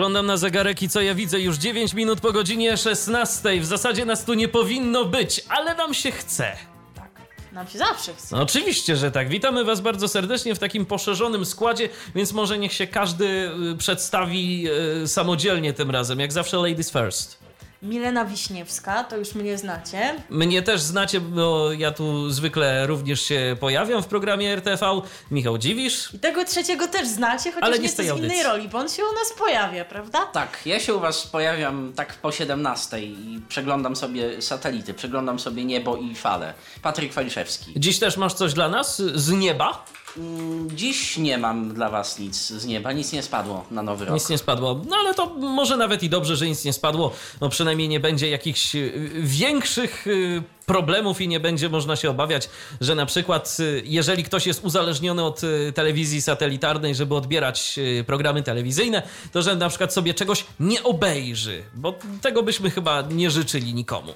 [0.00, 1.40] Spoglądam na zegarek i co ja widzę?
[1.40, 3.60] Już 9 minut po godzinie 16.
[3.60, 6.56] W zasadzie nas tu nie powinno być, ale nam się chce.
[6.94, 7.10] Tak,
[7.52, 8.36] nam się zawsze chce.
[8.36, 9.28] No oczywiście, że tak.
[9.28, 14.68] Witamy Was bardzo serdecznie w takim poszerzonym składzie, więc może niech się każdy y, przedstawi
[15.02, 16.20] y, samodzielnie tym razem.
[16.20, 17.49] Jak zawsze, ladies first.
[17.82, 20.14] Milena Wiśniewska, to już mnie znacie.
[20.30, 24.86] Mnie też znacie, bo ja tu zwykle również się pojawiam w programie RTV.
[25.30, 26.14] Michał Dziwisz.
[26.14, 28.42] I tego trzeciego też znacie, chociaż Ale nie nieco z tej z innej audycji.
[28.44, 30.26] roli, bo on się u nas pojawia, prawda?
[30.26, 35.64] Tak, ja się u Was pojawiam tak po 17 i przeglądam sobie satelity, przeglądam sobie
[35.64, 36.54] niebo i fale.
[36.82, 37.72] Patryk Waliszewski.
[37.76, 39.84] Dziś też masz coś dla nas z nieba?
[40.16, 44.14] Mm, Dziś nie mam dla Was nic z nieba, nic nie spadło na nowy rok.
[44.14, 44.80] Nic nie spadło.
[44.88, 47.12] No ale to może nawet i dobrze, że nic nie spadło.
[47.40, 52.48] No przynajmniej nie będzie jakichś y, większych y, problemów i nie będzie można się obawiać,
[52.80, 55.40] że na przykład y, jeżeli ktoś jest uzależniony od
[55.74, 61.94] telewizji satelitarnej, żeby odbierać programy telewizyjne, to że na przykład sobie czegoś nie obejrzy, bo
[62.22, 64.14] tego byśmy chyba nie życzyli nikomu.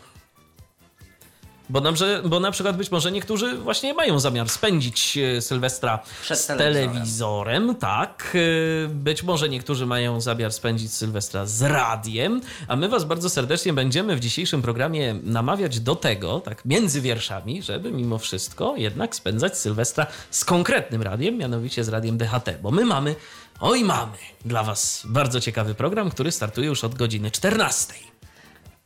[1.68, 1.90] Bo na,
[2.24, 6.92] bo na przykład być może niektórzy właśnie mają zamiar spędzić e, Sylwestra Przed z telewizorem.
[6.92, 8.36] telewizorem, tak.
[8.84, 13.72] E, Być może niektórzy mają zamiar spędzić Sylwestra z radiem, a my was bardzo serdecznie
[13.72, 19.58] będziemy w dzisiejszym programie namawiać do tego, tak między wierszami, żeby mimo wszystko jednak spędzać
[19.58, 23.14] Sylwestra z konkretnym radiem, mianowicie z radiem DHT, bo my mamy,
[23.60, 27.94] oj mamy, dla was bardzo ciekawy program, który startuje już od godziny 14.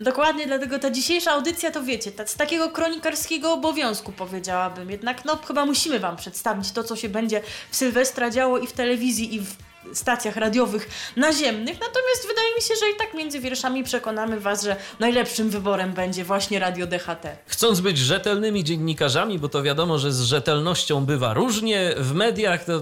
[0.01, 4.91] Dokładnie, dlatego ta dzisiejsza audycja to wiecie, z takiego kronikarskiego obowiązku powiedziałabym.
[4.91, 8.73] Jednak no chyba musimy wam przedstawić to, co się będzie w Sylwestra działo i w
[8.73, 11.81] telewizji, i w stacjach radiowych naziemnych.
[11.81, 16.25] Natomiast wydaje mi się, że i tak między wierszami przekonamy was, że najlepszym wyborem będzie
[16.25, 17.39] właśnie Radio DHT.
[17.47, 22.73] Chcąc być rzetelnymi dziennikarzami, bo to wiadomo, że z rzetelnością bywa różnie w mediach, to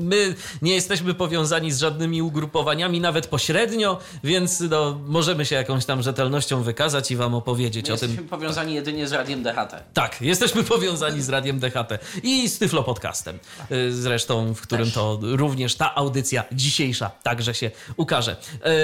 [0.00, 6.02] my nie jesteśmy powiązani z żadnymi ugrupowaniami, nawet pośrednio, więc no, możemy się jakąś tam
[6.02, 8.08] rzetelnością wykazać i wam opowiedzieć My o tym.
[8.10, 9.82] jesteśmy powiązani jedynie z radiem DHT.
[9.94, 13.38] Tak, jesteśmy powiązani z Radiem DHT i z Tyflo Podcastem.
[13.72, 14.94] Y, Zresztą, w którym Też.
[14.94, 18.36] to również ta audycja dzisiejsza także się ukaże.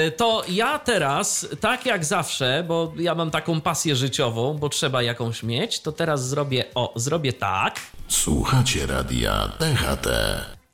[0.06, 5.03] Y, To ja teraz, tak jak zawsze, bo ja mam taką pasję życiową, bo trzeba
[5.03, 7.81] jakąś mieć, to teraz zrobię, o, zrobię tak.
[8.09, 10.06] Słuchacie radia DHT.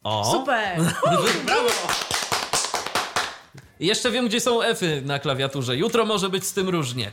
[0.03, 0.33] O.
[0.33, 0.79] Super!
[1.47, 1.69] Brawo!
[3.81, 5.77] Jeszcze wiem, gdzie są Fy na klawiaturze.
[5.77, 7.13] Jutro może być z tym różnie.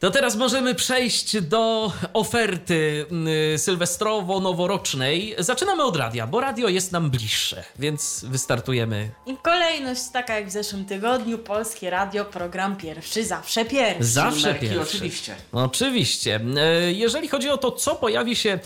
[0.00, 3.06] To teraz możemy przejść do oferty
[3.54, 5.34] y, sylwestrowo-noworocznej.
[5.38, 10.50] Zaczynamy od radia, bo radio jest nam bliższe, więc wystartujemy I kolejność taka jak w
[10.50, 14.04] zeszłym tygodniu, Polskie Radio, program pierwszy, zawsze pierwszy.
[14.04, 14.80] zawsze Numerki pierwszy.
[14.82, 15.34] oczywiście.
[15.52, 16.40] Oczywiście.
[16.56, 18.58] E, Jeżeli chodzi o to, co pojawi się e,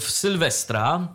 [0.00, 1.08] w Sylwestra e,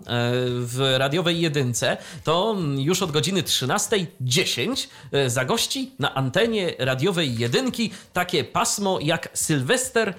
[0.49, 8.43] w radiowej jedynce, to już od godziny 13.10 e, zagości na antenie radiowej jedynki takie
[8.43, 10.13] pasmo jak Sylwester e,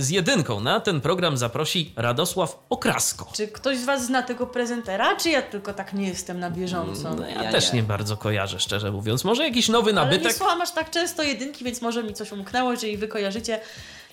[0.00, 0.60] z jedynką.
[0.60, 3.28] Na ten program zaprosi Radosław Okrasko.
[3.34, 7.14] Czy ktoś z Was zna tego prezentera, czy ja tylko tak nie jestem na bieżąco?
[7.14, 7.76] No, ja, Ja też nie.
[7.76, 7.82] nie.
[7.82, 9.24] bardzo kojarzę, szczerze mówiąc.
[9.24, 10.32] Może jakiś nowy Ale nie nabytek?
[10.32, 12.70] słucham aż tak często jedynki, więc może mi coś umknęło.
[12.72, 13.60] Jeżeli Wy kojarzycie,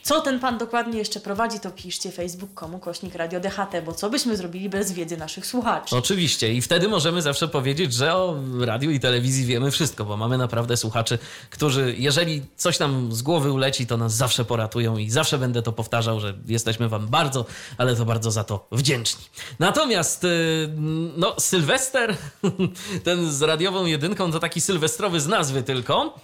[0.04, 4.38] co ten Pan dokładnie jeszcze prowadzi, to piszcie facebook.com kośnik Radio DHT, bo co byśmy
[4.38, 5.96] zrobili bez wiedzy naszych słuchaczy?
[5.96, 10.38] Oczywiście i wtedy możemy zawsze powiedzieć, że o radiu i telewizji wiemy wszystko, bo mamy
[10.38, 11.20] naprawdę słuchaczy,
[11.50, 15.72] którzy jeżeli coś nam z głowy uleci, to nas zawsze poratują i zawsze będę to
[15.72, 17.46] powtarzał, że jesteśmy wam bardzo,
[17.78, 19.26] ale to bardzo za to wdzięczni.
[19.60, 20.70] Natomiast y,
[21.18, 22.16] no Sylwester,
[23.04, 26.20] ten z radiową jedynką to taki sylwestrowy z nazwy tylko.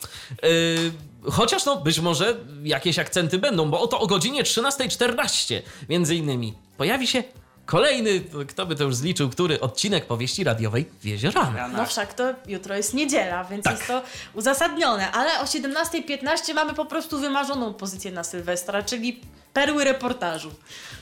[1.23, 7.07] Chociaż no być może jakieś akcenty będą, bo oto o godzinie 13.14 między innymi pojawi
[7.07, 7.23] się
[7.69, 11.69] Kolejny, kto by to już zliczył, który odcinek powieści radiowej w Jeziorane.
[11.77, 13.73] No wszak to jutro jest niedziela, więc Tak.
[13.73, 14.01] jest to
[14.33, 19.21] uzasadnione, ale o 17.15 mamy po prostu wymarzoną pozycję na Sylwestra, czyli
[19.53, 20.51] perły reportażu.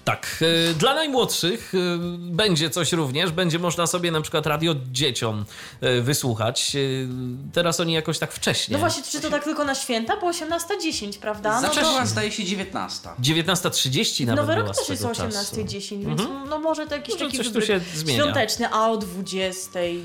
[0.05, 1.77] Tak, e, dla najmłodszych e,
[2.17, 5.45] będzie coś również, będzie można sobie na przykład radio dzieciom
[5.81, 6.77] e, wysłuchać.
[7.53, 8.73] Teraz oni jakoś tak wcześnie.
[8.73, 10.17] No właśnie, czy to tak tylko na święta?
[10.21, 11.61] Bo 18.10, prawda?
[11.61, 13.09] No Zaczęła to zdaje się 19.
[13.19, 15.55] 19.30 nawet Nowy rok też jest o swego czasu.
[15.55, 18.23] 18.10, więc no może to jakiś Może taki coś tu się zmienia.
[18.23, 20.01] świąteczny, a o 20.00.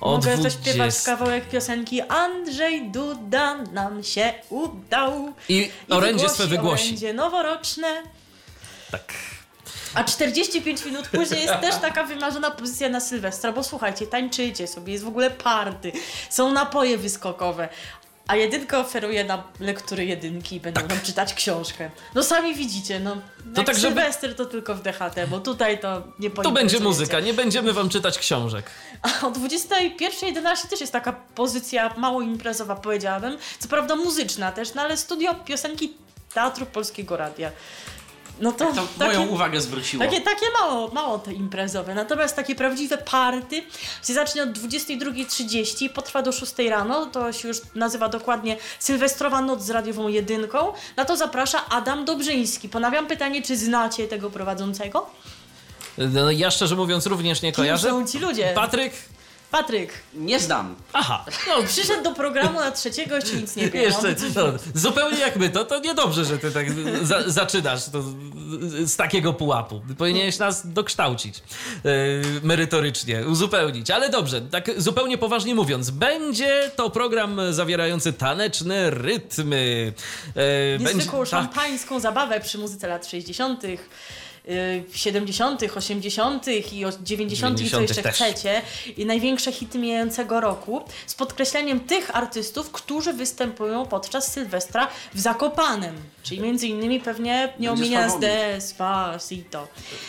[0.00, 0.50] O Mogę 20.
[0.50, 5.32] zaśpiewać kawałek piosenki Andrzej Duda nam się udał.
[5.48, 6.84] I orędzie swe wygłosi.
[6.86, 8.02] Orędzie noworoczne.
[8.90, 9.12] Tak.
[9.94, 14.92] A 45 minut później jest też taka wymarzona pozycja na Sylwestra, bo słuchajcie, tańczycie sobie,
[14.92, 15.92] jest w ogóle party,
[16.30, 17.68] są napoje wyskokowe.
[18.28, 21.90] A jedynka oferuje nam lektury jedynki i będą nam czytać książkę.
[22.14, 23.16] No sami widzicie, no.
[23.56, 27.20] jak tak, żeby- Sylwester to tylko w DHT, bo tutaj to nie Tu będzie muzyka,
[27.20, 28.70] nie będziemy wam czytać książek.
[29.02, 33.38] A o 21.11 też jest taka pozycja mało imprezowa, powiedziałabym.
[33.58, 35.92] Co prawda muzyczna też, no ale studio piosenki
[36.34, 37.50] Teatru Polskiego Radia.
[38.40, 40.04] No to, To takie, moją uwagę zwróciło.
[40.04, 41.94] takie, takie mało, mało te imprezowe.
[41.94, 43.62] Natomiast takie prawdziwe party
[44.06, 47.06] się zacznie od 22.30, potrwa do 6 rano.
[47.06, 50.72] To się już nazywa dokładnie Sylwestrowa Noc z radiową jedynką.
[50.96, 52.68] Na to zaprasza Adam Dobrzyński.
[52.68, 55.06] Ponawiam pytanie, czy znacie tego prowadzącego?
[55.98, 57.88] No, ja szczerze mówiąc również nie Kim kojarzę.
[57.90, 58.52] są ci ludzie?
[58.54, 58.92] Patryk?
[59.50, 60.74] Patryk, Nie znam.
[60.92, 61.24] Aha.
[61.48, 63.82] No, przyszedł do programu na trzeciego, jeszcze nic nie wie.
[63.82, 64.42] Jeszcze, no,
[64.74, 66.66] zupełnie jak my, to, to niedobrze, że ty tak
[67.02, 68.02] za, zaczynasz to
[68.84, 69.82] z takiego pułapu.
[69.98, 71.90] Powinieneś nas dokształcić e,
[72.42, 73.90] merytorycznie, uzupełnić.
[73.90, 79.92] Ale dobrze, tak zupełnie poważnie mówiąc, będzie to program zawierający taneczne rytmy.
[80.36, 83.78] E, niezwykłą tak, szampańską zabawę przy muzyce lat 60., y,
[84.94, 86.48] 70., 80.
[86.72, 87.60] i o 90.
[87.60, 87.88] i co 90.
[87.88, 88.14] jeszcze też.
[88.14, 88.62] chcecie.
[88.96, 95.94] I największe hity mijającego roku z podkreśleniem tych artystów, którzy występują podczas Sylwestra w Zakopanem.
[96.22, 98.20] Czyli między innymi pewnie nie omienia z.
[98.20, 99.68] Despacito.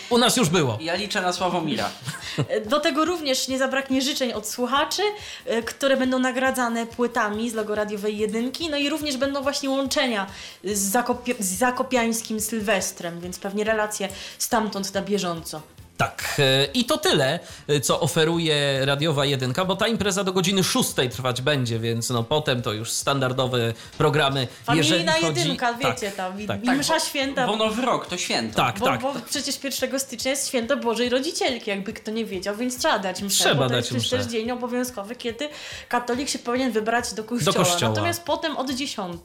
[0.10, 0.78] U nas już było.
[0.82, 1.90] Ja liczę na Sławomira.
[2.72, 5.02] Do tego również nie zabraknie życzeń od słuchaczy,
[5.46, 10.28] e, które będą nagradzane płytami z logo radiowej jedynki, no i również będą właśnie łączenia
[10.64, 15.62] z, Zakopie- z zakopiańskim Sylwestrem, więc pewnie relacje stamtąd na bieżąco.
[15.98, 20.64] Tak, e, i to tyle, e, co oferuje radiowa jedynka, bo ta impreza do godziny
[20.64, 24.48] 6 trwać będzie, więc no potem to już standardowe programy.
[24.64, 25.26] Familijna chodzi...
[25.40, 27.48] jedynka, wiecie, tak, tam i, tak, i msza święta.
[27.48, 28.56] Bo Nowy Rok to święto.
[28.56, 29.02] tak, Bo, tak.
[29.02, 33.22] bo przecież 1 stycznia jest święto Bożej Rodzicielki, jakby kto nie wiedział, więc trzeba dać
[33.22, 33.44] mszę.
[33.44, 34.18] Trzeba bo to dać jest przecież mszę.
[34.18, 35.50] też dzień obowiązkowy, kiedy
[35.90, 37.56] katolik się powinien wybrać do kościoła.
[37.56, 37.90] kościoła.
[37.90, 39.22] Natomiast potem od 10,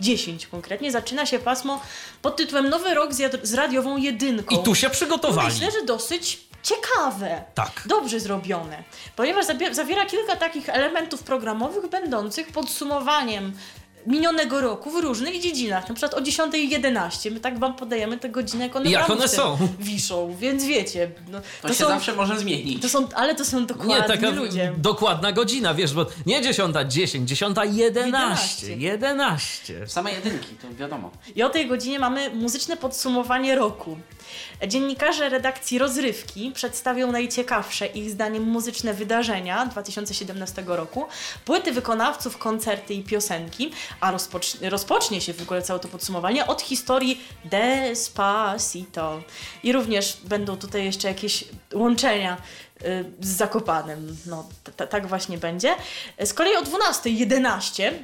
[0.00, 1.80] 10 konkretnie, zaczyna się pasmo
[2.22, 4.56] pod tytułem Nowy Rok z, jad- z radiową jedynką.
[4.56, 5.48] I tu się przygotowali.
[5.48, 7.44] Myślę, że dosyć ciekawe.
[7.54, 7.82] Tak.
[7.86, 8.84] Dobrze zrobione.
[9.16, 13.52] Ponieważ zawiera kilka takich elementów programowych będących podsumowaniem
[14.06, 15.88] minionego roku w różnych dziedzinach.
[15.88, 17.30] Na przykład o 10.11.
[17.30, 19.58] My tak wam podajemy te godziny, jak one, Jak one są.
[19.78, 21.10] Wiszą, więc wiecie.
[21.30, 22.82] No, To, to, się są, zawsze może zmienić.
[22.82, 24.72] to są, ale to są dokładni Nie taka ludzie.
[24.78, 28.76] dokładna godzina, wiesz, bo nie 10, 10, 10, 11, 11.
[28.76, 29.86] 11.
[29.88, 31.10] Same jedynki, to wiadomo.
[31.36, 33.96] I o tej godzinie mamy muzyczne podsumowanie roku.
[34.68, 41.06] Dziennikarze redakcji Rozrywki przedstawią najciekawsze ich zdaniem muzyczne wydarzenia 2017 roku,
[41.44, 43.70] płyty wykonawców, koncerty i piosenki,
[44.00, 49.22] a rozpocznie, rozpocznie się w ogóle całe to podsumowanie od historii Despacito.
[49.62, 51.44] I również będą tutaj jeszcze jakieś
[51.74, 52.36] łączenia
[52.82, 54.16] y, z Zakopanem.
[54.26, 54.48] No,
[54.90, 55.74] tak właśnie będzie.
[56.24, 57.94] Z kolei o 12.11 br-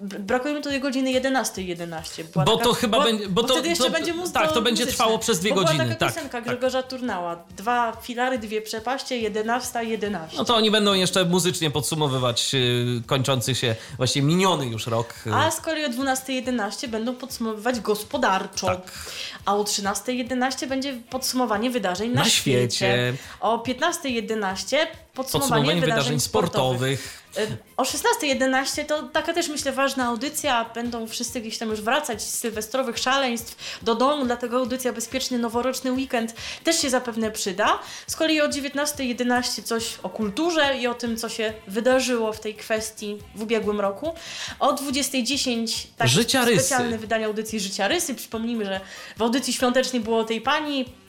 [0.00, 1.60] Brakuje mi tutaj godziny 11.11.
[1.66, 2.24] 11.
[2.24, 4.82] Była Bo to chyba będzie- bo to- wtedy jeszcze to- będzie muzyka tak, to będzie
[4.84, 5.04] muzyczna.
[5.04, 6.44] trwało przez dwie bo godziny, Była taka tak, piosenka tak.
[6.44, 7.36] Grzegorza Turnała.
[7.56, 10.36] Dwa filary, dwie przepaście, 11, 11.
[10.36, 15.14] No to oni będą jeszcze muzycznie podsumowywać y, kończący się, właśnie miniony już rok.
[15.26, 18.66] y, A z kolei o 12.11 będą podsumowywać gospodarczo.
[18.66, 18.80] Tak.
[19.44, 23.14] A o 13.11 będzie podsumowanie wydarzeń na, Na świecie.
[23.40, 23.66] O 15.11
[23.96, 27.18] podsumowanie, podsumowanie wydarzeń, wydarzeń sportowych.
[27.18, 27.21] Y,
[27.76, 30.70] O 16.11 to taka też myślę ważna audycja.
[30.74, 35.92] Będą wszyscy gdzieś tam już wracać z sylwestrowych szaleństw do domu, dlatego audycja Bezpieczny Noworoczny
[35.92, 36.34] Weekend
[36.64, 37.78] też się zapewne przyda.
[38.06, 42.54] Z kolei o 19.11 coś o kulturze i o tym, co się wydarzyło w tej
[42.54, 44.14] kwestii w ubiegłym roku.
[44.60, 46.08] O 20.10 tak
[46.52, 48.14] specjalne wydanie audycji Życiarysy.
[48.14, 48.80] Przypomnijmy, że
[49.16, 51.01] w audycji świątecznej było o tej pani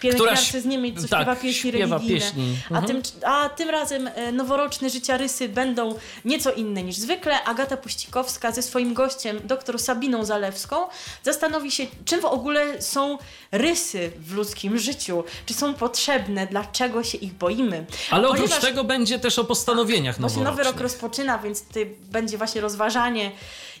[0.00, 2.20] pielęgniarce z Niemiec, co tak, śpiewa pieśni śpiewa religijne.
[2.20, 2.56] pieśni.
[2.70, 2.86] A, Mhm.
[2.86, 7.44] tym, a tym razem e, noworoczne życiorysy będą nieco inne niż zwykle.
[7.44, 10.76] Agata Puścikowska ze swoim gościem, dr Sabiną Zalewską,
[11.22, 13.18] zastanowi się, czym w ogóle są
[13.52, 15.24] rysy w ludzkim życiu.
[15.46, 17.86] Czy są potrzebne, dlaczego się ich boimy.
[18.10, 20.74] Ale oprócz Ponieważ- tego będzie też o postanowieniach Właśnie nowy noworocznych.
[20.74, 23.30] rok rozpoczyna, więc tutaj będzie właśnie rozważanie,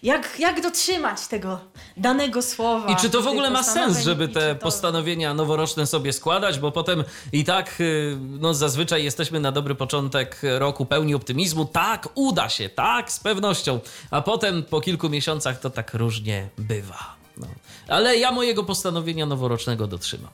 [0.04, 1.60] jak, jak dotrzymać tego
[1.96, 2.92] danego słowa.
[2.92, 6.72] I czy to w ogóle ma sens, żeby te to- postanowienia noworoczne sobie składać, bo
[6.72, 11.64] potem i tak y, no, zazwyczaj jesteśmy na dobry początek roku pełni optymizmu.
[11.64, 13.80] Tak, uda się, tak, z pewnością.
[14.10, 17.16] A potem po kilku miesiącach to tak różnie bywa.
[17.36, 17.46] No.
[17.88, 20.30] Ale ja mojego postanowienia noworocznego dotrzymam.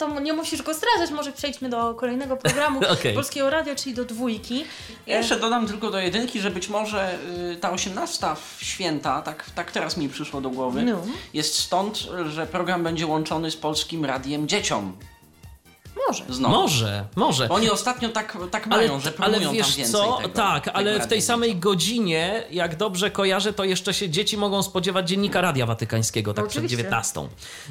[0.00, 3.14] To nie musisz go zdradzać, może przejdźmy do kolejnego programu Okej.
[3.14, 4.64] Polskiego Radia, czyli do dwójki.
[5.06, 7.18] Ja Jeszcze dodam tylko do jedynki, że być może
[7.52, 8.26] y, ta 18
[8.58, 11.02] w święta, tak, tak teraz mi przyszło do głowy, No.
[11.34, 14.96] jest stąd, że program będzie łączony z polskim radiem dzieciom.
[16.08, 16.24] Może.
[16.28, 16.54] Znowu.
[16.54, 17.48] Może, może.
[17.48, 20.28] Bo Oni ostatnio tak, tak Ale, mają, że ale promują wiesz tam więcej co, tego.
[20.28, 24.62] tak, tego ale w tej samej godzinie, jak dobrze kojarzę, to jeszcze się dzieci mogą
[24.62, 26.76] spodziewać dziennika Radia Watykańskiego, tak No, przed oczywiście.
[26.76, 27.28] 19.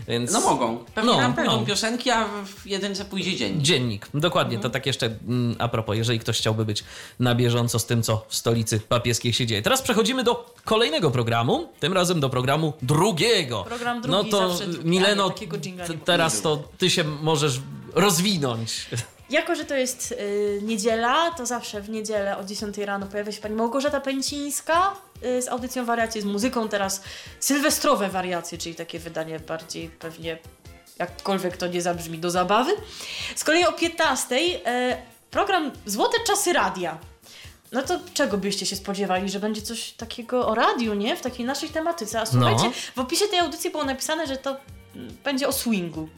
[0.07, 0.31] Więc...
[0.31, 0.77] No mogą.
[0.95, 1.59] Pewnie No, nam no.
[1.59, 3.61] piosenki, a w jedynce pójdzie dzień.
[3.61, 4.55] Dziennik, dokładnie.
[4.55, 4.61] Mhm.
[4.61, 6.83] To tak jeszcze mm, a propos, jeżeli ktoś chciałby być
[7.19, 9.61] na bieżąco z tym, co w stolicy papieskiej się dzieje.
[9.61, 13.63] Teraz przechodzimy do kolejnego programu, tym razem do programu drugiego.
[13.63, 15.33] Program No drugi, to zawsze drugi, Mileno,
[15.83, 17.59] ale teraz to ty się możesz
[17.95, 18.85] rozwinąć.
[19.29, 23.41] Jako, że to jest y, niedziela, to zawsze w niedzielę o 10 rano pojawia się
[23.41, 24.93] pani Małgorzata Pęcińska
[25.23, 27.01] y, z audycją wariacje, z muzyką teraz
[27.39, 30.37] sylwestrowe wariacje, czyli takie wydanie bardziej pewnie
[30.99, 32.71] jakkolwiek to nie zabrzmi do zabawy.
[33.35, 34.59] Z kolei o 15 y,
[35.31, 36.97] program Złote Czasy Radia.
[37.71, 41.15] No to czego byście się spodziewali, że będzie coś takiego o radiu, nie?
[41.15, 42.21] W takiej naszej tematyce.
[42.21, 42.71] A słuchajcie, No.
[42.95, 44.57] w opisie tej audycji było napisane, że to
[44.95, 46.09] mm, będzie o swingu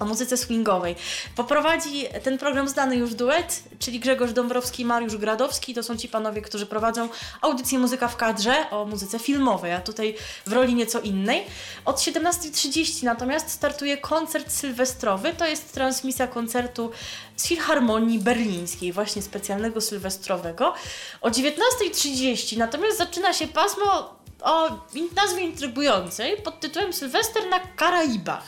[0.00, 0.96] o muzyce swingowej.
[1.36, 5.74] Poprowadzi ten program znany już duet, czyli Grzegorz Dąbrowski i Mariusz Gradowski.
[5.74, 7.08] To są ci panowie, którzy prowadzą
[7.40, 10.14] audycję Muzyka w kadrze o muzyce filmowej, a tutaj
[10.46, 11.44] w roli nieco innej.
[11.84, 15.32] Od 17.30 natomiast startuje koncert sylwestrowy.
[15.32, 16.90] To jest transmisja koncertu
[17.36, 20.74] z Filharmonii Berlińskiej, właśnie specjalnego sylwestrowego.
[21.20, 24.70] O 19.30 natomiast zaczyna się pasmo o
[25.16, 28.44] nazwie intrygującej pod tytułem Sylwester na Karaibach.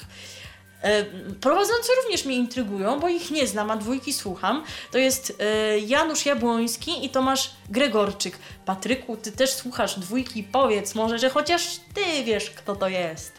[0.83, 1.05] E,
[1.41, 4.65] Prowadzący również mnie intrygują, bo ich nie znam, a dwójki słucham.
[4.93, 8.39] To jest e, Janusz Jabłoński i Tomasz Gregorczyk.
[8.65, 11.63] Patryku, ty też słuchasz dwójki, powiedz może, że chociaż
[11.95, 13.33] ty wiesz, kto to jest.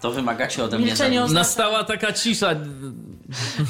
[0.00, 1.24] To wymagacie ode mnie za Milczenie dużo.
[1.32, 2.50] oznacza- Nastała taka cisza.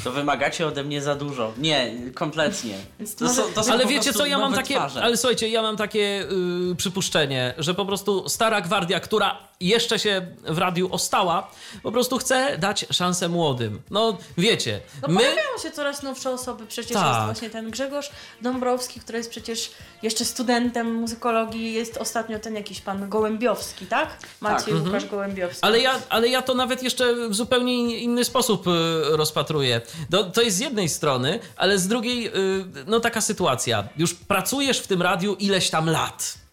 [0.03, 1.53] To wymagacie ode mnie za dużo.
[1.57, 2.77] Nie, kompletnie.
[3.19, 5.01] To są, to są Ale wiecie co, ja mam takie, Twarze.
[5.03, 6.25] ale słuchajcie, ja mam takie
[6.71, 11.51] y, przypuszczenie, że po prostu stara gwardia, która jeszcze się w radiu ostała,
[11.83, 13.81] po prostu chce dać szansę młodym.
[13.91, 15.15] No wiecie, No my...
[15.15, 17.07] pojawiają się coraz nowsze osoby, przecież Tak.
[17.07, 18.09] jest właśnie ten Grzegorz
[18.41, 19.71] Dąbrowski, który jest przecież
[20.01, 24.17] jeszcze studentem muzykologii, jest ostatnio ten jakiś pan Gołębiowski, tak?
[24.41, 24.85] Maciej Tak.
[24.85, 25.59] Łukasz Gołębiowski.
[25.61, 28.71] Ale ja, ale ja to nawet jeszcze w zupełnie inny sposób y,
[29.17, 29.81] rozpatruję.
[30.11, 32.31] To, to jest z jednej strony, ale z drugiej, y,
[32.87, 33.87] no taka sytuacja.
[33.97, 36.46] Już pracujesz w tym radiu ileś tam lat.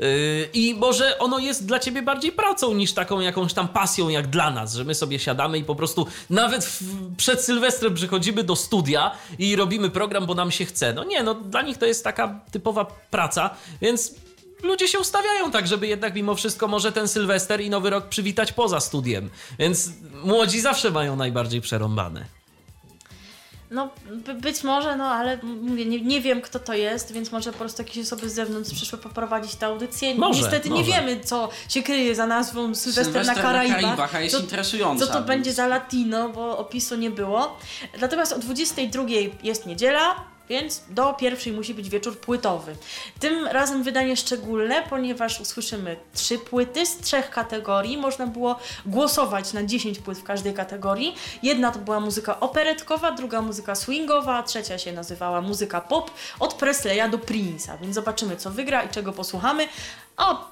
[0.00, 4.26] Y, I może ono jest dla ciebie bardziej pracą niż taką jakąś tam pasją jak
[4.26, 6.82] dla nas, że my sobie siadamy i po prostu nawet w,
[7.16, 10.92] przed Sylwestrem przychodzimy do studia i robimy program, bo nam się chce.
[10.92, 13.50] No nie, no dla nich to jest taka typowa praca,
[13.80, 14.14] więc
[14.62, 18.52] ludzie się ustawiają tak, żeby jednak mimo wszystko może ten Sylwester i Nowy Rok przywitać
[18.52, 19.30] poza studiem.
[19.58, 19.90] Więc
[20.24, 22.37] młodzi zawsze mają najbardziej przerąbane.
[23.70, 27.52] No, by, być może, no ale mówię, nie, nie wiem kto to jest, więc może
[27.52, 30.14] po prostu jakieś osoby z zewnątrz przyszły poprowadzić tę audycję.
[30.14, 30.92] Może, Niestety nie może.
[30.92, 33.82] wiemy, co się kryje za nazwą Sylwester, na Karaibach.
[33.82, 35.06] na Karaibach, jest co, interesująca.
[35.06, 37.56] co to więc- będzie za latino, bo opisu nie było.
[38.00, 39.04] Natomiast o 22
[39.42, 40.14] jest niedziela,
[40.48, 42.76] więc do pierwszej musi być wieczór płytowy.
[43.20, 47.98] Tym razem wydanie szczególne, ponieważ usłyszymy trzy płyty z trzech kategorii.
[47.98, 51.14] Można było głosować na 10 płyt w każdej kategorii.
[51.42, 57.10] Jedna to była muzyka operetkowa, druga muzyka swingowa, trzecia się nazywała muzyka pop od Presleya
[57.10, 57.80] do Prince'a.
[57.80, 59.68] Więc zobaczymy, co wygra i czego posłuchamy.
[60.16, 60.44] A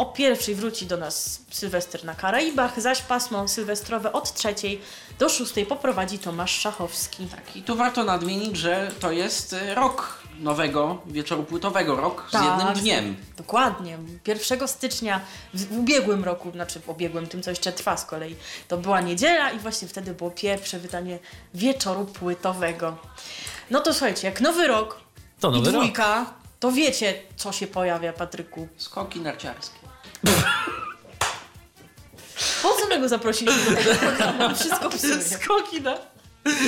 [0.00, 4.80] o pierwszej wróci do nas Sylwester na Karaibach, zaś pasmo sylwestrowe od trzeciej
[5.20, 7.26] do szóstej poprowadzi Tomasz Szachowski.
[7.26, 12.32] Tak, i tu warto nadmienić, że to jest y, rok nowego wieczoru płytowego, rok z
[12.32, 13.16] Tak, jednym dniem.
[13.36, 13.98] Dokładnie.
[14.26, 15.20] 1 stycznia
[15.54, 18.36] w, ubiegłym roku, znaczy w ubiegłym, tym co jeszcze trwa z kolei,
[18.68, 21.18] to była niedziela i właśnie wtedy było pierwsze wydanie
[21.54, 22.96] wieczoru płytowego.
[23.70, 25.00] No to słuchajcie, jak nowy rok
[25.40, 25.80] To i nowy rok.
[25.82, 26.26] dwójka,
[26.60, 28.68] to wiecie, co się pojawia, Patryku.
[28.76, 29.78] Skoki narciarskie.
[32.62, 34.54] Po co my go zaprosiliśmy do tego programu?
[34.56, 35.22] Wszystko psuje.
[35.22, 35.96] Skoki na...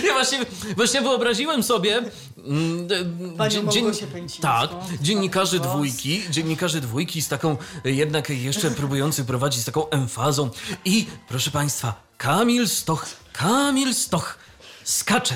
[0.04, 0.38] Ja właśnie,
[0.76, 1.96] właśnie wyobraziłem sobie...
[1.96, 2.88] mm,
[3.32, 4.42] e, Panią dzien- Małgosię Pęcińską.
[4.42, 4.70] Tak,
[5.00, 5.70] dziennikarzy Głos.
[5.72, 10.50] dwójki, dziennikarzy dwójki z taką jednak jeszcze próbujący prowadzić z taką emfazą.
[10.84, 14.38] I proszę państwa, Kamil Stoch, Kamil Stoch
[14.84, 15.34] skacze.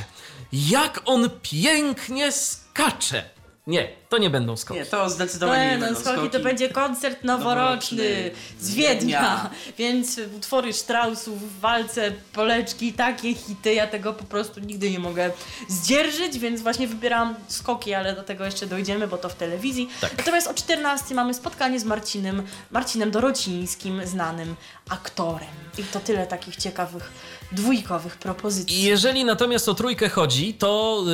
[0.52, 3.30] Jak on pięknie skacze.
[3.66, 4.80] Nie, to nie będą skoki.
[4.80, 6.44] Nie, to zdecydowanie nie, Nie, no będą skoki to skoki.
[6.44, 8.30] będzie koncert noworoczny Noworoczny
[8.60, 9.50] z Wiednia, Wiednia.
[9.78, 15.30] więc utwory Straussów w walce, poleczki, takie hity, ja tego po prostu nigdy nie mogę
[15.68, 19.88] zdzierżyć, więc właśnie wybieram skoki, ale do tego jeszcze dojdziemy, bo to w telewizji.
[20.00, 20.18] Tak.
[20.18, 24.56] Natomiast o 14 mamy spotkanie z Marcinem, Marcinem Dorocińskim, znanym
[24.88, 25.48] aktorem.
[25.78, 27.12] I to tyle takich ciekawych
[27.52, 28.82] dwójkowych propozycji.
[28.82, 31.04] Jeżeli natomiast o trójkę chodzi, to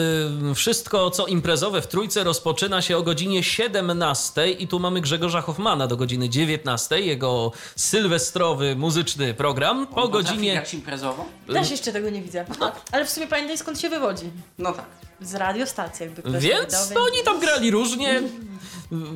[0.50, 5.40] y, wszystko co imprezowe w trójce rozpoczyna się o godzinie 17 i tu mamy Grzegorza
[5.40, 9.86] Hoffmana do godziny 19, jego sylwestrowy muzyczny program.
[9.86, 11.24] Po Potrafi godzinie grać imprezowo?
[11.52, 12.44] Też jeszcze tego nie widzę.
[12.92, 14.30] Ale w sumie pamiętaj skąd się wywodzi.
[14.58, 14.86] No tak.
[15.22, 18.22] Z radiostacji jakby ktoś Więc no, oni tam grali różnie,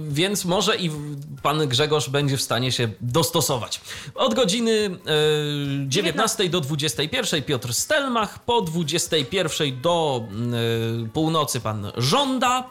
[0.08, 0.90] więc może i
[1.42, 3.80] pan Grzegorz będzie w stanie się dostosować.
[4.14, 10.24] Od godziny e, 19 do 21 Piotr Stelmach, po 21 do
[11.04, 12.70] e, północy pan Żąda,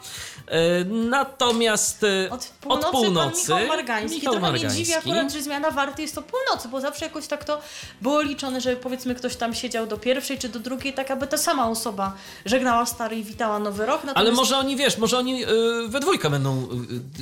[1.10, 4.16] natomiast e, Od północy, od północy pan Michał Margański.
[4.20, 4.84] Michał Trochę mnie Margański.
[4.86, 7.62] dziwi akurat, że zmiana warty jest to północy, bo zawsze jakoś tak to
[8.02, 11.38] było liczone, że powiedzmy ktoś tam siedział do pierwszej czy do drugiej, tak aby ta
[11.38, 12.14] sama osoba
[12.46, 14.02] żegnała stary i witała nowy rok.
[14.02, 15.48] Ale Natomiast może oni, wiesz, może oni e,
[15.88, 16.68] we dwójkę będą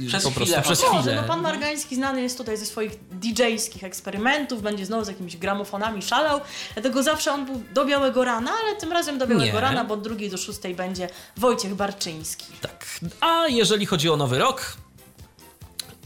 [0.04, 0.62] e, Przez po prostu chwilę.
[0.62, 1.16] przez Może, chwilę.
[1.22, 6.02] no pan Margański znany jest tutaj ze swoich DJ-skich eksperymentów, będzie znowu z jakimiś gramofonami
[6.02, 6.42] szalał,
[6.74, 9.62] dlatego zawsze on był do białego rana, ale tym razem do białego Nie.
[9.62, 12.46] rana, bo od drugiej do szóstej będzie Wojciech Barczyński.
[12.62, 12.86] Tak.
[13.22, 14.78] A jeżeli chodzi o nowy rok,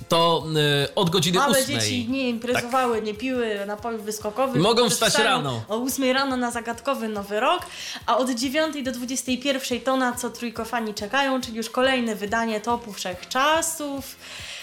[0.10, 0.44] to
[0.84, 1.66] e, od godziny Małe 8.
[1.66, 4.62] dzieci nie imprezowały, nie piły napojów wyskokowych.
[4.62, 5.62] Mogą wstać rano.
[5.68, 7.62] O 8 rano na zagadkowy nowy rok,
[8.06, 12.94] a od 9 do 21 to na co trójkofani czekają, czyli już kolejne wydanie topu
[12.94, 14.16] wszechczasów.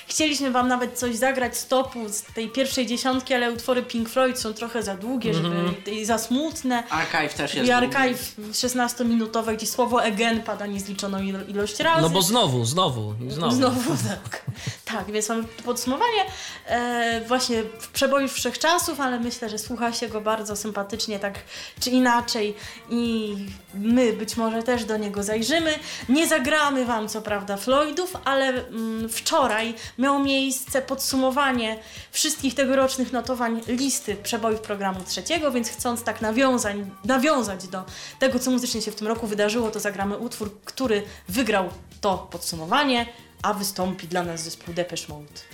[0.06, 4.38] Chcieliśmy wam nawet coś zagrać z topu, z tej pierwszej dziesiątki, ale utwory Pink Floyd
[4.40, 5.56] są trochę za długie, żeby
[5.92, 6.82] i za smutne.
[6.90, 12.02] Archive też jest I archive 16-minutowe, gdzie słowo again pada niezliczoną ilo- ilość razy.
[12.02, 13.54] No bo znowu, znowu, znowu.
[13.56, 14.42] Znowu tak.
[14.84, 16.24] Tak, więc mamy podsumowanie
[16.66, 21.34] e, właśnie w przeboju wszechczasów, ale myślę, że słucha się go bardzo sympatycznie, tak
[21.80, 22.54] czy inaczej
[22.90, 23.34] i
[23.74, 25.74] my być może też do niego zajrzymy.
[26.08, 31.78] Nie zagramy wam co prawda Floydów, ale mm, wczoraj miało miejsce podsumowanie
[32.12, 37.84] wszystkich tegorocznych notowań listy przebojów programu trzeciego, więc chcąc tak nawiązać, nawiązać do
[38.18, 41.68] tego, co muzycznie się w tym roku wydarzyło, to zagramy utwór, który wygrał
[42.00, 43.06] to podsumowanie,
[43.42, 45.53] a wystąpi dla nas zespół Depeche Mode.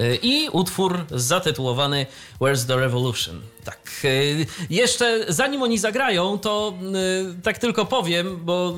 [0.00, 2.06] Y, I utwór zatytułowany
[2.40, 3.40] Where's the Revolution?
[3.64, 3.80] Tak.
[4.04, 6.74] y, Jeszcze zanim oni zagrają, to
[7.38, 8.74] y, tak tylko powiem, bo,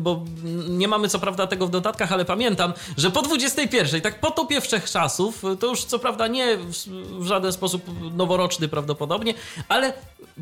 [0.00, 0.24] bo
[0.68, 4.60] nie mamy co prawda tego w dodatkach, ale pamiętam, że po 21, tak po topie
[5.44, 6.70] y, to już co prawda nie w,
[7.20, 7.82] w żaden sposób
[8.16, 9.34] noworoczny prawdopodobnie,
[9.68, 9.92] ale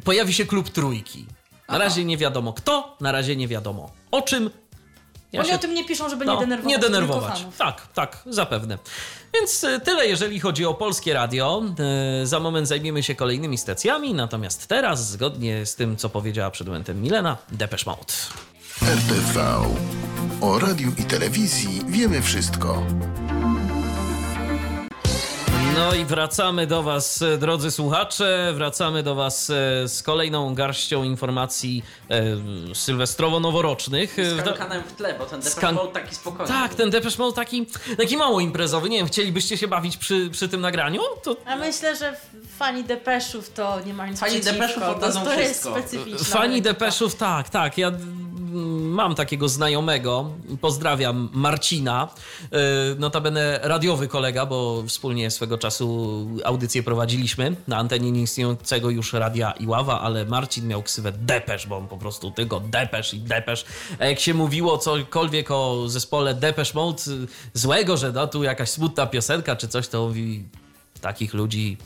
[0.05, 1.27] pojawi się klub trójki.
[1.69, 4.51] Na razie nie wiadomo kto, na razie nie wiadomo o czym.
[5.33, 7.45] Ja Oni się- o tym nie piszą, żeby no, nie denerwować, nie denerwować.
[7.59, 8.79] Tak, tak, zapewne.
[9.35, 11.63] Więc y, tyle, jeżeli chodzi o polskie radio.
[12.23, 16.67] Y, Za moment zajmiemy się kolejnymi stacjami, natomiast teraz, zgodnie z tym, co powiedziała przed
[16.67, 18.13] momentem Milena, Depeche Mode.
[18.83, 19.57] RTV.
[20.41, 22.83] O radiu i telewizji wiemy wszystko.
[25.75, 28.53] No i wracamy do Was, e, drodzy słuchacze.
[28.55, 32.23] Wracamy do Was e, z kolejną garścią informacji e,
[32.75, 34.19] sylwestrowo-noworocznych.
[34.19, 36.49] E, Z wda- kankanem w tle, bo ten Depeche Skan- Mode taki spokojny.
[36.53, 38.89] Tak, ten Depeche Mode taki, taki mało imprezowy.
[38.89, 41.01] Nie wiem, chcielibyście się bawić przy, przy tym nagraniu?
[41.23, 42.17] To A myślę, że
[42.59, 45.79] fani Depeszów to nie ma nic Fani przeciwko, Depeszów oddadzą to jest wszystko.
[45.81, 46.25] specyficzne.
[46.25, 47.79] Fani Depeszów, tak, tak.
[47.79, 47.93] Ja
[48.81, 52.09] mam takiego znajomego, pozdrawiam Marcina,
[52.53, 52.59] yy,
[52.99, 60.01] notabene radiowy kolega, bo wspólnie swego czasu audycję prowadziliśmy na antenie nieistniejącego już Radia Iława,
[60.01, 63.65] ale Marcin miał ksywę Depesz, bo on po prostu tylko Depesz i Depesz.
[63.99, 68.71] A jak się mówiło cokolwiek o zespole Depesz Mode y, złego, że no tu jakaś
[68.71, 70.45] smutna piosenka czy coś, to mówi
[71.01, 71.77] takich ludzi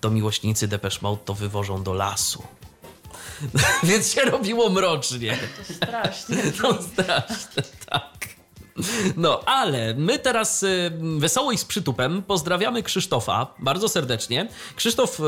[0.00, 2.42] to miłośnicy Depesz Mode to wywożą do lasu.
[3.82, 5.38] Więc się robiło mrocznie.
[5.76, 6.36] Strasznie.
[6.62, 8.12] No straszne, tak.
[9.16, 14.48] No, ale my teraz y, wesoło i z przytupem pozdrawiamy Krzysztofa bardzo serdecznie.
[14.76, 15.22] Krzysztof y,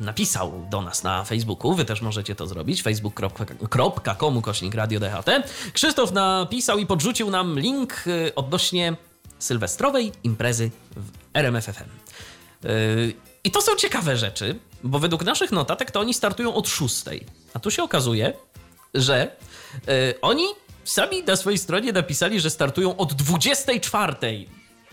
[0.00, 5.30] napisał do nas na Facebooku, wy też możecie to zrobić, facebook.com kośnik Radio DHT.
[5.72, 8.96] Krzysztof napisał i podrzucił nam link y, odnośnie
[9.38, 11.88] sylwestrowej imprezy w RMFFM.
[13.44, 17.04] I to są ciekawe rzeczy, bo według naszych notatek to oni startują od 6.
[17.54, 18.32] A tu się okazuje,
[18.94, 19.22] że
[19.88, 20.44] e, oni
[20.84, 24.14] sami na swojej stronie napisali, że startują od 24.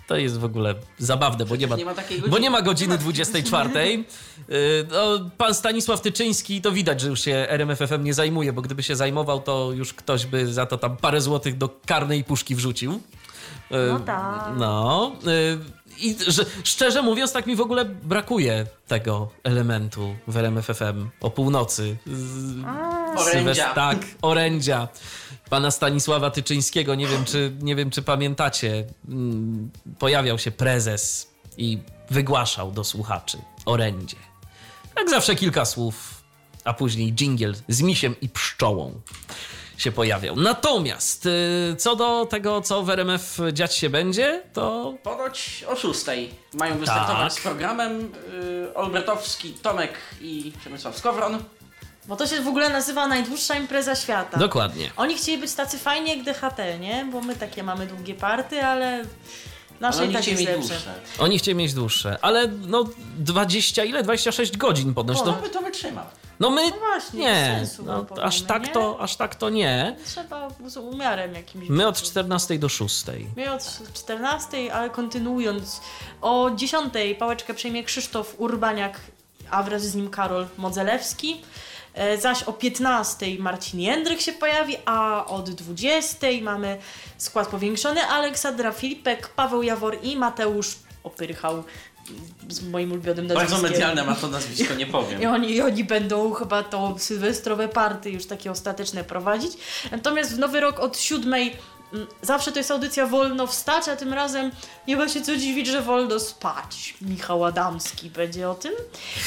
[0.07, 2.41] To jest w ogóle zabawne, bo nie ma, nie ma takiej bo godziny.
[2.41, 3.69] nie ma godziny 24.
[3.79, 4.03] Y,
[4.91, 8.95] No, pan Stanisław Tyczyński to widać, że już się RMFFM nie zajmuje, bo gdyby się
[8.95, 12.91] zajmował, to już ktoś by za to tam parę złotych do karnej puszki wrzucił.
[12.93, 12.99] Y,
[13.89, 14.51] No tak.
[14.57, 15.11] No.
[15.99, 21.97] I że, szczerze mówiąc, tak mi w ogóle brakuje tego elementu w RMFFM o północy.
[22.07, 22.63] Z-
[23.17, 23.73] Orędzia.
[23.73, 24.87] Tak, orędzia.
[25.49, 31.77] Pana Stanisława Tyczyńskiego, nie wiem czy, nie wiem, czy pamiętacie, mm, pojawiał się prezes i
[32.09, 34.15] wygłaszał do słuchaczy orędzie.
[34.97, 36.23] Jak zawsze kilka słów,
[36.63, 39.01] a później dżingiel z misiem i pszczołą
[39.77, 40.35] się pojawiał.
[40.35, 46.05] Natomiast y, co do tego, co w RMF dziać się będzie, to Ponoć o 6
[46.53, 47.41] mają wystartować Tak.
[47.41, 48.11] z programem
[48.61, 51.43] yy, Olbratowski, Tomek i Przemysław Skowron.
[52.05, 54.37] Bo to się w ogóle nazywa najdłuższa impreza świata.
[54.37, 54.91] dokładnie.
[54.97, 57.05] Oni chcieli być tacy fajni jak DHT, nie?
[57.11, 59.03] Bo my takie mamy długie party, ale
[59.79, 60.67] nasze oni chcieli mieć lepsze.
[60.69, 60.93] dłuższe.
[61.19, 62.85] Oni chcieli mieć dłuższe, ale no
[63.17, 64.03] 20 ile?
[64.03, 65.17] 26 godzin ponoć.
[65.17, 66.05] No, No, by to wytrzymał.
[66.43, 68.69] No my No właśnie, nie, sensu, no, bo powiemy, aż tak nie?
[68.73, 69.95] to, aż tak to nie.
[70.05, 71.69] Trzeba z umiarem jakimś.
[71.69, 72.03] My od być.
[72.03, 73.05] 14 do 6.
[73.35, 75.81] My od 14, ale kontynuując,
[76.21, 78.99] o 10 pałeczkę przejmie Krzysztof Urbaniak,
[79.51, 81.41] a wraz z nim Karol Modzelewski.
[81.93, 86.77] E, Zaś o 15 Marcin Jędryk się pojawi, a od 20 mamy
[87.17, 91.63] skład powiększony Aleksandra Filipek, Paweł Jawor i Mateusz Opyrchał
[92.49, 93.71] z moim ulubionym Bardzo nazwiskiem.
[93.71, 95.33] medialne ma to nazwisko, nie I powiem.
[95.33, 99.51] oni, I oni będą chyba to sylwestrowe party już takie ostateczne prowadzić.
[99.91, 101.55] Natomiast w Nowy Rok od siódmej
[101.93, 104.51] mm, zawsze to jest audycja wolno wstać, a tym razem
[104.87, 106.93] nie ma się co dziwić, że wolno spać.
[107.01, 108.71] Michał Adamski będzie o tym.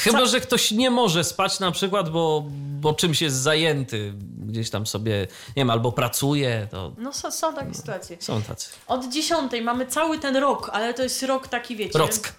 [0.03, 2.43] Chyba, że ktoś nie może spać na przykład, bo,
[2.81, 7.53] bo czymś jest zajęty, gdzieś tam sobie, nie wiem, albo pracuje, to No są, są
[7.53, 8.17] takie sytuacje.
[8.19, 8.69] są tacy.
[8.87, 11.99] Od dziesiątej mamy cały ten rok, ale to jest rok taki, wiecie...
[11.99, 12.33] Rock.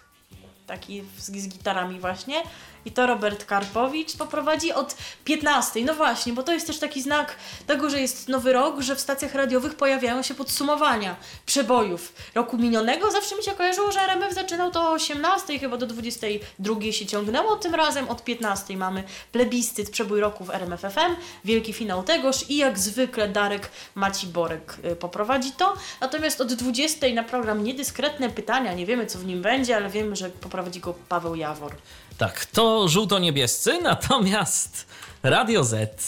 [0.69, 2.43] Taki z, z gitarami właśnie.
[2.85, 5.85] I to Robert Karpowicz poprowadzi od 15.
[5.85, 7.37] No właśnie, bo to jest też taki znak
[7.67, 13.11] tego, że jest nowy rok, że w stacjach radiowych pojawiają się podsumowania przebojów roku minionego.
[13.11, 17.57] Zawsze mi się kojarzyło, że RMF zaczynał to o 18, chyba do 22 się ciągnęło.
[17.57, 22.57] Tym razem od 15 mamy plebiscyt przebój roku w RMF FM, wielki finał tegoż i
[22.57, 25.75] jak zwykle Darek Maciborek y, poprowadzi to.
[26.01, 28.75] Natomiast od 20 na program niedyskretne pytania.
[28.75, 31.73] Nie wiemy, co w nim będzie, ale wiemy, że poprowadzi go Paweł Jawor.
[32.19, 34.87] Tak, to żółto-niebiescy, natomiast
[35.23, 35.99] Radio Z.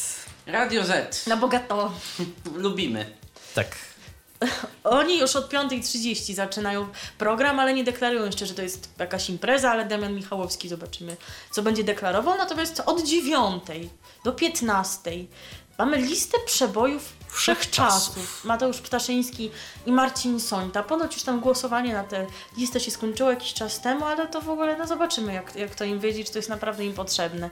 [0.46, 1.26] Radio Z.
[1.26, 1.92] Na bogato.
[2.54, 3.16] Lubimy.
[3.54, 3.76] Tak.
[4.84, 9.70] Oni już od 5.30 zaczynają program, ale nie deklarują jeszcze, że to jest jakaś impreza,
[9.70, 11.16] ale Damian Michałowski zobaczymy,
[11.50, 12.38] co będzie deklarował.
[12.38, 13.62] Natomiast od 9
[14.24, 15.10] do 15
[15.78, 18.14] mamy listę przebojów Wszechczasów.
[18.14, 18.44] wszechczasów.
[18.44, 19.50] Mateusz Ptaszyński
[19.86, 20.82] i Marcin Sońta.
[20.82, 24.50] Ponoć już tam głosowanie na tę listę się skończyło jakiś czas temu, ale to w
[24.50, 27.50] ogóle no zobaczymy, jak, jak to im wyjdzie, czy to jest naprawdę im potrzebne.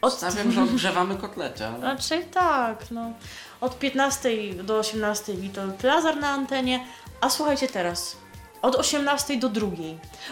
[0.00, 0.14] Od...
[0.14, 1.80] Stawiam, że odgrzewamy kotlety, ale...
[1.80, 3.12] Raczej tak, no.
[3.60, 6.86] Od 15 do 18 Witold Lazar na antenie,
[7.20, 8.16] a słuchajcie teraz,
[8.62, 9.66] od 18 do 2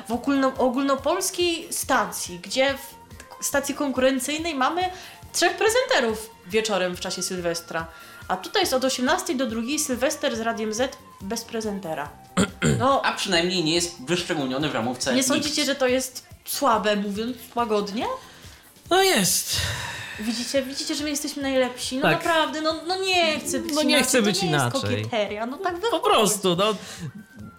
[0.09, 2.75] w ogólno, ogólnopolskiej stacji, gdzie
[3.41, 4.91] w stacji konkurencyjnej mamy
[5.33, 7.87] trzech prezenterów wieczorem w czasie Sylwestra.
[8.29, 12.09] A tutaj jest od 18 do 2 Sylwester z Radiem Z bez prezentera.
[12.79, 15.11] No, A przynajmniej nie jest wyszczególniony w ramówce.
[15.11, 15.29] nie nikt.
[15.29, 18.07] sądzicie, że to jest słabe, mówiąc łagodnie?
[18.91, 19.57] No jest.
[20.21, 21.97] Widzicie, widzicie, że my jesteśmy najlepsi.
[21.97, 22.13] No Tak.
[22.13, 24.07] naprawdę, no, no nie chcę być No nie inaczej.
[24.09, 24.81] chcę to być nie inaczej.
[24.81, 25.47] Jest kokieteria.
[25.47, 26.75] No tak Po prostu, no.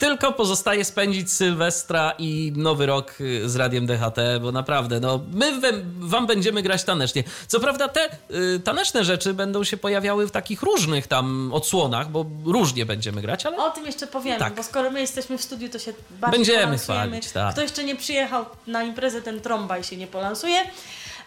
[0.04, 5.52] Tylko pozostaje spędzić Sylwestra i Nowy Rok y, z Radiem DHT, bo naprawdę, no, my
[6.00, 7.24] wam będziemy grać tanecznie.
[7.48, 8.10] Co prawda te
[8.56, 13.46] y, taneczne rzeczy będą się pojawiały w takich różnych tam odsłonach, bo różnie będziemy grać,
[13.46, 14.56] ale O tym jeszcze powiemy, Tak.
[14.56, 17.54] bo skoro my jesteśmy w studiu, to się bardziej Będziemy chwalić, tak.
[17.54, 20.62] Kto jeszcze nie przyjechał na imprezę, ten trąbaj się nie polansuje.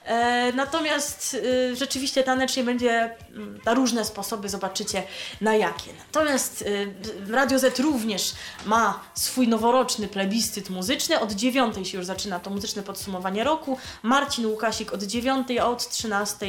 [0.07, 2.91] E, natomiast y, rzeczywiście tanecznie będzie
[3.35, 5.03] mm, na różne sposoby, zobaczycie
[5.41, 5.91] na jakie.
[5.99, 6.95] Natomiast y,
[7.31, 8.33] Radio Z również
[8.67, 11.21] ma swój noworoczny plebiscyt muzyczny.
[11.21, 13.79] Od 9 się już zaczyna to muzyczne podsumowanie roku.
[14.03, 16.47] Marcin Łukasik od 9, a od 13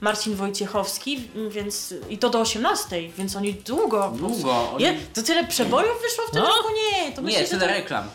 [0.00, 4.12] Marcin Wojciechowski, m, więc i to do 18, więc oni długo.
[4.16, 6.48] Długo, oni- Je, to tyle przebojów wyszło w tym No.
[6.48, 6.68] roku?
[6.74, 8.10] Nie, to myślę, Nie, tyle to reklam.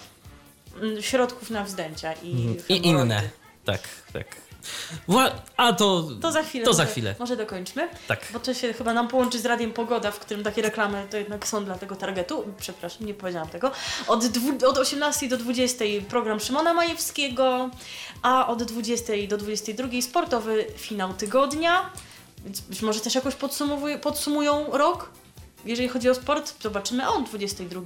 [0.81, 2.73] mm, środków na wzdęcia i, i hemoroidy.
[2.77, 3.21] inne.
[3.65, 3.81] Tak,
[4.13, 4.25] tak.
[5.57, 6.65] A to, To za chwilę.
[6.65, 7.15] To za może, chwilę.
[7.19, 7.89] Może dokończmy.
[8.07, 8.27] Tak.
[8.33, 11.47] Bo to się chyba nam połączy z Radiem Pogoda, w którym takie reklamy to jednak
[11.47, 12.43] są dla tego targetu.
[12.59, 13.71] Przepraszam, nie powiedziałam tego.
[14.07, 17.69] Od, dwu, od 18 do 20 program Szymona Majewskiego,
[18.21, 21.89] a od 20 do 22 sportowy finał tygodnia.
[22.43, 23.35] Więc być może też jakoś
[24.01, 25.09] podsumują rok.
[25.65, 27.81] Jeżeli chodzi o sport, zobaczymy od 22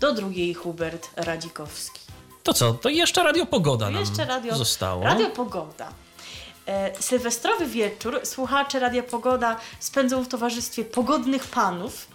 [0.00, 0.28] do 2
[0.62, 2.00] Hubert Radzikowski.
[2.42, 2.74] To co?
[2.74, 5.04] To jeszcze Radio Pogoda nam Jeszcze radio, zostało.
[5.04, 6.03] radio Pogoda.
[6.66, 12.06] E, sylwestrowy wieczór słuchacze Radia Pogoda spędzą w towarzystwie pogodnych panów,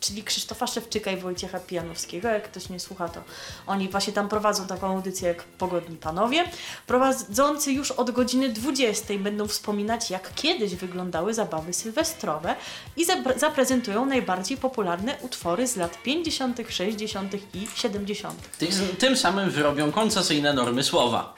[0.00, 2.28] czyli Krzysztofa Szewczyka i Wojciecha Pijanowskiego.
[2.28, 3.22] Jak ktoś nie słucha, to
[3.66, 6.44] oni właśnie tam prowadzą taką audycję jak Pogodni Panowie.
[6.86, 12.56] Prowadzący już od godziny 20 będą wspominać, jak kiedyś wyglądały zabawy sylwestrowe
[12.96, 17.34] i zapre- zaprezentują najbardziej popularne utwory z lat 50., 60.
[17.54, 18.58] i 70.
[18.58, 21.34] Tym, tym samym wyrobią koncesyjne normy słowa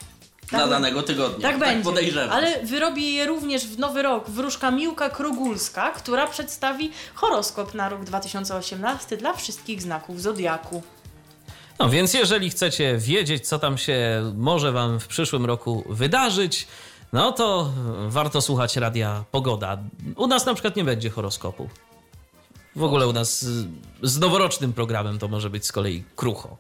[0.53, 1.49] dla Tak- danego tygodnia.
[1.49, 1.85] Tak, będzie.
[1.85, 2.31] podejrzewam.
[2.31, 8.05] Ale wyrobi je również w nowy rok wróżka Miłka Krogulska, która przedstawi horoskop na rok
[8.05, 10.83] 2018 dla wszystkich znaków zodiaku.
[11.79, 16.67] No więc jeżeli chcecie wiedzieć, co tam się może wam w przyszłym roku wydarzyć,
[17.13, 17.73] no to
[18.09, 19.79] warto słuchać Radia Pogoda.
[20.17, 21.69] U nas na przykład nie będzie horoskopu.
[22.77, 23.45] W ogóle u nas
[24.03, 26.57] z noworocznym programem to może być z kolei krucho.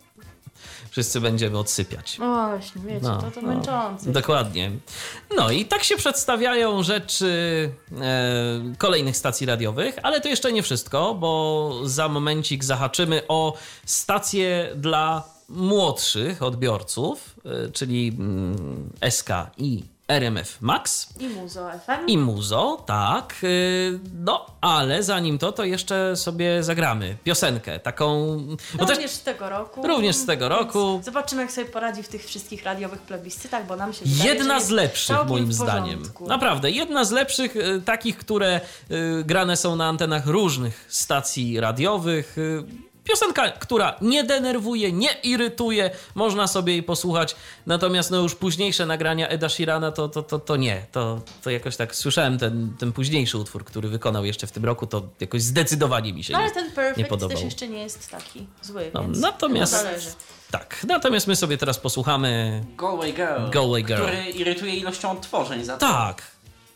[0.92, 2.18] Wszyscy będziemy odsypiać.
[2.18, 4.12] No właśnie, wiecie, No, to to no, męczące.
[4.12, 4.70] Dokładnie.
[5.36, 11.14] No i tak się przedstawiają rzeczy e, kolejnych stacji radiowych, ale to jeszcze nie wszystko,
[11.14, 13.54] bo za momencik zahaczymy o
[13.86, 19.28] stacje dla młodszych odbiorców, e, czyli mm, SK
[19.58, 21.08] i RMF Max.
[21.20, 22.06] I Muzo FM.
[22.08, 23.34] I muzo, tak.
[23.44, 27.80] y, No, ale zanim to, to jeszcze sobie zagramy piosenkę.
[27.80, 28.38] Taką.
[28.74, 29.86] Bo też Również z tego roku.
[29.86, 31.00] Również z tego roku.
[31.04, 34.70] Zobaczymy, jak sobie poradzi w tych wszystkich radiowych plebiscytach, bo nam się wydaje, Jedna z
[34.70, 36.02] lepszych, moim zdaniem.
[36.20, 38.60] Naprawdę, jedna z lepszych, y, takich, które
[38.90, 42.36] y, grane są na antenach różnych stacji radiowych.
[43.04, 47.36] Piosenka, która nie denerwuje, nie irytuje, można sobie jej posłuchać.
[47.66, 50.86] Natomiast no już późniejsze nagrania Eda Sheerana to, to, to, to nie.
[50.92, 54.86] To, to jakoś tak słyszałem ten, ten późniejszy utwór, który wykonał jeszcze w tym roku,
[54.86, 57.36] to jakoś zdecydowanie mi się No ale nie, ten nie Perfect podobał.
[57.36, 60.16] też jeszcze nie jest taki zły, No, więc natomiast-.
[60.50, 62.64] Tak, natomiast my sobie teraz posłuchamy.
[62.78, 64.02] Galway Girl, Galway Girl.
[64.02, 65.86] który irytuje ilością odtworzeń za to.
[65.86, 66.22] Tak,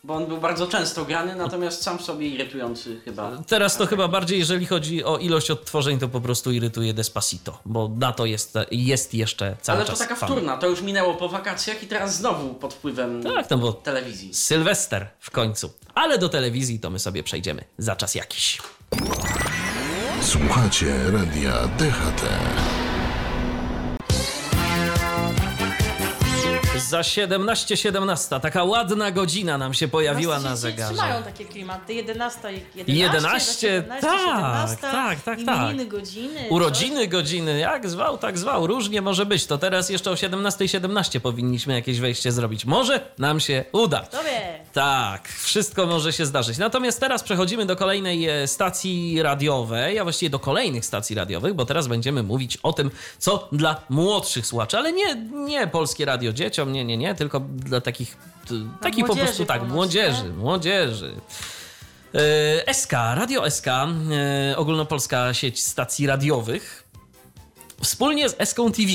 [0.07, 3.31] Bo on był bardzo często grany, natomiast sam sobie irytujący chyba.
[3.47, 7.91] Teraz to chyba bardziej, jeżeli chodzi o ilość odtworzeń, to po prostu irytuje Despacito, bo
[7.97, 10.29] na to jest, jest jeszcze cały Ale to czas taka fan.
[10.29, 14.33] wtórna, to już minęło po wakacjach i teraz znowu pod wpływem Tak, no bo telewizji.
[14.33, 15.69] Sylwester w końcu.
[15.95, 18.61] Ale do telewizji to my sobie przejdziemy za czas jakiś.
[20.21, 22.23] Słuchacie radia DHT.
[26.89, 30.93] Za 17.17, taka ładna godzina nam się pojawiła na zegarze.
[30.93, 31.93] Trzymają takie klimaty.
[31.93, 35.87] 11, 11, 11, 17, tak, 17, tak, tak, imieniny, tak.
[35.87, 36.47] godziny.
[36.49, 38.67] Urodziny, godziny, jak zwał, tak zwał.
[38.67, 39.45] Różnie może być.
[39.45, 42.65] To teraz jeszcze o 17.17 17 powinniśmy jakieś wejście zrobić.
[42.65, 43.99] Może nam się uda.
[43.99, 44.59] Kto wie?
[44.73, 46.57] Tak, wszystko może się zdarzyć.
[46.57, 51.65] Natomiast teraz przechodzimy do kolejnej e, stacji radiowej, a właściwie do kolejnych stacji radiowych, bo
[51.65, 56.73] teraz będziemy mówić o tym, co dla młodszych słuchaczy, ale nie, nie polskie radio dzieciom,
[56.73, 58.17] nie, nie, nie, tylko dla takich,
[58.81, 60.29] takich po młodzieży prostu tak, młodzieży, nie?
[60.29, 61.15] młodzieży.
[62.65, 66.87] E, SK, Radio SK, e, ogólnopolska sieć stacji radiowych,
[67.81, 68.91] wspólnie z SK TV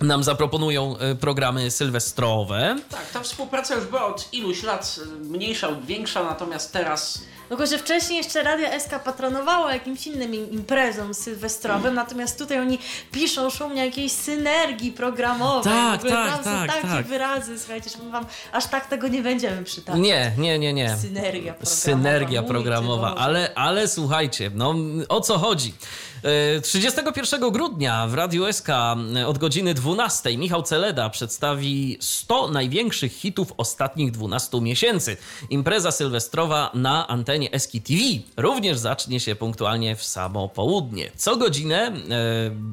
[0.00, 2.76] nam zaproponują e, programy sylwestrowe.
[2.90, 7.78] Tak, ta współpraca już była od iluś lat mniejsza lub większa, natomiast teraz Tylko, że
[7.78, 12.78] wcześniej jeszcze Radio SK patronowało jakimś innym im- imprezom sylwestrowym, natomiast tutaj oni
[13.12, 15.72] piszą szumnie jakiejś synergii programowej.
[15.72, 17.06] Tak, tak, tam są tak, takie tak.
[17.06, 20.00] wyrazy, słuchajcie, że my wam aż tak tego nie będziemy przytaczać.
[20.02, 20.96] Nie, nie, nie, nie.
[20.96, 21.76] Synergia programowa.
[21.76, 24.74] Synergia programowa, ale, ale słuchajcie, no
[25.08, 25.74] o co chodzi?
[26.22, 33.12] E, 31 grudnia w Radiu SK e, od godziny 12 Michał Celeda przedstawi 100 największych
[33.12, 35.16] hitów ostatnich 12 miesięcy.
[35.50, 38.00] Impreza sylwestrowa na antenie Eski TV
[38.36, 41.10] również zacznie się punktualnie w samo południe.
[41.16, 41.92] Co godzinę e,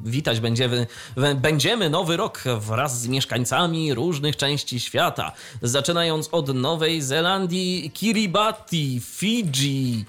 [0.04, 0.86] witać będziemy,
[1.34, 5.32] będziemy nowy rok wraz z mieszkańcami różnych części świata.
[5.62, 10.04] Zaczynając od Nowej Zelandii, Kiribati, Fidżi,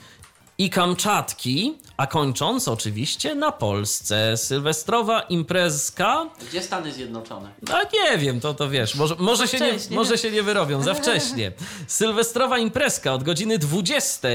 [0.57, 4.37] i Kamczatki, a kończąc oczywiście na Polsce.
[4.37, 7.49] Sylwestrowa imprezka Gdzie Stany Zjednoczone?
[7.67, 10.93] no nie wiem, to, to wiesz, może, może, się nie, może się nie wyrobią, za
[11.01, 11.51] wcześnie.
[11.87, 14.27] Sylwestrowa imprezka od godziny 20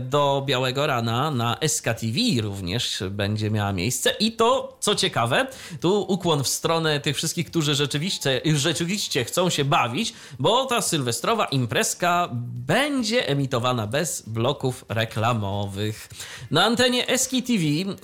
[0.00, 4.10] do białego rana na SKTV również będzie miała miejsce.
[4.10, 5.46] I to, co ciekawe,
[5.80, 11.44] tu ukłon w stronę tych wszystkich, którzy rzeczywiście, rzeczywiście chcą się bawić, bo ta sylwestrowa
[11.44, 12.28] imprezka
[12.66, 16.08] będzie emitowana bez bloków reklamowych.
[16.50, 17.94] Na antenie SKTV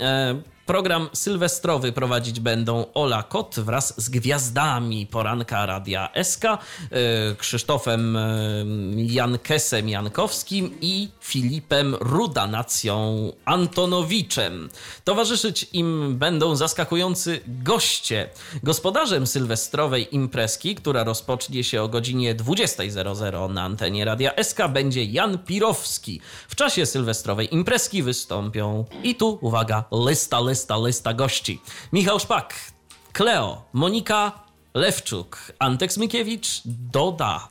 [0.71, 6.59] Program sylwestrowy prowadzić będą Ola Kot wraz z gwiazdami poranka Radia SK, e,
[7.39, 8.65] Krzysztofem e,
[8.97, 14.69] Jankesem Jankowskim i Filipem Rudanacją Antonowiczem.
[15.05, 18.29] Towarzyszyć im będą zaskakujący goście.
[18.63, 25.39] Gospodarzem sylwestrowej imprezki, która rozpocznie się o godzinie 20.00 na antenie Radia SK, będzie Jan
[25.39, 26.21] Pirowski.
[26.49, 31.61] W czasie sylwestrowej imprezki wystąpią i tu, uwaga, lista, lista, lista gości.
[31.93, 32.55] Michał Szpak,
[33.13, 34.33] Kleo, Monika
[34.75, 37.49] Lewczuk, Antek Smikiewicz, Doda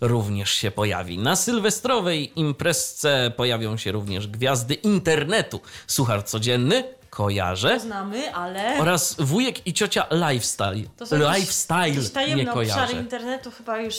[0.00, 1.18] również się pojawi.
[1.18, 5.60] Na sylwestrowej imprezce pojawią się również gwiazdy internetu.
[5.86, 10.88] Suchar codzienny, kojarzę, Znamy, ale oraz wujek i ciocia Lifestyle.
[10.96, 12.92] to są Lifestyle jakieś nie tajemne obszary kojarzę.
[12.92, 13.96] internetu chyba już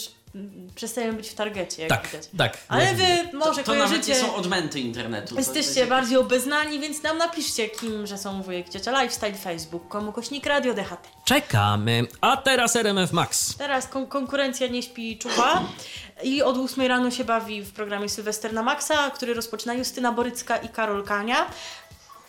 [0.76, 2.28] przestajemy być w targecie, jak Tak, widać.
[2.38, 2.58] tak.
[2.68, 3.04] Ale wy
[3.38, 5.34] może To nie kojarzycie, są odmęty internetu.
[5.36, 9.88] To jesteście jest- bardziej obeznani, więc nam napiszcie, kim, że są wujek, ciocia Lifestyle, Facebook,
[9.88, 11.08] komu kośnik Radio DHT.
[11.26, 12.08] Czekamy.
[12.22, 13.56] A teraz RMF Max.
[13.58, 15.64] Teraz kon- konkurencja nie śpi czuwa
[16.24, 20.58] i od 8 rano się bawi w programie Sylwester na Maxa, który rozpoczyna Justyna Borycka
[20.58, 21.46] i Karol Kania.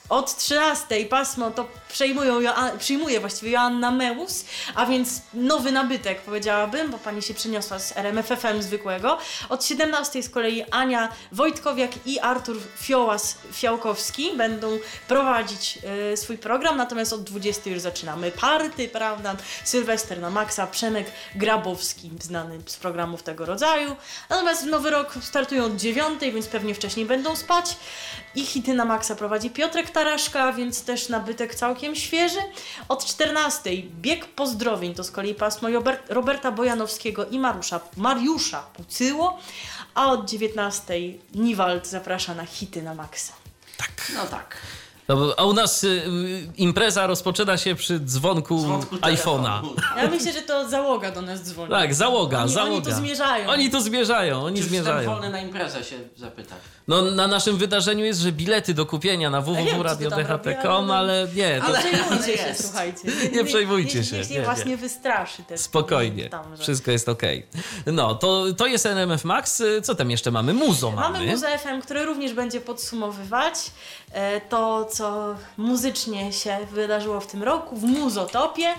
[0.08, 2.40] Od 13 pasmo to przejmują,
[2.78, 8.62] przyjmuje właściwie Joanna Meus, a więc nowy nabytek powiedziałabym, bo pani się przeniosła z RMFFM
[8.62, 9.18] zwykłego.
[9.48, 15.78] Od 17 z kolei Ania Wojtkowiak i Artur Fiołas Fiałkowski będą prowadzić
[16.12, 19.36] e, swój program, natomiast od 20 już zaczynamy party, prawda?
[19.64, 23.96] Sylwester na Maxa, Przemek Grabowski, znany z programów tego rodzaju.
[24.30, 27.76] Natomiast w nowy rok startują od 9, więc pewnie wcześniej będą spać.
[28.34, 32.38] I hity na Maxa prowadzi Piotrek Taraszka, więc też nabytek całkiem świeży.
[32.88, 39.38] Od 14 bieg pozdrowień to z kolei pasmo Robert, Roberta Bojanowskiego i Marusza, Mariusza Pucyło,
[39.94, 40.94] a od 19
[41.34, 43.32] Niwald zaprasza na hity na Maxa.
[44.14, 44.56] No tak.
[45.08, 46.02] No, a u nas y, y,
[46.56, 49.62] impreza rozpoczyna się przy dzwonku, Dzwonku iPhone'a.
[49.96, 51.70] Ja myślę, że to załoga do nas dzwoni.
[51.70, 52.72] Tak, załoga, Oni- załoga.
[52.74, 53.48] oni tu zmierzają.
[53.48, 55.10] Oni tu zmierzają, oni Czy zmierzają.
[55.10, 56.58] wolny na imprezę się zapytać?
[56.88, 61.68] No na naszym wydarzeniu jest, że bilety do kupienia na nie www.radiodht.com, ale nie, to
[61.72, 62.64] Nie Ale- przejmujcie się, jest.
[62.64, 63.00] słuchajcie.
[63.32, 64.64] Nie przejmujcie się, Niech nie, nie, was nie.
[64.64, 65.60] nie wystraszy też.
[65.60, 67.46] spokojnie, Tam, że- wszystko jest okej.
[67.86, 70.52] No, to, to jest NMF Max, co tam jeszcze mamy?
[70.54, 71.18] Muzo mamy.
[71.18, 73.54] Mamy Muza FM, który również będzie podsumowywać
[74.12, 78.74] e, to, co muzycznie się wydarzyło w tym roku w Muzotopie.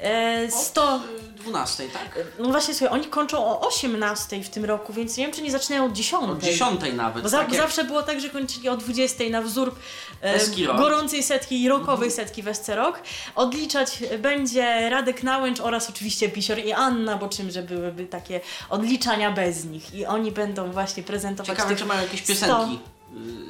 [0.00, 1.00] E, 100...
[1.36, 2.18] 12, tak?
[2.38, 5.50] No właśnie, słuchaj, oni kończą o 18 w tym roku, więc nie wiem, czy nie
[5.50, 6.22] zaczynają od 10.
[6.24, 7.22] Od 10 nawet.
[7.22, 9.74] Bo, za, tak jak- zawsze było tak, że kończyli o 20 na wzór
[10.20, 10.38] e,
[10.76, 13.00] gorącej setki i rokowej setki w SC Rock.
[13.34, 19.64] Odliczać będzie Radek Nałęcz oraz oczywiście Pisior i Anna, bo czymże byłyby takie odliczania bez
[19.64, 19.94] nich.
[19.94, 22.32] I oni będą właśnie prezentować Ciekawe, czy mają jakieś 100.
[22.32, 22.99] piosenki y,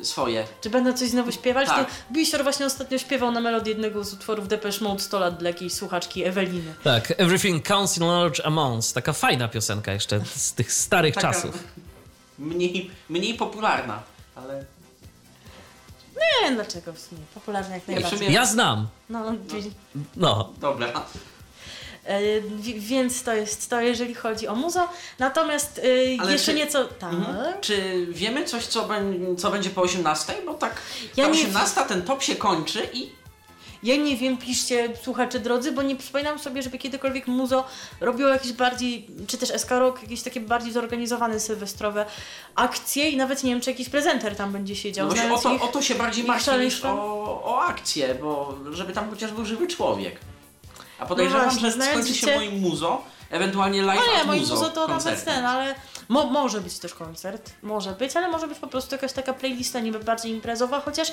[0.03, 0.45] swoje.
[0.61, 1.69] Czy będą coś znowu śpiewać?
[1.69, 1.87] Tak.
[1.91, 5.49] To Bisior właśnie ostatnio śpiewał na melodię jednego z utworów Depeche Mode 100 lat dla
[5.49, 6.75] jakiejś słuchaczki Eweliny.
[6.85, 8.93] Tak, Everything Counts in Large Amounts.
[8.93, 11.65] Taka fajna piosenka jeszcze z tych starych Taka czasów.
[12.39, 14.03] Mniej, mniej popularna,
[14.37, 14.65] ale
[16.43, 17.21] Nie, dlaczego w sumie?
[17.35, 18.33] Popularne jak najbardziej.
[18.33, 18.89] Ja znam.
[19.11, 19.71] No, wi-
[20.17, 20.93] No, dobra.
[22.11, 24.89] E, wi- więc to jest to, jeżeli chodzi o muzo.
[25.19, 26.85] Natomiast e, Ale jeszcze czy- nieco...
[26.85, 27.13] Tak.
[27.13, 27.61] Mhm.
[27.61, 28.89] Czy wiemy coś, co,
[29.39, 30.33] co będzie po 18?
[30.47, 30.81] Bo tak,
[31.17, 33.21] Ja ta nie 18 ten top się kończy i
[33.83, 37.65] Ja nie wiem, piszcie słuchacze drodzy, bo nie przypominam sobie, żeby kiedykolwiek muzo
[38.01, 42.07] robiło jakieś bardziej, czy też SK Rock, jakieś takie bardziej zorganizowane sylwestrowe
[42.55, 45.09] akcje i nawet nie wiem, czy jakiś prezenter tam będzie siedział.
[45.09, 45.63] no właśnie o, to, ich.
[45.63, 46.91] o to się bardziej martwię niż o,
[47.45, 50.21] o akcję, bo żeby tam chociaż był żywy człowiek.
[51.01, 54.71] A podejrzewam, No właśnie, że skończy się moim muzo, ewentualnie live No nie, moim muzo,
[54.71, 55.75] to nawet ten, ale
[56.11, 59.81] mo może być też koncert, może być, ale może być po prostu jakaś taka playlista
[59.81, 61.13] niby bardziej imprezowa, chociaż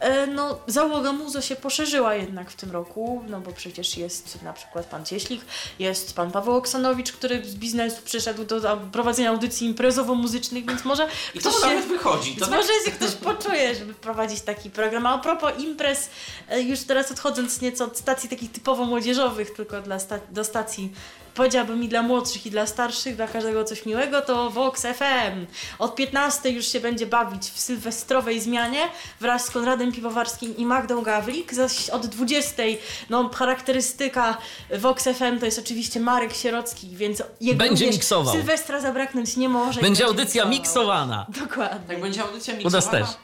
[0.00, 4.52] e, no załoga muzo się poszerzyła jednak w tym roku, no bo przecież jest na
[4.52, 5.42] przykład pan Cieślik,
[5.78, 11.40] jest pan Paweł Oksanowicz, który z biznesu przyszedł do prowadzenia audycji imprezowo-muzycznych, więc może I
[11.40, 11.66] to ktoś się...
[11.68, 12.36] nawet wychodzi.
[12.36, 15.06] To tak, może się ktoś poczuje, żeby prowadzić taki program.
[15.06, 16.10] A propos imprez,
[16.48, 20.92] e, już teraz odchodząc nieco od stacji takich typowo młodzieżowych, tylko dla sta- do stacji
[21.38, 25.46] powiedziałabym i dla młodszych, i dla starszych, dla każdego coś miłego, to Vox FM.
[25.78, 28.88] Od 15 już się będzie bawić w sylwestrowej zmianie
[29.20, 31.54] wraz z Konradem Piwowarskim i Magdą Gawlik.
[31.54, 32.62] Zaś od 20
[33.10, 34.38] no, charakterystyka
[34.78, 38.34] Vox FM to jest oczywiście Marek Sierocki, więc jego Będzie miksował.
[38.34, 39.80] Sylwestra zabraknąć nie może.
[39.80, 41.26] i Będzie audycja miksowana.
[41.40, 41.88] Dokładnie.
[41.88, 43.06] Tak będzie audycja U nas miksowana.
[43.06, 43.16] też.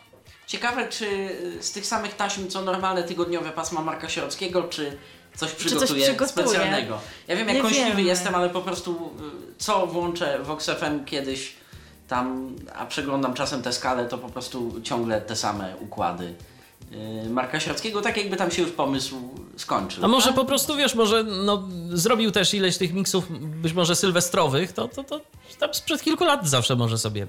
[0.46, 4.98] Ciekawe, czy z tych samych taśm, co normalne tygodniowe pasma Marka Sierockiego, czy
[5.36, 6.16] coś przygotuje?
[6.26, 6.98] specjalnego.
[7.28, 9.10] Ja wiem, jak kąśliwy jestem, ale po prostu
[9.50, 11.54] y, co włączę Vox FM kiedyś
[12.08, 16.35] tam, a przeglądam czasem tę skalę, to po prostu ciągle te same układy
[17.26, 19.16] y, Marka Sierockiego, tak jakby tam się już pomysł
[19.56, 20.04] skończył.
[20.04, 24.72] A może po prostu, wiesz, może no, zrobił też ileś tych miksów, być może sylwestrowych,
[24.72, 25.20] to, to, to
[25.58, 27.26] tam sprzed kilku lat zawsze może sobie.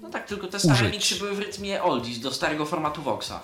[0.00, 0.92] No tak, tylko te stare użyć.
[0.92, 3.40] miksy były w rytmie oldies, do starego formatu Voxa.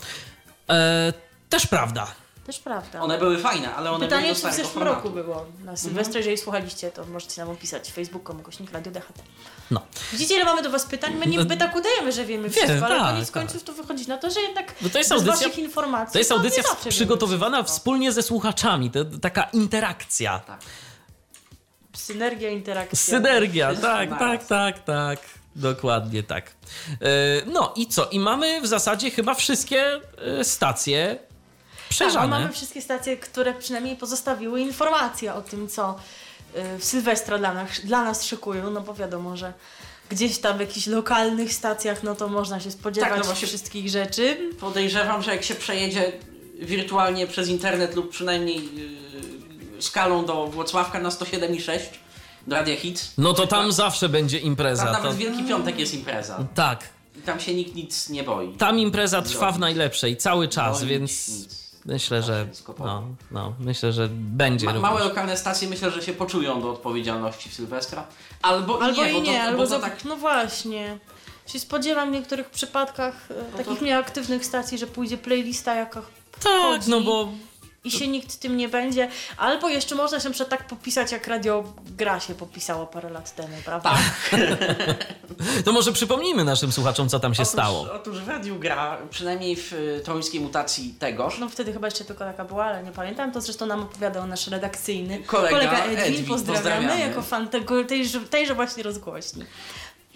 [0.70, 1.12] E,
[1.48, 2.06] też prawda.
[2.50, 3.00] Też prawda.
[3.00, 6.18] One były fajne, ale one Pytanie, były czy do w zeszłym roku było na Sylwestrze,
[6.18, 9.22] jeżeli słuchaliście, to możecie nam opisać facebookom, kośnik Radio DHT.
[9.70, 9.82] No.
[10.12, 11.14] Widzicie, ile mamy do was pytań?
[11.14, 13.42] My, nie, my tak udajemy, że wiemy Wiem, wszystko, ale tak, koniec tak.
[13.42, 16.18] końców to wychodzi na to, że jednak No to jest bez audycja- waszych informacji To
[16.18, 17.78] jest audycja wiemy przygotowywana wszystko.
[17.78, 18.90] wspólnie ze słuchaczami.
[18.90, 20.38] To taka interakcja.
[20.38, 20.60] Tak.
[21.96, 22.98] Synergia, interakcja.
[22.98, 25.18] Synergia, tak, tak, tak, tak.
[25.56, 26.50] Dokładnie tak.
[27.02, 27.06] E,
[27.46, 28.06] No i co?
[28.08, 30.00] I mamy w zasadzie chyba wszystkie
[30.40, 30.44] e,
[31.94, 35.96] stacje Tak, mamy wszystkie stacje, które przynajmniej pozostawiły informacje o tym, co
[36.56, 39.52] y, w Sylwestra dla nas, dla nas szykują, no bo wiadomo, że
[40.08, 44.50] gdzieś tam w jakichś lokalnych stacjach, no to można się spodziewać Tak, no wszystkich rzeczy.
[44.60, 46.12] Podejrzewam, że jak się przejedzie
[46.58, 48.74] wirtualnie przez internet lub przynajmniej
[49.74, 51.78] yy, skalą do Włocławka na 107,6
[52.46, 54.84] do Radia Hit, No to tam zawsze będzie impreza.
[54.84, 56.44] tam To, nawet w Wielki Piątek jest impreza.
[56.54, 56.88] tak.
[57.16, 58.52] I tam się nikt nic nie boi.
[58.56, 61.69] Tam impreza trwa w najlepszej cały czas, No i więc nic.
[61.90, 62.46] Myślę, że
[62.78, 67.48] no, no, myślę, że będzie Ma, małe lokalne stacje myślę, że się poczują do odpowiedzialności
[67.50, 68.04] w Sylwestra.
[68.42, 69.78] Albo, Albo i nie, i bo nie, to, albo bo to za...
[69.80, 70.98] tak no właśnie.
[71.46, 76.02] Się spodziewam w niektórych przypadkach e, takich mniej aktywnych stacji, że pójdzie playlista jaka
[76.42, 76.90] Tak, chodzi.
[76.90, 77.28] no bo
[77.84, 79.08] i się nikt tym nie będzie.
[79.36, 81.64] Albo jeszcze można się przykład tak popisać, jak Radio
[81.96, 83.90] Gra się popisało parę lat temu, prawda?
[84.30, 84.40] Tak.
[85.64, 87.88] to może przypomnijmy naszym słuchaczom, co tam się otóż, stało.
[87.92, 92.24] Otóż w Radiu gra, przynajmniej w y, toruńskiej mutacji tegoż, No wtedy chyba jeszcze tylko
[92.24, 93.32] taka była, ale nie pamiętam.
[93.32, 95.98] To zresztą nam opowiadał nasz redakcyjny Kolega Edwin.
[95.98, 97.00] Edwin, pozdrawiamy, pozdrawiamy.
[97.00, 99.44] jako fan tego, tejże, tejże właśnie rozgłośni.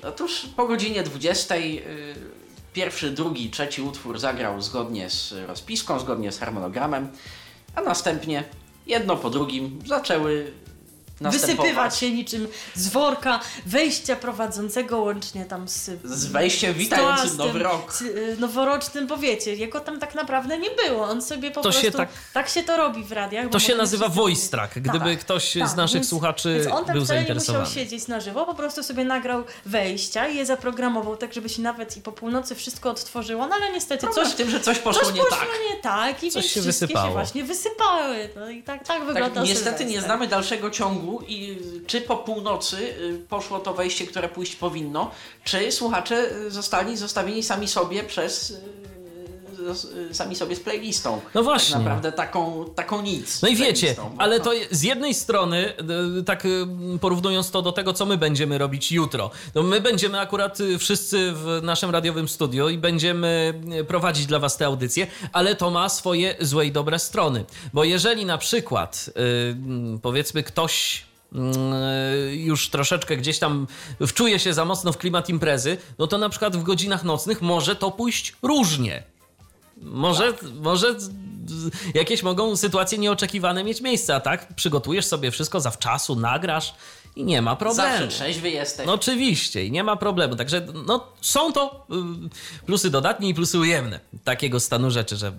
[0.02, 1.82] Otóż po godzinie 20 y,
[2.72, 7.08] pierwszy, drugi, trzeci utwór zagrał zgodnie z rozpiską, zgodnie z harmonogramem,
[7.74, 8.44] a następnie
[8.86, 10.52] jedno po drugim zaczęły
[11.20, 15.90] następować Wysypywać się niczym z worka wejścia prowadzącego łącznie tam z...
[16.04, 17.92] z wejściem witającym z nowy rok.
[17.92, 21.04] z, y, noworocznym, bo wiecie, jego tam tak naprawdę nie było.
[21.08, 21.82] On sobie po To prostu...
[21.82, 23.48] się tak- tak się to robi w radiach.
[23.50, 24.50] To się nazywa voice wiedzieć.
[24.50, 28.08] track, gdyby ktoś z naszych więc- słuchaczy więc on tam był wcale nie musiał siedzieć
[28.08, 32.00] na żywo, po prostu sobie nagrał wejścia i je zaprogramował tak, żeby się nawet i
[32.00, 35.14] po północy wszystko odtworzyło, no ale niestety Problem coś w tym, że coś poszło Coś
[35.14, 35.48] nie poszło tak.
[35.74, 37.06] nie tak i Coś więc się wszystkie wysypało.
[37.08, 38.28] się właśnie wysypały.
[38.36, 42.76] No i tak, tak wygląda Tak, niestety nie znamy dalszego ciągu i czy po północy
[42.76, 45.10] y, poszło to wejście, które pójść powinno,
[45.44, 48.83] czy słuchacze y, zostali zostawieni sami sobie przez y,
[50.12, 51.20] sami sobie z playlistą.
[51.34, 51.72] No właśnie.
[51.72, 53.42] Tak naprawdę taką, taką nic.
[53.42, 55.72] No i wiecie, ale to- z jednej strony,
[56.20, 56.66] y, tak y,
[57.00, 61.32] porównując to do tego, co my będziemy robić jutro, no my będziemy akurat y, wszyscy
[61.32, 65.88] w naszym radiowym studio i będziemy y, prowadzić dla was te audycje, ale to ma
[65.88, 67.44] swoje złe i dobre strony.
[67.72, 69.20] Bo jeżeli na przykład, y,
[69.52, 71.04] mm, powiedzmy, ktoś
[72.30, 73.66] y, już troszeczkę gdzieś tam
[74.06, 77.76] wczuje się za mocno w klimat imprezy, no to na przykład w godzinach nocnych może
[77.76, 79.02] to pójść różnie.
[79.82, 81.10] Może, może z-
[81.46, 84.54] z- jakieś mogą sytuacje nieoczekiwane mieć miejsce, a tak?
[84.54, 86.74] Przygotujesz sobie wszystko zawczasu, nagrasz
[87.16, 87.88] i nie ma problemu.
[87.90, 88.86] Zawsze trzeźwy jesteś.
[88.86, 90.36] No oczywiście i nie ma problemu.
[90.36, 91.86] Także no, są to
[92.60, 95.32] y, plusy dodatnie i plusy ujemne takiego stanu rzeczy, że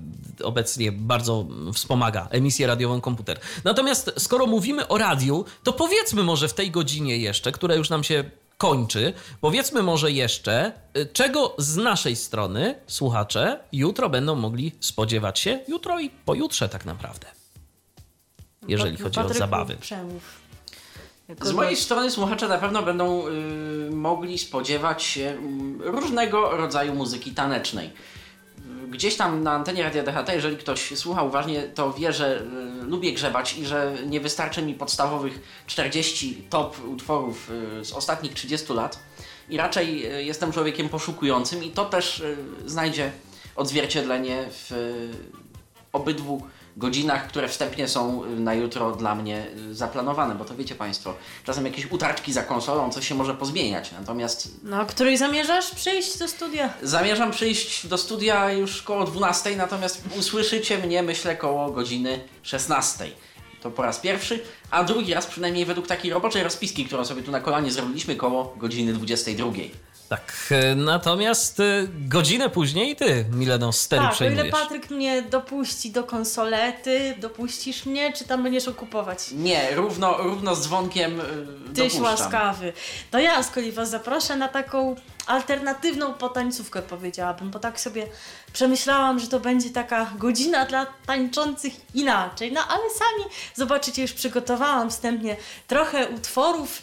[0.43, 3.39] obecnie bardzo wspomaga emisję radiową komputer.
[3.63, 8.03] Natomiast skoro mówimy o radiu, to powiedzmy może w tej godzinie jeszcze, która już nam
[8.03, 8.23] się
[8.57, 15.59] kończy, powiedzmy może jeszcze, y, czego z naszej strony słuchacze jutro będą mogli spodziewać się,
[15.67, 17.27] jutro i pojutrze tak naprawdę.
[18.67, 19.75] Jeżeli chodzi o Patryku, zabawy.
[19.75, 20.45] Przemów.
[21.41, 27.31] Z mojej strony słuchacze na pewno będą y, mogli spodziewać się mm, różnego rodzaju muzyki
[27.31, 27.93] tanecznej.
[28.89, 33.13] Gdzieś tam na antenie Radia DHT, jeżeli ktoś słucha uważnie, to wie, że y, lubię
[33.13, 38.99] grzebać i że nie wystarczy mi podstawowych 40 top utworów y, z ostatnich 30 lat.
[39.49, 42.23] I raczej y, jestem człowiekiem poszukującym i to też
[42.65, 43.11] znajdzie
[43.55, 44.71] odzwierciedlenie w
[45.93, 46.41] obydwu
[46.77, 51.13] godzinach, które wstępnie są na jutro dla mnie y, zaplanowane, bo to wiecie Państwo,
[51.45, 53.91] czasem jakieś utarczki za konsolą, coś się może pozmieniać.
[53.91, 56.73] Natomiast No, której zamierzasz przyjść do studia?
[56.81, 63.05] zamierzam przyjść do studia już koło 12, natomiast usłyszycie mnie, myślę, koło godziny 16.
[63.61, 64.39] To po raz pierwszy,
[64.71, 68.53] a drugi raz przynajmniej według takiej roboczej rozpiski, którą sobie tu na kolanie zrobiliśmy koło
[68.57, 69.51] godziny 22.
[70.09, 74.51] Tak, e, natomiast e, godzinę później ty, Mileno, stery Tak, o ile przejmujesz.
[74.51, 79.31] Patryk mnie dopuści do konsolety, dopuścisz mnie, czy tam będziesz okupować?
[79.31, 81.23] Nie, równo, równo z dzwonkiem y,
[81.67, 82.03] Tyś dopuszczam.
[82.03, 82.73] łaskawy.
[83.11, 84.95] To ja z kolei was zaproszę na taką
[85.27, 88.07] alternatywną potańcówkę, powiedziałabym, bo tak sobie
[88.53, 92.51] przemyślałam, że to będzie taka godzina dla tańczących inaczej.
[92.51, 95.35] No ale sami zobaczycie, już przygotowałam wstępnie
[95.67, 96.81] trochę utworów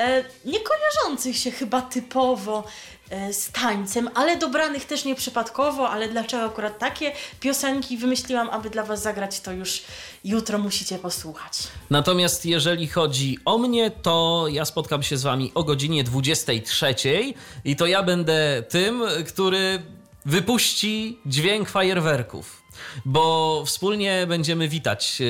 [0.00, 2.64] e, nie kojarzących się chyba typowo
[3.10, 8.82] e, z tańcem, ale dobranych też nieprzypadkowo, ale dlaczego akurat takie piosenki wymyśliłam, aby dla
[8.82, 9.82] was zagrać, to już
[10.24, 11.58] jutro musicie posłuchać.
[11.90, 16.94] Natomiast jeżeli chodzi o mnie, to ja spotkam się z wami o godzinie 23
[17.64, 19.82] i to ja będę tym, który
[20.26, 22.62] wypuści dźwięk fajerwerków,
[23.04, 25.24] bo wspólnie będziemy witać e,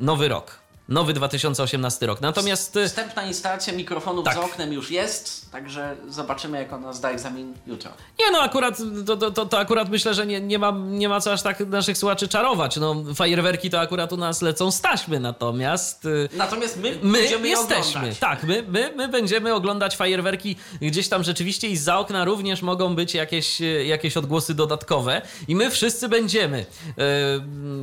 [0.00, 0.61] nowy rok.
[0.88, 2.20] Nowy 2018 rok.
[2.20, 4.34] Natomiast e, Wstępna instalacja mikrofonów Tak.
[4.34, 7.90] za oknem już jest, także zobaczymy jak ona zda egzamin jutro.
[8.18, 11.32] Nie no, akurat to, to, to, akurat myślę, że nie, nie, ma, nie ma co
[11.32, 12.76] aż tak naszych słuchaczy czarować.
[12.76, 17.48] No, fajerwerki to akurat u nas lecą z taśmy, natomiast y, Natomiast my, my będziemy
[17.48, 17.84] je jesteśmy.
[18.00, 18.18] oglądać.
[18.18, 22.94] Tak, my, my, my będziemy oglądać fajerwerki gdzieś tam rzeczywiście i za okna również mogą
[22.94, 26.64] być jakieś, y, jakieś odgłosy dodatkowe i my wszyscy będziemy y,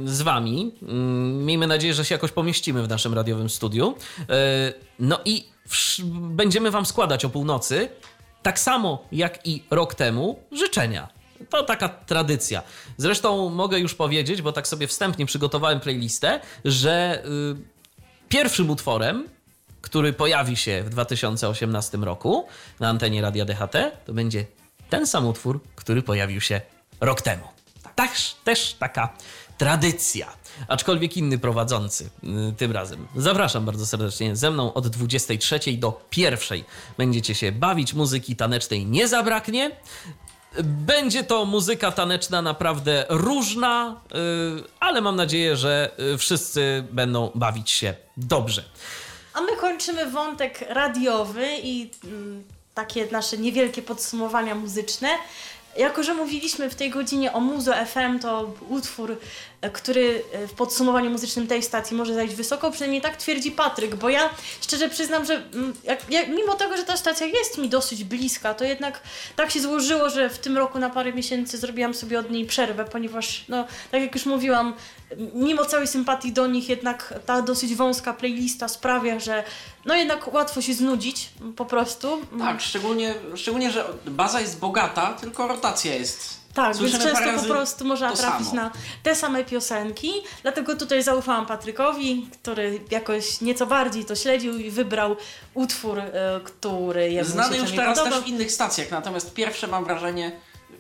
[0.06, 0.72] z wami.
[0.84, 0.86] Y,
[1.46, 3.96] miejmy nadzieję, że się jakoś pomieścimy w naszym radiowym studiu.
[4.20, 4.26] Y,
[5.00, 5.50] no i
[6.12, 7.90] będziemy wam składać o północy
[8.44, 11.08] tak samo jak i rok temu, życzenia.
[11.50, 12.64] To taka tradycja.
[12.98, 19.28] Zresztą mogę już powiedzieć, bo tak sobie wstępnie przygotowałem playlistę, że y, pierwszym utworem,
[19.82, 22.48] który pojawi się w 2018 roku
[22.80, 23.76] na antenie Radia DHT,
[24.06, 24.46] to będzie
[24.90, 26.62] ten sam utwór, który pojawił się
[27.02, 27.44] rok temu.
[27.96, 28.12] Tak,
[28.44, 29.14] też taka
[29.58, 30.34] tradycja.
[30.68, 32.10] Aczkolwiek inny prowadzący
[32.50, 33.08] y, tym razem.
[33.16, 34.36] Zapraszam bardzo serdecznie.
[34.36, 36.40] Ze mną od 23 do 1
[36.98, 37.94] będziecie się bawić.
[37.94, 39.72] Muzyki tanecznej nie zabraknie.
[40.64, 44.02] Będzie to muzyka taneczna naprawdę różna,
[44.60, 48.64] y, ale mam nadzieję, że y, wszyscy będą bawić się dobrze.
[49.34, 52.44] A my kończymy wątek radiowy i mm,
[52.74, 55.10] takie nasze niewielkie podsumowania muzyczne.
[55.78, 59.18] Jako, że mówiliśmy w tej godzinie o Muzo FM, to utwór,
[59.62, 63.96] e, który e, w podsumowaniu muzycznym tej stacji może zajść wysoko, przynajmniej tak twierdzi Patryk,
[63.96, 64.30] bo ja
[64.62, 68.54] szczerze przyznam, że mm, jak, jak, mimo tego, że ta stacja jest mi dosyć bliska,
[68.54, 69.02] to jednak
[69.36, 72.86] tak się złożyło, że w tym roku na parę miesięcy zrobiłam sobie od niej przerwę,
[72.86, 74.74] ponieważ, no, tak jak już mówiłam,
[75.34, 79.44] mimo całej sympatii do nich, jednak ta dosyć wąska playlista sprawia, że
[79.86, 82.22] no jednak łatwo się znudzić po prostu.
[82.40, 86.40] Tak, szczególnie, szczególnie, że baza jest bogata, tylko rotacja jest.
[86.54, 88.62] Tak, więc Słyszymy często parę po prostu można trafić samo.
[88.62, 88.72] na
[89.04, 90.12] te same piosenki.
[90.42, 95.16] Dlatego tutaj zaufałam Patrykowi, który jakoś nieco bardziej to śledził i wybrał
[95.54, 98.20] utwór, e, który jemu Znany już teraz podobał.
[98.20, 100.32] też w innych stacjach, natomiast pierwsze mam wrażenie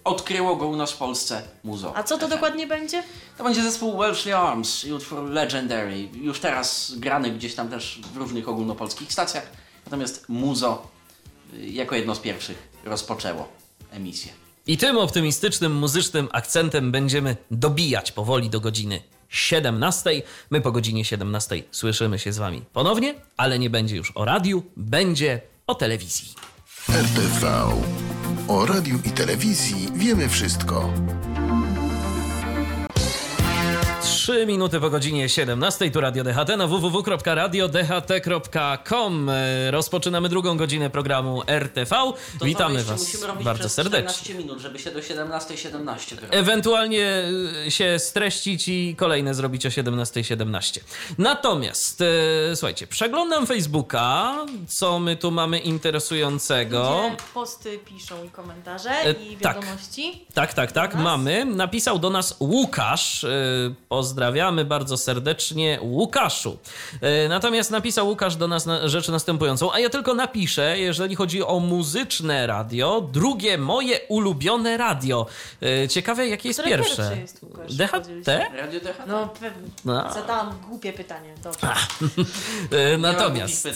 [0.03, 1.97] odkryło go u nas w Polsce muzo.
[1.97, 2.31] A co to FM.
[2.31, 3.03] dokładnie będzie?
[3.37, 6.09] To będzie zespół Welshly Arms i utwór Legendary.
[6.13, 9.51] Już teraz grany gdzieś tam też w różnych ogólnopolskich stacjach.
[9.85, 10.87] Natomiast muzo
[11.53, 13.47] y, jako jedno z pierwszych rozpoczęło
[13.91, 14.31] emisję.
[14.67, 20.21] I tym optymistycznym muzycznym akcentem będziemy dobijać powoli do godziny 17.
[20.49, 24.63] My po godzinie 17 słyszymy się z Wami ponownie, ale nie będzie już o radiu,
[24.77, 26.33] będzie o telewizji.
[26.89, 28.08] RTV.
[28.49, 30.89] O radiu i telewizji wiemy wszystko.
[34.29, 39.29] 3 minuty po godzinie 17, tu Radio DHT na www.radiodht.com.
[39.29, 41.95] E, Rozpoczynamy drugą godzinę programu RTV.
[42.39, 44.09] To Witamy to Was bardzo serdecznie.
[44.09, 47.23] 14 minut, żeby się do 17.17 17 Ewentualnie
[47.67, 50.79] y, się streścić i kolejne zrobić o 17.17.
[51.17, 52.05] Natomiast, e,
[52.55, 54.35] słuchajcie, przeglądam Facebooka,
[54.67, 57.01] co my tu mamy interesującego.
[57.07, 59.55] Gdzie posty piszą i komentarze E, i tak.
[59.55, 60.25] wiadomości.
[60.33, 61.45] Tak, tak, tak, mamy.
[61.45, 63.23] Napisał do nas Łukasz.
[63.23, 63.75] y,
[64.19, 66.57] Pozdrawiamy bardzo serdecznie Łukaszu.
[67.25, 71.43] Y, Natomiast napisał Łukasz do nas na rzecz następującą, a ja tylko napiszę, jeżeli chodzi
[71.43, 75.25] o muzyczne radio, drugie moje ulubione radio.
[75.83, 76.95] Y, Ciekawe, jakie jest Które pierwsze.
[76.95, 77.75] pierwsze jest, Łukasz?
[77.75, 78.27] DHT?
[78.55, 79.07] Radio DHT.
[79.07, 79.69] No pewnie.
[79.85, 80.13] No.
[80.13, 81.33] Zadałam głupie pytanie.
[81.43, 81.67] Dobrze.
[82.97, 83.65] Ma Natomiast.
[83.65, 83.71] Y,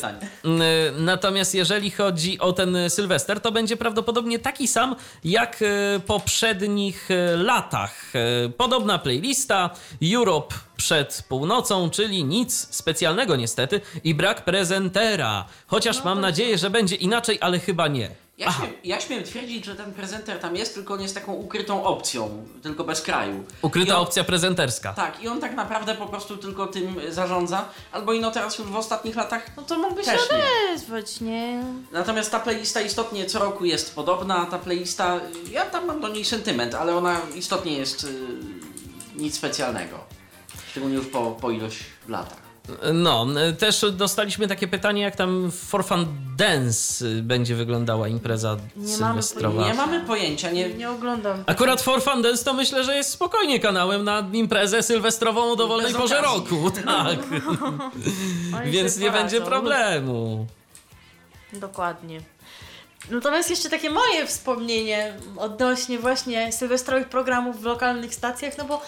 [1.00, 5.60] Natomiast jeżeli chodzi o ten Sylwester, to będzie prawdopodobnie taki sam jak
[6.06, 7.94] poprzednich latach.
[8.58, 9.70] Podobna playlista,
[10.14, 15.46] Euro urop przed północą, czyli nic specjalnego niestety i brak prezentera.
[15.68, 18.10] Chociaż mam nadzieję, że będzie inaczej, ale chyba nie.
[18.38, 21.84] Ja, śmiem, ja śmiem twierdzić, że ten prezenter tam jest, tylko on jest taką ukrytą
[21.84, 23.44] opcją, tylko bez kraju.
[23.62, 24.94] Ukryta on, opcja prezenterska.
[24.94, 28.76] Tak, i on tak naprawdę po prostu tylko tym zarządza, albo ino teraz już w
[28.76, 30.44] ostatnich latach No to mógłby się też nie.
[30.72, 31.64] odezwać, nie?
[31.92, 34.46] Natomiast ta playlista istotnie co roku jest podobna.
[34.46, 35.20] Ta playlista,
[35.52, 38.08] ja tam mam do niej sentyment, ale ona istotnie jest y,
[39.16, 40.14] nic specjalnego.
[40.74, 42.38] Szczególnie już po, po ilość latach.
[42.94, 43.26] No,
[43.60, 46.06] też dostaliśmy takie pytanie, jak tam For Fun
[46.38, 49.68] Dance będzie wyglądała impreza Nie mamy sylwestrowa.
[49.68, 51.44] Nie mamy pojęcia, nie, Nie oglądam.
[51.46, 55.94] Akurat For Fun Dance to myślę, że jest spokojnie kanałem na imprezę sylwestrową o dowolnej
[55.94, 56.72] porze roku.
[56.86, 57.18] Tak,
[58.62, 60.48] Oni więc nie będzie problemu.
[61.54, 62.22] Dokładnie.
[63.10, 68.82] Natomiast jeszcze takie moje wspomnienie odnośnie właśnie sylwestrowych programów w lokalnych stacjach, no bo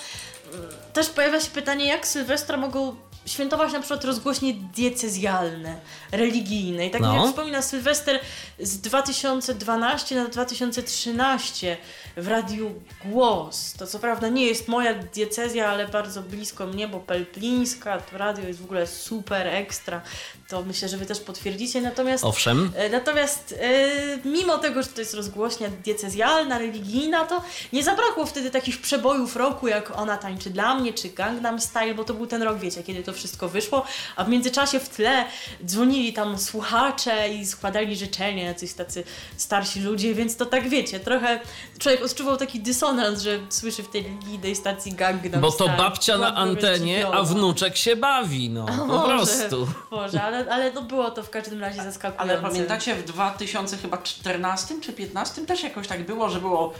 [0.95, 5.75] też pojawia się pytanie, jak Sylwestra mogą świętować na przykład rozgłośnie diecezjalne,
[6.11, 6.85] religijne.
[6.85, 7.15] I tak No.
[7.15, 8.19] jak wspomina Sylwester
[8.59, 11.77] z 2012 na 2013
[12.17, 12.71] w Radiu
[13.05, 13.73] Głos.
[13.73, 18.47] To co prawda nie jest moja diecezja, ale bardzo blisko mnie, bo Pelplińska, to radio
[18.47, 20.01] jest w ogóle super, ekstra.
[20.47, 21.81] To myślę, że wy też potwierdzicie.
[21.81, 22.71] Natomiast Owszem.
[22.75, 27.41] E, Natomiast e, mimo tego, że to jest rozgłośnia diecezjalna, religijna, to
[27.73, 32.03] nie zabrakło wtedy takich przebojów roku, jak Ona tańczy dla mnie, czy Gangnam Style, bo
[32.03, 33.85] to był ten rok, wiecie, kiedy to wszystko wyszło,
[34.15, 35.25] a w międzyczasie w tle
[35.65, 39.03] dzwonili tam słuchacze i składali życzenia, jacyś tacy
[39.37, 41.39] starsi ludzie, więc to tak wiecie, trochę
[41.79, 45.77] człowiek odczuwał taki dysonans, że słyszy w tej religijnej stacji Gangnam Bo to Style.
[45.77, 48.65] babcia na antenie, a wnuczek się bawi, no.
[48.65, 49.67] Po Może, prostu.
[49.91, 52.33] Może, ale, ale no było to w każdym razie zaskakujące.
[52.33, 56.73] Ale pamiętacie w 2014 czy 15 też jakoś tak było, że było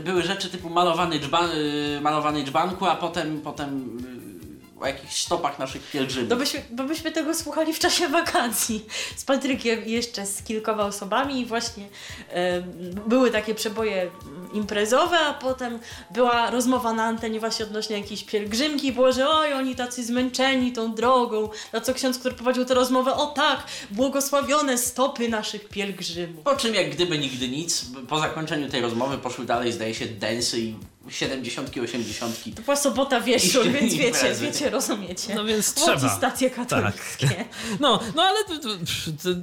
[0.00, 3.98] były rzeczy typu malowany, dzban, y, malowany dzbanku, a potem, potem
[4.36, 4.39] y,
[4.80, 6.30] o jakichś stopach naszych pielgrzymów.
[6.30, 8.86] To byśmy, bo byśmy tego słuchali w czasie wakacji.
[9.16, 11.40] Z Patrykiem i jeszcze z kilkoma osobami.
[11.40, 11.88] I właśnie
[12.30, 12.60] e,
[13.06, 14.10] były takie przeboje
[14.52, 15.78] imprezowe, a potem
[16.10, 18.86] była rozmowa na antenie właśnie odnośnie jakiejś pielgrzymki.
[18.86, 22.74] I było, że oj, oni tacy zmęczeni tą drogą, na co ksiądz, który prowadził tę
[22.74, 26.44] rozmowę, o tak, błogosławione stopy naszych pielgrzymów.
[26.44, 30.60] Po czym jak gdyby nigdy nic, po zakończeniu tej rozmowy poszły dalej, zdaje się, densy
[30.60, 30.74] i
[31.08, 35.34] 70 80 To była sobota wieczór, więc wiecie, wiecie, rozumiecie.
[35.34, 36.16] No więc Łodzi trzeba.
[36.16, 37.44] stacje katolickie.
[37.80, 38.38] No, no ale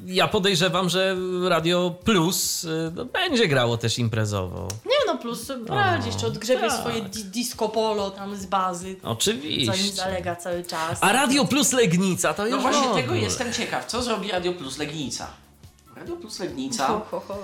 [0.05, 4.67] ja podejrzewam, że Radio Plus y, no, będzie grało też imprezowo.
[4.85, 6.79] Nie no, plus radzi jeszcze odgrzebie tak.
[6.79, 8.95] swoje di disco polo tam z bazy.
[9.01, 9.91] Co nim Oczywiście.
[9.91, 10.99] zalega cały czas.
[11.01, 14.77] A Radio Plus Legnica to już No właśnie tego jestem ciekaw, co zrobi Radio Plus
[14.77, 15.27] Legnica?
[15.95, 16.87] Radio Plus Legnica...
[16.87, 17.37] Ho, ho, ho.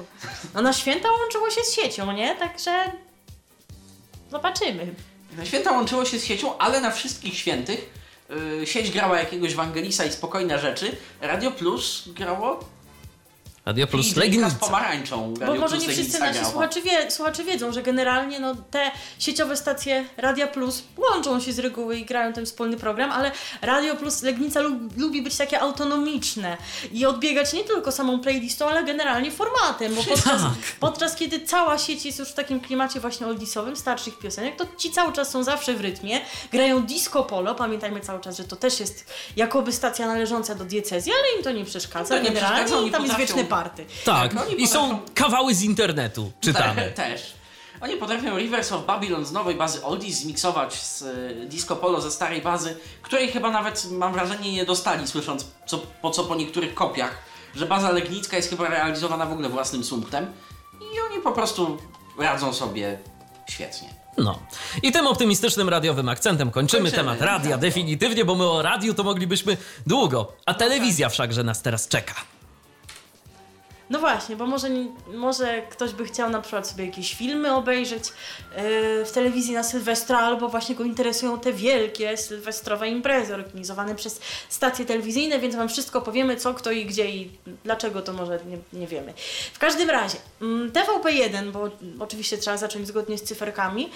[0.53, 2.35] No na święta łączyło się z siecią, nie?
[2.35, 2.91] Także
[4.33, 4.93] zobaczymy.
[5.37, 7.89] Na święta łączyło się z siecią, ale na wszystkich świętych
[8.29, 10.95] yy, sieć grała jakiegoś Wangelisa i spokojne rzeczy.
[11.21, 12.59] Radio Plus grało
[13.65, 14.49] Radio Plus DJ-ka z Legnica.
[14.59, 15.33] pomarańczą.
[15.39, 18.91] Radio Bo może nie wszyscy Legnica nasi słuchacze, wie, słuchacze wiedzą, że generalnie no, te
[19.19, 23.95] sieciowe stacje Radia Plus łączą się z reguły i grają ten wspólny program, ale Radio
[23.95, 26.57] Plus Legnica lub, lubi być takie autonomiczne
[26.91, 30.51] i odbiegać nie tylko samą playlistą, ale generalnie formatem, bo podczas, Tak.
[30.79, 34.91] podczas kiedy cała sieć jest już w takim klimacie właśnie oldisowym, starszych piosenek, to ci
[34.91, 38.79] cały czas są zawsze w rytmie, grają disco polo, pamiętajmy cały czas, że to też
[38.79, 42.89] jest jakoby stacja należąca do diecezji, ale im to nie przeszkadza To nie generalnie przeszkadza,
[42.91, 43.85] tam jest wieczny party.
[44.05, 46.91] Tak, Tak, i są potrafią- kawały z internetu, czytamy.
[46.95, 47.33] Też.
[47.81, 52.11] Oni potrafią Rivers of Babylon z nowej bazy Oldies zmiksować z y, Disco Polo ze
[52.11, 56.73] starej bazy, której chyba nawet mam wrażenie nie dostali, słysząc co, po co po niektórych
[56.73, 57.17] kopiach,
[57.55, 60.27] że baza Legnicka jest chyba realizowana w ogóle własnym sumptem
[60.95, 61.77] i oni po prostu
[62.19, 62.99] radzą sobie
[63.49, 63.89] świetnie.
[64.17, 64.39] No.
[64.83, 67.59] I tym optymistycznym radiowym akcentem kończymy, Kończymy, temat radia tak.
[67.59, 70.33] definitywnie, bo my o radiu to moglibyśmy długo.
[70.45, 72.13] A telewizja wszakże nas teraz czeka.
[73.93, 74.67] No właśnie, bo może,
[75.13, 80.19] może ktoś by chciał na przykład sobie jakieś filmy obejrzeć yy, w telewizji na Sylwestra,
[80.19, 86.01] albo właśnie go interesują te wielkie sylwestrowe imprezy organizowane przez stacje telewizyjne, więc wam wszystko
[86.01, 87.31] powiemy, co, kto i gdzie i
[87.63, 89.13] dlaczego to może nie, nie wiemy.
[89.53, 91.69] W każdym razie, mm, TVP1, bo
[91.99, 93.89] oczywiście trzeba zacząć zgodnie z cyferkami,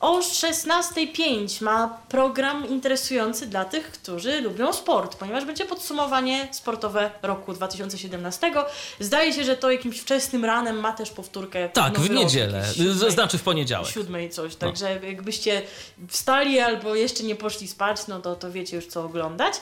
[0.00, 7.52] o 16.05 ma program interesujący dla tych, którzy lubią sport, ponieważ będzie podsumowanie sportowe roku
[7.52, 8.52] 2017.
[9.00, 11.68] Zdaje się, że to jakimś wczesnym ranem ma też powtórkę.
[11.68, 13.88] Tak, w niedzielę, siódmej- znaczy w poniedziałek.
[13.88, 15.62] siódmej coś, także jakbyście
[16.08, 19.54] wstali albo jeszcze nie poszli spać, no to, to wiecie już co oglądać.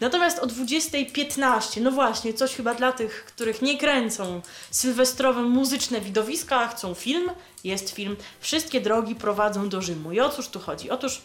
[0.00, 4.40] Natomiast o 20.15, no właśnie, coś chyba dla tych, których nie kręcą
[4.70, 7.30] sylwestrowe muzyczne widowiska, a chcą film,
[7.64, 10.12] jest film Wszystkie drogi prowadzą do Rzymu.
[10.12, 10.90] I o cóż tu chodzi?
[10.90, 11.22] Otóż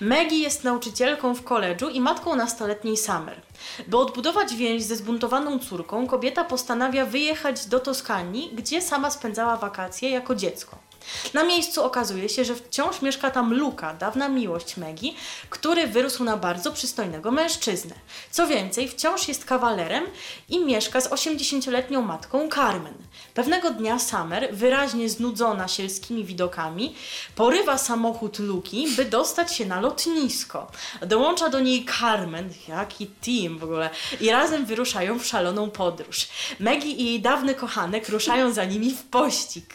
[0.00, 3.40] Maggie jest nauczycielką w koledżu i matką nastoletniej Summer.
[3.86, 10.10] By odbudować więź ze zbuntowaną córką, kobieta postanawia wyjechać do Toskanii, gdzie sama spędzała wakacje
[10.10, 10.85] jako dziecko.
[11.34, 15.12] Na miejscu okazuje się, że wciąż mieszka tam Luka, dawna miłość Maggie,
[15.50, 17.94] który wyrósł na bardzo przystojnego mężczyznę.
[18.30, 20.04] Co więcej, wciąż jest kawalerem
[20.48, 22.94] i mieszka z 80-letnią matką Carmen.
[23.34, 26.94] Pewnego dnia Summer, wyraźnie znudzona sielskimi widokami,
[27.34, 30.70] porywa samochód Luki, by dostać się na lotnisko.
[31.02, 33.90] Dołącza do niej Carmen, jaki team w ogóle,
[34.20, 36.28] i razem wyruszają w szaloną podróż.
[36.60, 39.74] Maggie i jej dawny kochanek ruszają za nimi w pościg.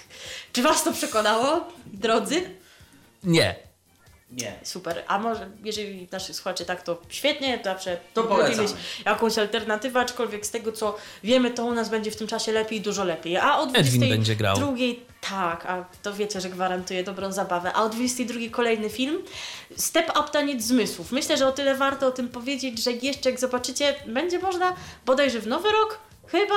[0.53, 2.49] Czy was to przekonało, drodzy?
[3.23, 3.55] Nie.
[4.31, 4.53] Nie.
[4.63, 5.03] Super.
[5.07, 8.61] A może, jeżeli nasi słuchacze tak, to świetnie, to zawsze To polecamy.
[8.61, 8.71] mieć
[9.05, 12.81] jakąś alternatywę, aczkolwiek z tego, co wiemy, to u nas będzie w tym czasie lepiej,
[12.81, 13.37] dużo lepiej.
[13.37, 14.57] A o Edwin 22, będzie grał.
[15.29, 17.73] tak, a to wiecie, że gwarantuje dobrą zabawę.
[17.73, 19.23] A o 22 kolejny film,
[19.77, 21.11] Step Up Taniec Zmysłów.
[21.11, 25.39] Myślę, że o tyle warto o tym powiedzieć, że jeszcze jak zobaczycie, będzie można bodajże
[25.39, 26.55] w nowy rok chyba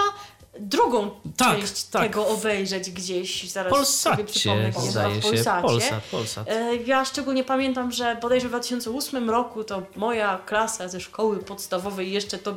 [0.61, 2.03] drugą Tak, część tak.
[2.03, 3.51] tego obejrzeć gdzieś.
[3.51, 3.77] Zaraz sobie
[4.17, 5.31] Polsacie, przypomnę, gdzie zdaje w się.
[5.31, 5.63] Polsacie.
[5.63, 6.49] Polsat, Polsat.
[6.49, 12.13] E, Ja szczególnie pamiętam, że bodajże w 2008 roku to moja klasa ze szkoły podstawowej
[12.13, 12.55] jeszcze to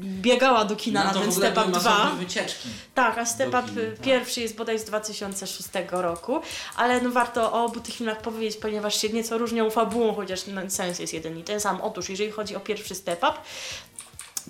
[0.00, 1.90] biegała do kina na, to ten Step Up były 2.
[1.90, 2.68] masowe wycieczki.
[2.94, 4.00] Tak, a Step Up tak.
[4.02, 6.40] pierwszy jest bodaj z 2006 roku,
[6.76, 10.60] ale no warto o obu tych filmach powiedzieć, ponieważ się nieco różnią fabułą, chociaż no,
[10.68, 11.80] sens jest jeden i ten sam.
[11.80, 13.32] Otóż, jeżeli chodzi o pierwszy Step Up,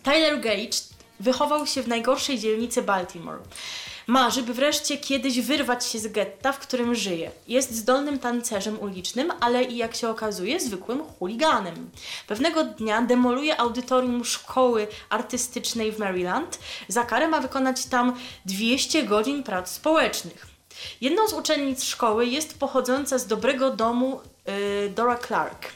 [0.03, 3.39] Tyler Gage wychował się w najgorszej dzielnicy Baltimore.
[4.09, 7.31] Marzy, by wreszcie kiedyś wyrwać się z getta, w którym żyje.
[7.49, 11.91] Jest zdolnym tancerzem ulicznym, ale i jak się okazuje, zwykłym chuliganem.
[12.27, 16.59] Pewnego dnia demoluje audytorium szkoły artystycznej w Maryland.
[16.89, 20.47] Za karę ma wykonać tam 200 godzin prac społecznych.
[21.01, 25.69] Jedną z uczennic szkoły jest pochodząca z dobrego domu y, Dora Clark,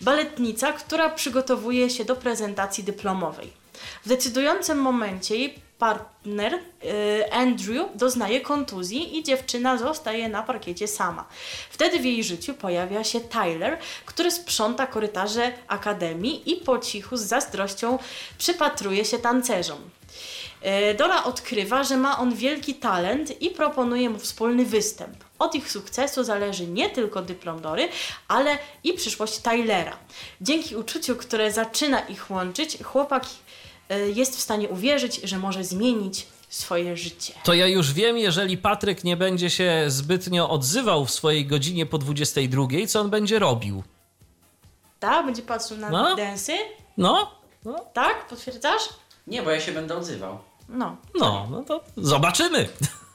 [0.00, 3.59] baletnica, która przygotowuje się do prezentacji dyplomowej.
[4.04, 11.24] W decydującym momencie jej partner y, Andrew doznaje kontuzji i dziewczyna zostaje na parkiecie sama.
[11.70, 17.20] Wtedy w jej życiu pojawia się Tyler, który sprząta korytarze akademii i po cichu z
[17.20, 17.98] zazdrością
[18.38, 19.78] przypatruje się tancerzom.
[20.62, 25.16] E, Dora odkrywa, że ma on wielki talent i proponuje mu wspólny występ.
[25.38, 27.88] Od ich sukcesu zależy nie tylko dyplom Dory,
[28.28, 29.96] ale i przyszłość Tylera.
[30.40, 33.24] Dzięki uczuciu, które zaczyna ich łączyć, chłopak
[33.98, 37.34] jest w stanie uwierzyć, że może zmienić swoje życie.
[37.44, 41.98] To ja już wiem, jeżeli Patryk nie będzie się zbytnio odzywał w swojej godzinie po
[41.98, 43.82] 22, co on będzie robił.
[45.00, 45.26] Tak?
[45.26, 46.16] Będzie patrzył na No.
[46.16, 46.52] densy?
[46.96, 47.30] No,
[47.64, 48.28] no, Tak?
[48.28, 48.82] Potwierdzasz?
[49.26, 50.38] Nie, bo ja się będę odzywał.
[50.68, 50.96] No.
[51.20, 52.68] no, no to zobaczymy.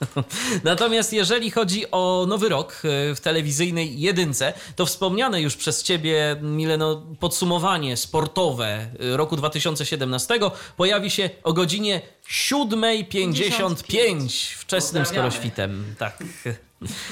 [0.64, 2.78] Natomiast jeżeli chodzi o nowy rok e,
[3.16, 10.40] w telewizyjnej jedynce, to wspomniane już przez ciebie, Mileno, podsumowanie sportowe e, roku 2017
[10.78, 15.96] pojawi się o godzinie 7.55 wczesnym skoroświtem.
[16.00, 16.18] Tak.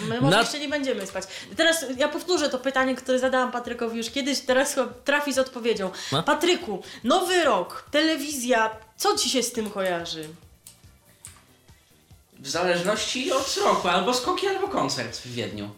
[0.10, 1.24] My może Na- jeszcze nie będziemy spać.
[1.56, 5.92] Teraz ja powtórzę to pytanie, które zadałam Patrykowi już kiedyś, teraz trafi z odpowiedzią.
[6.12, 6.24] No.
[6.24, 10.30] Patryku, nowy rok, telewizja, co ci się z tym kojarzy?
[12.44, 15.70] W zależności od roku, albo skoki, albo koncert w Wiedniu.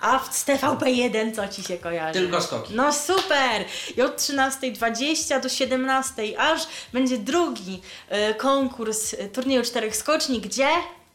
[0.00, 2.20] A w z TVP1 co ci się kojarzy?
[2.20, 2.74] Tylko skoki.
[2.74, 3.64] No super!
[3.96, 10.68] I od 13.20 do 17.00 aż będzie drugi e, konkurs e, turnieju czterech skoczni, gdzie?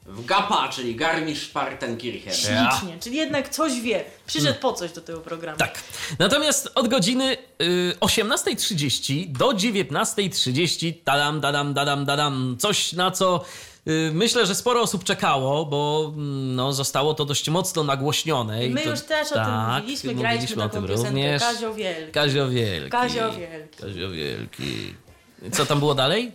[0.06, 2.34] W GAPA, czyli Garmisch-Partenkirchen.
[2.34, 4.04] Ślicznie, czyli jednak coś wie.
[4.28, 5.58] Przyszedł po coś do tego programu.
[5.58, 5.80] Tak.
[6.20, 12.58] Natomiast od godziny y, 18.30 do 19.30 tadam, dadam, dadam, dadam.
[12.60, 13.73] Coś na co y,
[14.14, 18.66] myślę, że sporo osób czekało, bo mm, no, zostało to dość mocno nagłośnione.
[18.66, 21.42] i My to, już też o tym mówiliśmy, graliśmy o taką tym piosenkę również.
[21.42, 22.12] Kazio Wielki.
[22.12, 22.90] Kazio Wielki.
[22.90, 23.78] Kazio Wielki.
[23.82, 24.94] Kazio Wielki.
[25.52, 26.32] Co tam było dalej?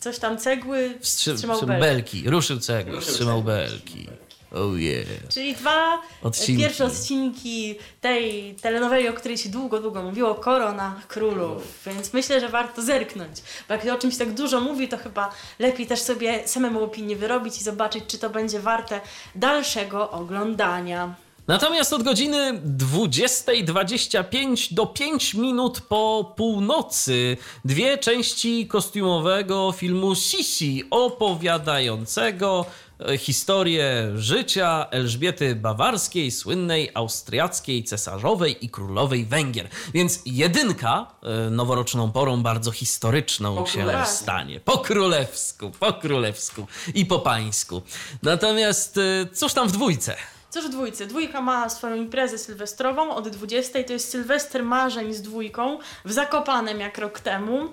[0.00, 2.16] Coś tam cegły Wstrzy- wstrzymał wstrzymał belki.
[2.16, 2.30] belki.
[2.30, 4.08] Ruszył cegły, wstrzymał belki.
[4.52, 5.06] Oh yeah.
[5.28, 6.62] Czyli dwa Odcinki.
[6.62, 11.62] pierwsze odcinki tej telenoweli, o której się długo, długo mówiło, Korona Królów.
[11.86, 13.42] Więc myślę, że warto zerknąć.
[13.68, 17.16] Bo jak się o czymś tak dużo mówi, to chyba lepiej też sobie samemu opinię
[17.16, 19.00] wyrobić i zobaczyć, czy to będzie warte
[19.34, 21.14] dalszego oglądania.
[21.50, 32.66] Natomiast od godziny 20.25 do 5 minut po północy dwie części kostiumowego filmu Sisi opowiadającego
[32.66, 39.68] e, historię życia Elżbiety Bawarskiej, słynnej austriackiej cesarzowej i królowej Węgier.
[39.94, 44.60] Więc jedynka e, noworoczną porą bardzo historyczną Po się stanie.
[44.60, 47.82] Po królewsku, po królewsku i po pańsku.
[48.22, 50.16] Natomiast e, cóż tam w dwójce?
[50.50, 51.06] Cóż dwójcy?
[51.06, 53.84] Dwójka ma swoją imprezę sylwestrową od 20.
[53.84, 57.68] To jest Sylwester Marzeń z dwójką w Zakopanem jak rok temu.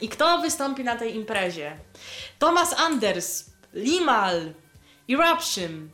[0.00, 1.76] I kto wystąpi na tej imprezie?
[2.38, 3.44] Thomas Anders,
[3.74, 4.54] Limal,
[5.08, 5.92] Eruption,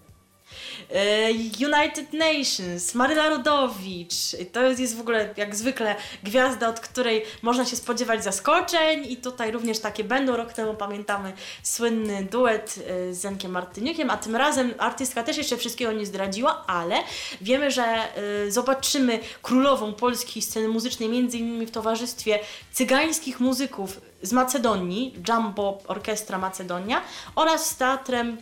[1.61, 4.15] United Nations, Maryla Rodowicz.
[4.53, 9.53] To jest w ogóle jak zwykle gwiazda, od której można się spodziewać zaskoczeń i tutaj
[9.53, 10.37] również takie będą.
[10.37, 15.57] Rok temu pamiętamy słynny duet e, z Zenkiem Martyniukiem, a tym razem artystka też jeszcze
[15.57, 16.97] wszystkiego nie zdradziła, ale
[17.41, 22.39] wiemy, że e, zobaczymy królową polskiej sceny muzycznej między innymi w towarzystwie
[22.73, 27.03] cygańskich muzyków z Macedonii, Jumbo Orkiestra Macedonia
[27.35, 28.37] oraz z teatrem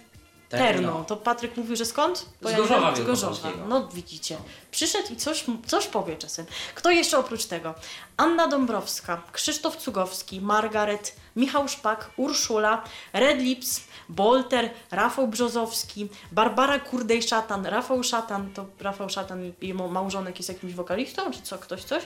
[0.59, 0.89] Terno.
[0.89, 1.05] Terno.
[1.05, 2.27] To Patryk mówił, że skąd?
[2.43, 3.49] Bo Z ja Gorzowa z Gorzowa.
[3.69, 4.37] No widzicie.
[4.71, 6.47] Przyszedł i coś, coś powie czasem.
[6.75, 7.75] Kto jeszcze oprócz tego?
[8.17, 17.67] Anna Dąbrowska, Krzysztof Cugowski, Margaret, Michał Szpak, Urszula, Red Lips, Bolter, Rafał Brzozowski, Barbara Kurdej-Szatan,
[17.67, 22.03] Rafał Szatan, to Rafał Szatan i małżonek jest jakimś wokalistą, czy co, ktoś coś?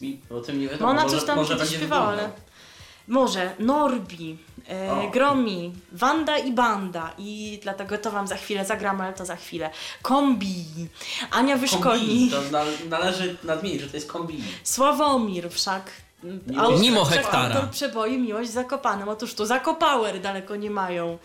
[0.00, 0.90] Mi o tym nie No wiadomo.
[0.90, 2.30] ona może, coś tam może będzie śpiewała, ale...
[3.08, 4.38] Może Norbi,
[4.68, 5.10] e.
[5.12, 9.70] Gromi, Wanda i Banda i dlatego to wam za chwilę zagramy, ale to za chwilę.
[10.02, 10.64] Kombi,
[11.30, 12.30] Ania Wyszkoli.
[12.30, 14.44] To na, należy nadmienić, że to jest kombini.
[14.64, 15.90] Sławomir wszak.
[16.46, 17.54] Miłość Mimo wszak hektara.
[17.54, 19.08] Autor przeboju Miłość z Zakopanem.
[19.08, 21.18] Otóż tu Zakopower daleko nie mają.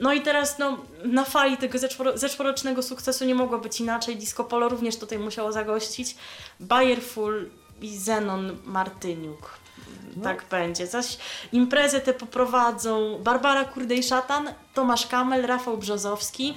[0.00, 4.16] No i teraz no, na fali tego zeszłoro- zeszłorocznego sukcesu nie mogło być inaczej.
[4.16, 6.16] Disco Polo również tutaj musiało zagościć.
[6.60, 7.50] Bayerful
[7.82, 9.58] i Zenon Martyniuk.
[10.22, 10.86] Tak będzie.
[10.86, 11.16] Zaś
[11.52, 16.54] imprezę te poprowadzą Barbara Kurdej-Szatan, Tomasz Kamel, Rafał Brzozowski.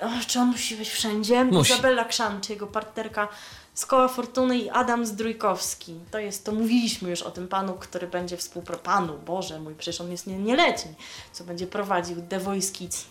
[0.00, 1.44] O, czy on musi być wszędzie?
[1.44, 1.72] Musi.
[1.72, 3.28] Izabela Krzanczy, jego partnerka
[3.74, 5.94] z Koła Fortuny i Adam Zdrójkowski.
[6.10, 8.84] To jest, to mówiliśmy już o tym panu, który będzie współpracował.
[8.84, 10.94] Panu, Boże mój, przecież on jest nie, nieletni,
[11.32, 13.04] co będzie prowadził The Voice Kids.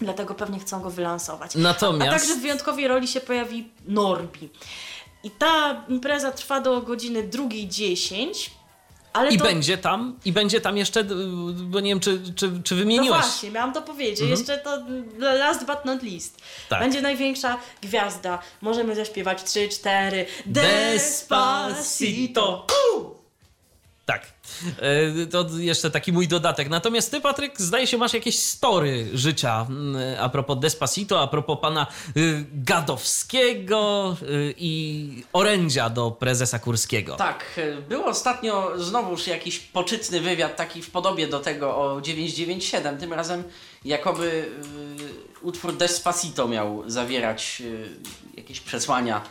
[0.00, 1.54] Dlatego pewnie chcą go wylansować.
[1.54, 4.48] Natomiast- A także w wyjątkowej roli się pojawi Norbi.
[5.24, 8.50] I ta impreza trwa do godziny 2.10.
[9.14, 9.44] Ale I to...
[9.44, 11.04] będzie tam, i będzie tam jeszcze, y,
[11.54, 13.20] bo nie wiem, czy, czy, czy No wymieniłaś.
[13.22, 14.28] właśnie, miałam to powiedzieć.
[14.30, 14.78] Jeszcze to
[15.18, 16.42] last but not least.
[16.68, 16.80] Tak.
[16.80, 18.38] Będzie największa gwiazda.
[18.62, 20.26] Możemy zaśpiewać 3, 4.
[21.66, 22.66] Despacito.
[24.06, 24.26] Tak.
[25.22, 26.68] E, To jeszcze taki mój dodatek.
[26.68, 31.58] Natomiast ty, Patryk, zdaje się, masz jakieś story życia mm, a propos Despacito, a propos
[31.62, 31.86] pana
[32.16, 37.16] y, Gadowskiego y, i orędzia do prezesa Kurskiego.
[37.16, 42.98] Tak, e, był ostatnio znowuż jakiś poczytny wywiad, taki w podobie do tego o 997.
[42.98, 43.44] Tym razem
[43.84, 44.48] jakoby
[45.40, 47.62] y, utwór Despacito miał zawierać
[48.36, 49.22] jakieś przesłania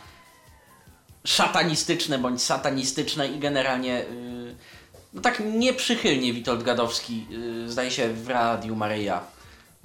[1.26, 4.54] szatanistyczne bądź satanistyczne i generalnie y,
[5.12, 7.26] no tak nieprzychylnie Witold Gadowski
[7.66, 9.20] y, zdaje się w Radiu Maryja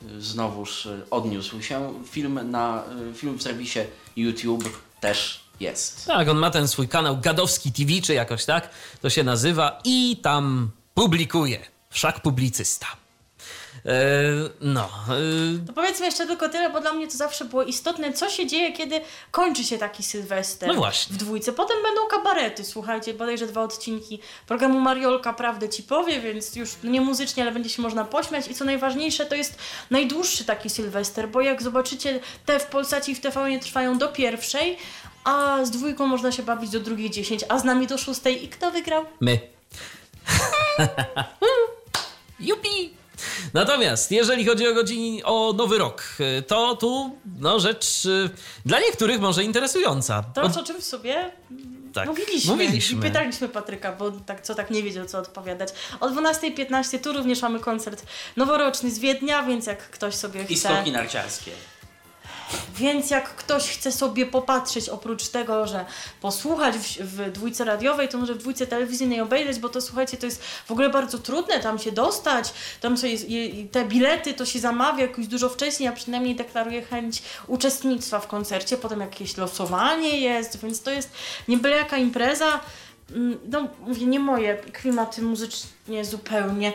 [0.04, 1.94] y, znowuż odniósł się.
[2.10, 2.84] Film na
[3.16, 3.80] film w serwisie
[4.16, 6.06] YouTube też jest.
[6.06, 8.70] Tak, on ma ten swój kanał Gadowski TV, czy jakoś tak
[9.02, 11.60] to się nazywa i tam publikuje.
[11.90, 12.88] Wszak publicysta.
[13.86, 13.92] E,
[14.62, 14.90] no.
[15.62, 18.48] e, To powiedzmy jeszcze tylko tyle, bo dla mnie to zawsze było istotne, co się
[18.48, 19.02] dzieje, kiedy
[19.32, 21.14] kończy się taki Sylwester No właśnie.
[21.16, 21.54] w dwójce.
[21.54, 27.02] Potem będą kabarety, słuchajcie, bodajże dwa odcinki programu Mariolka Prawdę Ci powie, więc już nie
[27.02, 29.60] muzycznie, ale będzie się można pośmiać i co najważniejsze, to jest
[29.92, 34.08] najdłuższy taki Sylwester, bo jak zobaczycie, te w Polsacie i w TV nie trwają do
[34.08, 34.78] pierwszej,
[35.24, 38.46] a z dwójką można się bawić do drugiej dziesięć, a z nami do szóstej.
[38.46, 39.06] I kto wygrał?
[39.20, 39.40] My.
[42.40, 42.99] Jupi!
[43.54, 46.04] Natomiast jeżeli chodzi o godzin, o nowy rok,
[46.48, 48.30] to tu no, rzecz y,
[48.66, 50.24] dla niektórych może interesująca.
[50.24, 51.32] To, o czym sobie
[51.94, 52.98] tak, Mówiliśmy, mówiliśmy.
[53.00, 55.70] i pytaliśmy Patryka, bo tak, co tak nie wiedział, co odpowiadać.
[56.00, 58.06] O 12.15 tu również mamy koncert
[58.36, 60.70] noworoczny z Wiednia, więc jak ktoś sobie I chce...
[60.70, 61.52] skoki narciarskie.
[62.76, 65.86] Więc jak ktoś chce sobie popatrzeć, oprócz tego, że
[66.22, 70.26] posłuchać w, w dwójce radiowej, to może w dwójce telewizyjnej obejrzeć, bo to słuchajcie, to
[70.26, 72.54] jest w ogóle bardzo trudne tam się dostać.
[72.82, 73.18] Tam sobie
[73.72, 78.78] te bilety to się zamawia jakoś dużo wcześniej, a przynajmniej deklaruje chęć uczestnictwa w koncercie.
[78.78, 81.10] Potem jakieś losowanie jest, więc to jest
[81.48, 82.60] nie byle jaka impreza.
[83.16, 86.74] Mm, No, mówię, nie moje klimaty muzycznie zupełnie.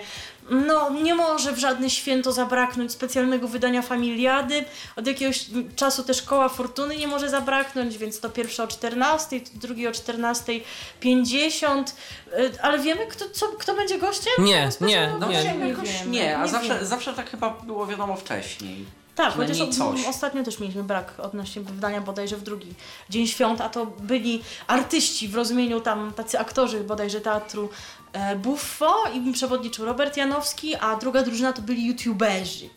[0.51, 4.64] No, nie może w żadne święto zabraknąć specjalnego wydania Familiady.
[4.97, 9.51] Od jakiegoś czasu też Koła Fortuny nie może zabraknąć, więc to pierwsze o 14, to
[9.55, 11.85] drugie o 14.50.
[12.39, 14.32] Y, Ale wiemy, kto, co, kto będzie gościem?
[14.39, 15.12] Nie, nie?
[15.20, 15.45] No nie.
[15.45, 15.74] nie
[16.07, 18.85] nie, a nie zawsze, zawsze tak chyba było wiadomo wcześniej.
[19.15, 20.07] Tak, chociaż coś.
[20.07, 22.75] ostatnio też mieliśmy brak odnośnie wydania bodajże w drugi
[23.11, 27.69] dzień świąt, a to byli artyści w rozumieniu tam tacy aktorzy bodajże teatru
[28.12, 32.69] e, Buffo i przewodniczył Robert Janowski, a druga drużyna to byli youtuberzy.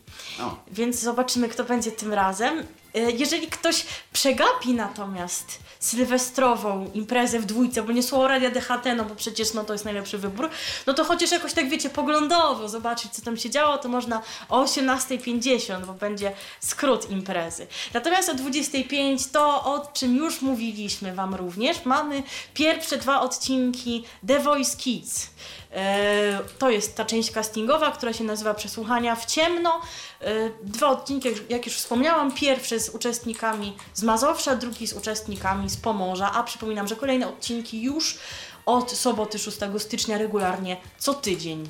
[0.71, 2.63] Więc zobaczymy, kto będzie tym razem.
[2.95, 9.03] E, Jeżeli ktoś przegapi natomiast sylwestrową imprezę w dwójce, bo nie słowo Radia DHT, no
[9.05, 10.49] bo przecież no, to jest najlepszy wybór,
[10.87, 14.63] no to chociaż jakoś tak wiecie, poglądowo zobaczyć, co tam się działo, to można o
[14.63, 17.67] 18.50, bo będzie skrót imprezy.
[17.93, 24.39] Natomiast o 25.00 to, o czym już mówiliśmy Wam również, mamy pierwsze dwa odcinki The
[24.39, 25.29] Voice Kids.
[25.77, 29.81] E, To jest ta część castingowa, która się nazywa Przesłuchania w ciemno.
[30.21, 35.77] E, Dwa odcinki, jak już wspomniałam, pierwszy z uczestnikami z Mazowsza, drugi z uczestnikami z
[35.77, 38.17] Pomorza, a przypominam, że kolejne odcinki już
[38.65, 41.67] od soboty 6 stycznia regularnie co tydzień.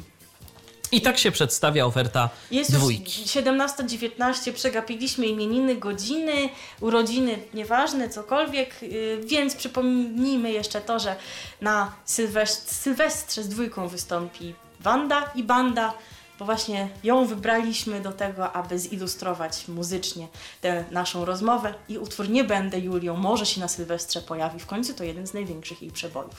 [0.92, 3.22] I tak się przedstawia oferta Jest dwójki.
[3.22, 6.50] już 17-19, przegapiliśmy imieniny, godziny,
[6.82, 11.16] urodziny, nieważne, cokolwiek, yy, więc przypomnijmy jeszcze to, że
[11.62, 15.94] na Sylwest- Sylwestrze z dwójką wystąpi Wanda i Banda,
[16.40, 20.28] bo właśnie ją wybraliśmy do tego, aby zilustrować muzycznie
[20.62, 24.60] tę naszą rozmowę i utwór Nie będę Julią może się na Sylwestrze pojawi.
[24.60, 26.34] W końcu to jeden z największych jej przebojów.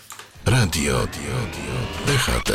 [0.47, 1.75] Radio, radio,
[2.07, 2.53] DHT.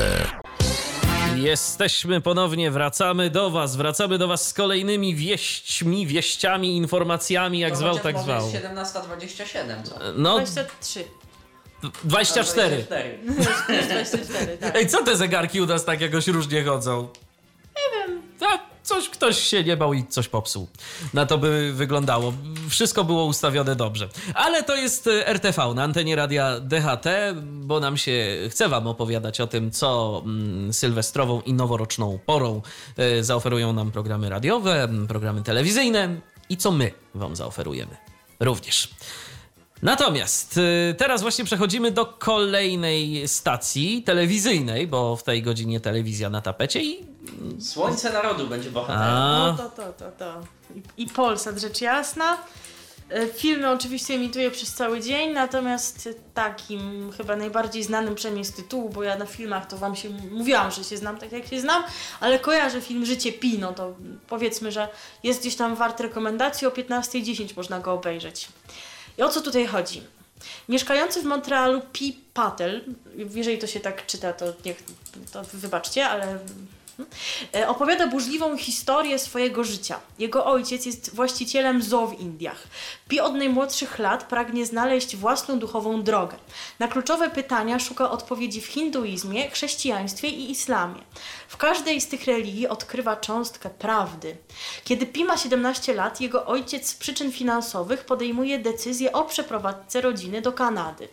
[1.36, 7.77] Jesteśmy ponownie, wracamy do Was, wracamy do Was z kolejnymi wieśćmi, wieściami, informacjami, jak To
[7.79, 8.51] zwał, tak zwał.
[8.51, 9.95] jest 17.27, co?
[10.17, 11.03] No, 23.
[12.03, 12.84] 24.
[12.84, 13.17] 24.
[13.93, 14.75] 24, tak.
[14.75, 17.07] Ej, co te zegarki u nas tak jakoś różnie chodzą?
[17.75, 18.21] Nie wiem.
[18.84, 20.67] Coś ktoś się nie bał i coś popsuł.
[21.13, 22.34] Na to by wyglądało.
[22.69, 24.09] Wszystko było ustawione dobrze.
[24.34, 27.07] Ale to jest e, RTV na antenie radia DHT,
[27.43, 32.61] bo nam się chce wam opowiadać o tym, co mm, sylwestrową i noworoczną porą
[32.97, 37.97] e, zaoferują nam programy radiowe, programy telewizyjne i co my wam zaoferujemy
[38.39, 38.89] również.
[39.84, 46.41] Natomiast y, teraz właśnie przechodzimy do kolejnej stacji telewizyjnej, bo w tej godzinie telewizja na
[46.41, 47.05] tapecie i.
[47.61, 49.01] Słońce narodu będzie bohaterem.
[49.01, 50.41] A, No to, to, to, to.
[50.97, 52.38] I, I Polsat, rzecz jasna.
[53.09, 58.89] E, Filmy oczywiście emituję przez cały dzień, natomiast takim chyba najbardziej znanym przynajmniej z tytułu,
[58.89, 61.84] bo ja na filmach to wam się mówiłam, że się znam tak jak się znam,
[62.19, 63.93] ale kojarzę film Życie Pi, no to
[64.27, 64.88] powiedzmy, że
[65.23, 68.47] jest gdzieś tam wart rekomendacji, o 15.10 można go obejrzeć.
[69.18, 70.01] I o co tutaj chodzi?
[70.70, 72.84] Mieszkający w Montrealu Pi Patel,
[73.16, 74.84] jeżeli to się tak czyta, to niech,
[75.32, 76.39] to wybaczcie, ale
[77.67, 79.99] opowiada burzliwą historię swojego życia.
[80.19, 82.67] Jego ojciec jest właścicielem zoo w Indiach.
[83.07, 86.37] Pi od najmłodszych lat pragnie znaleźć własną duchową drogę.
[86.79, 91.01] Na kluczowe pytania szuka odpowiedzi w hinduizmie, chrześcijaństwie i islamie.
[91.47, 94.37] W każdej z tych religii odkrywa cząstkę prawdy.
[94.83, 100.41] Kiedy Pi ma 17 lat, jego ojciec z przyczyn finansowych podejmuje decyzję o przeprowadzce rodziny
[100.41, 101.07] do Kanady.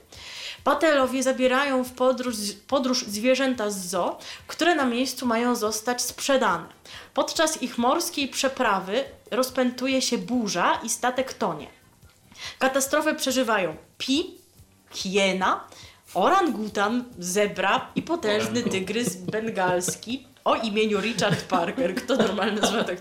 [0.65, 2.37] Patelowie zabierają w podróż,
[2.67, 6.67] podróż zwierzęta z zoo, które na miejscu mają zostać sprzedane.
[7.15, 11.67] Podczas ich morskiej przeprawy rozpętuje się burza i statek tonie.
[12.59, 14.39] Katastrofę przeżywają pi,
[14.91, 15.65] hiena,
[16.15, 21.95] orangutan, zebra i potężny tygrys bengalski o imieniu Richard Parker.
[21.95, 22.97] Kto normalnie nazywa tak?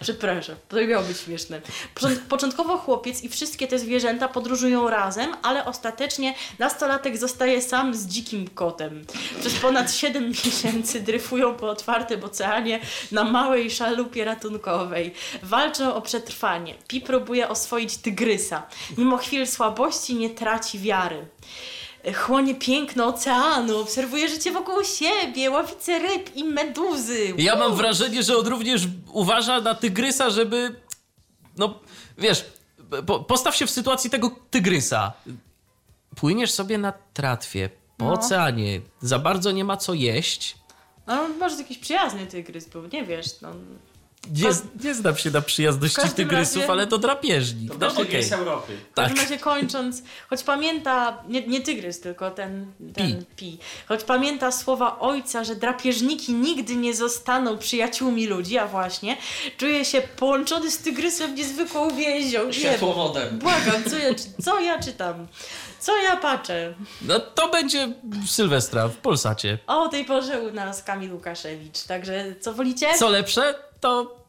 [0.00, 1.60] Przepraszam, to miało być śmieszne.
[1.94, 8.06] Począt- Początkowo chłopiec i wszystkie te zwierzęta podróżują razem, ale ostatecznie nastolatek zostaje sam z
[8.06, 9.04] dzikim kotem.
[9.40, 12.80] Przez ponad 7 miesięcy dryfują po otwartym oceanie
[13.12, 15.14] na małej szalupie ratunkowej.
[15.42, 16.74] Walczą o przetrwanie.
[16.88, 18.62] Pi próbuje oswoić tygrysa.
[18.98, 21.26] Mimo chwil słabości nie traci wiary
[22.12, 27.32] chłonie piękno oceanu, obserwuje życie wokół siebie, ławice ryb i meduzy.
[27.38, 28.82] ja mam wrażenie, że on również
[29.12, 30.80] uważa na tygrysa, żeby.
[31.56, 31.80] No,
[32.18, 32.44] wiesz,
[33.06, 35.12] po, postaw się w sytuacji tego tygrysa.
[36.16, 38.12] Płyniesz sobie na tratwie po No.
[38.12, 40.56] oceanie, za bardzo nie ma co jeść.
[41.06, 43.48] No, może jakiś przyjazny tygrys był, nie wiesz, no.
[44.32, 44.48] Nie,
[44.84, 47.72] nie znam się na przyjazności W tygrysów, razie- ale to drapieżnik.
[47.72, 48.12] To No, okej.
[48.16, 48.72] jest Europy.
[48.92, 49.04] W Tak.
[49.06, 53.58] każdym razie kończąc, choć pamięta, nie, nie tygrys, tylko ten, ten pi.
[53.88, 59.16] choć pamięta słowa ojca, że drapieżniki nigdy nie zostaną przyjaciółmi ludzi, a właśnie,
[59.56, 62.46] czuje się połączony z tygrysem niezwykłą więzią.
[62.46, 63.38] Nie, Światłowodem.
[63.38, 64.10] błagam, co ja,
[64.44, 65.26] co ja czytam?
[65.80, 66.74] Co ja patrzę?
[67.02, 67.92] No to będzie
[68.26, 69.58] Sylwestra w Polsacie.
[69.66, 72.86] O tej porze u nas Kamil Łukaszewicz, także co wolicie?
[72.98, 73.54] Co lepsze,
[73.84, 74.24] to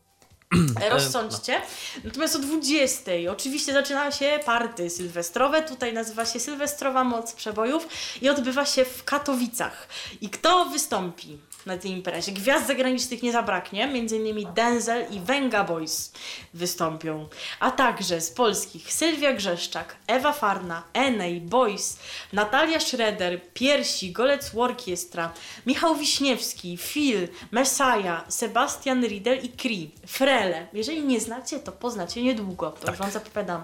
[0.81, 1.61] E, Rozsądźcie.
[2.03, 5.63] Natomiast o 20 oczywiście zaczyna się party sylwestrowe.
[5.63, 7.87] Tutaj nazywa się Sylwestrowa Moc Przebojów
[8.21, 9.87] i odbywa się w Katowicach.
[10.21, 12.31] I kto wystąpi na tej imprezie?
[12.31, 13.89] Gwiazd zagranicznych nie zabraknie.
[14.15, 16.11] Innymi Denzel i Venga Boys
[16.53, 17.27] wystąpią.
[17.59, 21.97] A także z polskich Sylwia Grzeszczak, Ewa Farna, Enej, Boys,
[22.33, 25.33] Natalia Schroeder, Piersi, Golec Orkiestra,
[25.65, 29.91] Michał Wiśniewski, Phil, Messiah, Sebastian Riedel i Cree.
[30.07, 30.67] Frele.
[30.73, 32.71] Jeżeli nie znacie, to poznacie niedługo.
[32.71, 33.63] To już wam zapowiadam.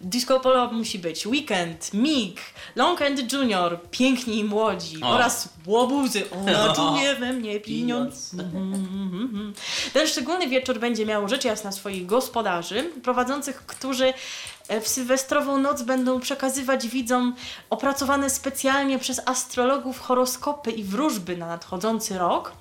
[0.00, 1.26] Disco Polo musi być.
[1.26, 2.40] Weekend, Mig,
[2.76, 5.08] Long and Junior, Piękni i Młodzi O.
[5.10, 6.30] oraz Łobuzy.
[6.30, 6.74] Ona O.
[6.74, 8.30] czuje we mnie pieniądz.
[9.94, 14.14] Ten szczególny wieczór będzie miał rzecz jasna swoich gospodarzy, prowadzących, którzy
[14.68, 17.34] e, w sylwestrową noc będą przekazywać widzom
[17.70, 22.52] opracowane specjalnie przez astrologów horoskopy i wróżby na nadchodzący rok.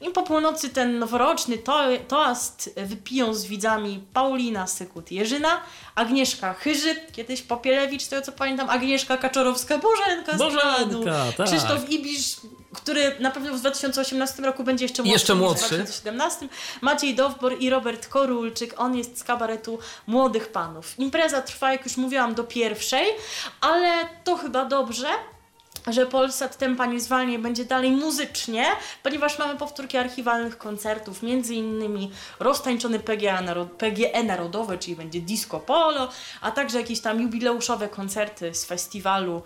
[0.00, 5.48] I po północy ten noworoczny to, toast wypiją z widzami Paulina Sykut-Jerzyna,
[5.94, 11.46] Agnieszka Chyży, kiedyś Popielewicz, z tego co pamiętam, Agnieszka Kaczorowska, Bożenka z Bożenka, tak.
[11.46, 12.36] Krzysztof Ibisz,
[12.72, 15.12] który na pewno w 2018 roku będzie jeszcze młodszy.
[15.14, 15.64] Jeszcze młodszy.
[15.64, 16.48] W 2017.
[16.80, 18.74] Maciej Dowbor i Robert Korulczyk.
[18.80, 20.98] On jest z kabaretu Młodych Panów.
[20.98, 23.06] Impreza trwa, jak już mówiłam, do pierwszej,
[23.60, 23.92] ale
[24.24, 25.08] to chyba dobrze,
[25.86, 28.66] że Polsat Tempa nie zwalnia będzie dalej muzycznie,
[29.02, 32.10] ponieważ mamy powtórki archiwalnych koncertów, między innymi
[32.40, 36.08] roztańczony PGA Narod- PGE Narodowe, czyli będzie Disco Polo,
[36.40, 39.42] a także jakieś tam jubileuszowe koncerty z festiwalu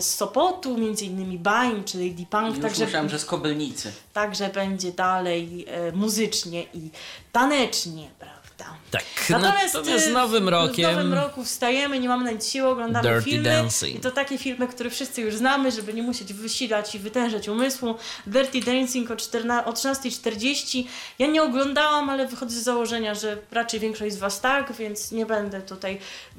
[0.00, 3.92] z Sopotu, między innymi Baim czy Lady Punk, Już także, myślałem, że z Kobylnicy.
[4.12, 6.90] także będzie dalej e, muzycznie i
[7.32, 8.76] tanecznie, prawda?
[8.92, 10.90] Tak, Natomiast, natomiast y, z nowym W rokiem...
[10.92, 13.44] nowym roku wstajemy, nie mamy nawet siły, oglądamy Dirty filmy.
[13.44, 13.96] Dancing.
[13.96, 17.94] I to takie filmy, które wszyscy już znamy, żeby nie musieć wysilać i wytężać umysłu.
[18.26, 20.84] Dirty Dancing o, 14 o 13.40.
[21.18, 25.26] Ja nie oglądałam, ale wychodzę z założenia, że raczej większość z Was tak, więc nie
[25.26, 25.98] będę tutaj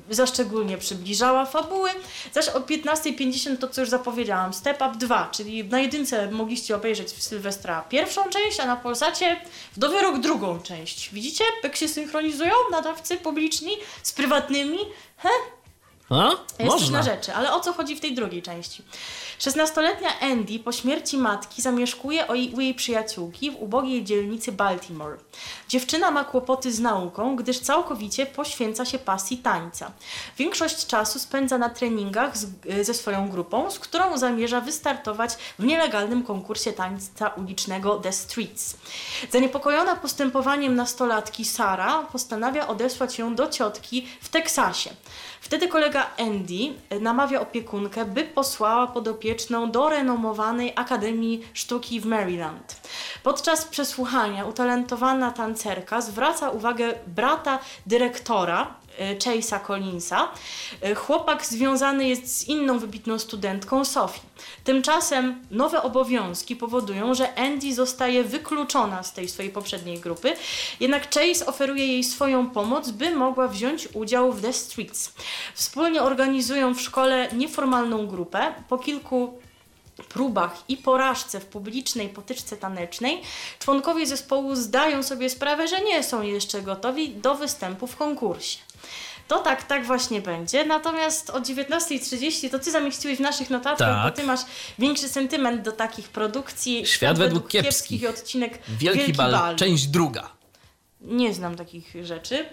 [0.09, 1.89] za szczególnie przybliżała fabuły.
[2.33, 7.07] Zaś o 15.50 to, co już zapowiedziałam, Step Up 2, czyli na jedynce mogliście obejrzeć
[7.07, 9.37] w Sylwestra pierwszą część, a na Polsacie
[9.73, 11.09] w Nowy Rok drugą część.
[11.13, 11.87] Widzicie, jak się
[12.43, 14.77] synchronizują nadawcy publiczni z prywatnymi?
[15.17, 15.29] He?
[16.09, 16.29] A?
[16.59, 16.97] Jest Można.
[16.97, 18.83] na rzeczy, ale o co chodzi w tej drugiej części?
[19.39, 22.25] 16-letnia Andy po śmierci matki zamieszkuje
[22.55, 25.17] u jej przyjaciółki w ubogiej dzielnicy Baltimore.
[25.67, 29.91] Dziewczyna ma kłopoty z nauką, gdyż całkowicie poświęca się pasji tańca.
[30.37, 32.47] Większość czasu spędza na treningach z,
[32.81, 38.77] ze swoją grupą, z którą zamierza wystartować w nielegalnym konkursie tańca ulicznego The Streets.
[39.31, 44.89] Zaniepokojona postępowaniem nastolatki Sara postanawia odesłać ją do ciotki w Teksasie.
[45.53, 52.81] Wtedy kolega Andy e, namawia opiekunkę, by posłała podopieczną do renomowanej Akademii Sztuki w Maryland.
[53.23, 58.75] Podczas przesłuchania utalentowana tancerka zwraca uwagę brata dyrektora,
[59.19, 60.31] Chase'a Collinsa.
[60.81, 64.21] E, Chłopak związany jest z inną wybitną studentką, Sophie.
[64.63, 70.33] Tymczasem nowe obowiązki powodują, że Andy zostaje wykluczona z tej swojej poprzedniej grupy,
[70.79, 75.13] jednak Chase oferuje jej swoją pomoc, by mogła wziąć udział w The Streets.
[75.53, 78.53] Wspólnie organizują w szkole nieformalną grupę.
[78.69, 79.33] Po kilku
[80.09, 83.21] próbach i porażce w publicznej potyczce tanecznej,
[83.59, 88.57] członkowie zespołu zdają sobie sprawę, że nie są jeszcze gotowi do występu w konkursie.
[89.27, 90.65] To tak, tak właśnie będzie.
[90.65, 94.11] Natomiast o 19.30 to ty zamieściłeś w naszych notatkach, Tak.
[94.11, 94.39] bo ty masz
[94.79, 96.85] większy sentyment do takich produkcji.
[96.87, 98.01] Świat według kiepskich.
[98.01, 100.29] i odcinek Wielki, bal, część druga.
[101.01, 102.45] nie znam takich rzeczy.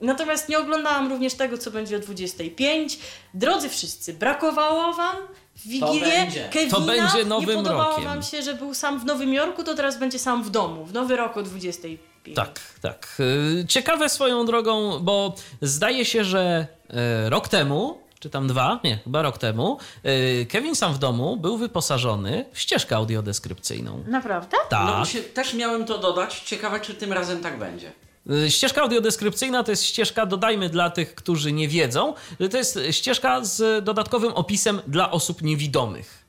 [0.00, 2.98] Natomiast nie oglądałam również tego, co będzie o 25.
[3.34, 5.16] Drodzy wszyscy, brakowało wam
[5.56, 6.48] w Wigilię będzie.
[6.52, 6.70] Kevina?
[6.70, 8.04] To będzie Nie nowym podobało rokiem.
[8.04, 10.84] wam się, że był sam w Nowym Jorku, to teraz będzie sam w domu.
[10.84, 12.00] W Nowy Rok o 25.
[12.34, 13.16] Tak, tak.
[13.60, 18.96] Y, Ciekawe swoją drogą, bo zdaje się, że e, rok temu, czy tam dwa, nie,
[19.04, 24.04] chyba rok temu, e, Kevin sam w domu był wyposażony w ścieżkę audiodeskrypcyjną.
[24.06, 24.56] Naprawdę?
[24.70, 25.08] No Tak.
[25.08, 26.40] się, też miałem to dodać.
[26.40, 27.92] Ciekawe, czy tym razem tak będzie.
[28.30, 32.78] Y, Ścieżka audiodeskrypcyjna to jest ścieżka, dodajmy dla tych, którzy nie wiedzą, że to jest
[32.90, 36.21] ścieżka z dodatkowym opisem dla osób niewidomych.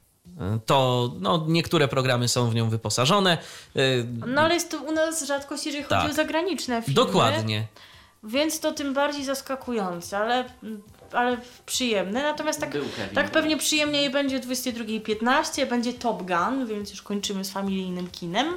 [0.56, 3.38] Y, To no, niektóre programy są w nią wyposażone.
[3.78, 6.12] Y, No ale jest to u nas rzadkość, jeżeli chodzi Tak.
[6.12, 6.96] o zagraniczne filmy.
[6.96, 7.68] Dokładnie.
[8.24, 10.46] Więc to tym bardziej zaskakujące, ale,
[11.12, 12.24] ale przyjemne.
[12.24, 12.72] Natomiast tak,
[13.16, 18.54] tak pewnie przyjemniej będzie o 22.15, będzie Top Gun, więc już kończymy z familijnym kinem.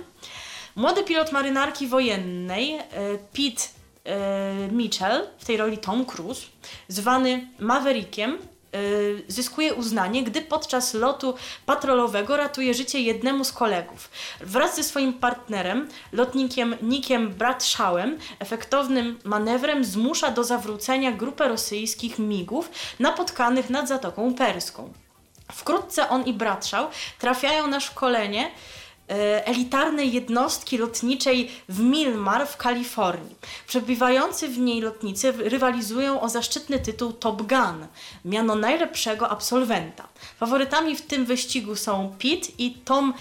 [0.77, 2.83] Młody pilot marynarki wojennej, e,
[3.33, 3.62] Pete
[4.05, 6.43] e, Mitchell, w tej roli Tom Cruise,
[6.89, 8.39] zwany Maverickiem, y,
[9.29, 11.35] zyskuje uznanie, gdy podczas lotu
[11.67, 14.11] patrolowego ratuje życie jednemu z kolegów.
[14.41, 22.71] Wraz ze swoim partnerem, lotnikiem Nickiem Bratshawem, efektownym manewrem zmusza do zawrócenia grupę rosyjskich migów
[23.01, 24.93] napotkanych nad Zatoką Perską.
[25.53, 28.51] Wkrótce on i Bradshaw trafiają na szkolenie
[29.09, 33.37] elitarnej jednostki lotniczej w Milmar w Kalifornii.
[33.67, 37.87] Przebywający w niej lotnicy rywalizują o zaszczytny tytuł Top Gun,
[38.25, 40.09] miano najlepszego absolwenta.
[40.37, 43.15] Faworytami w tym wyścigu są Pete i Tom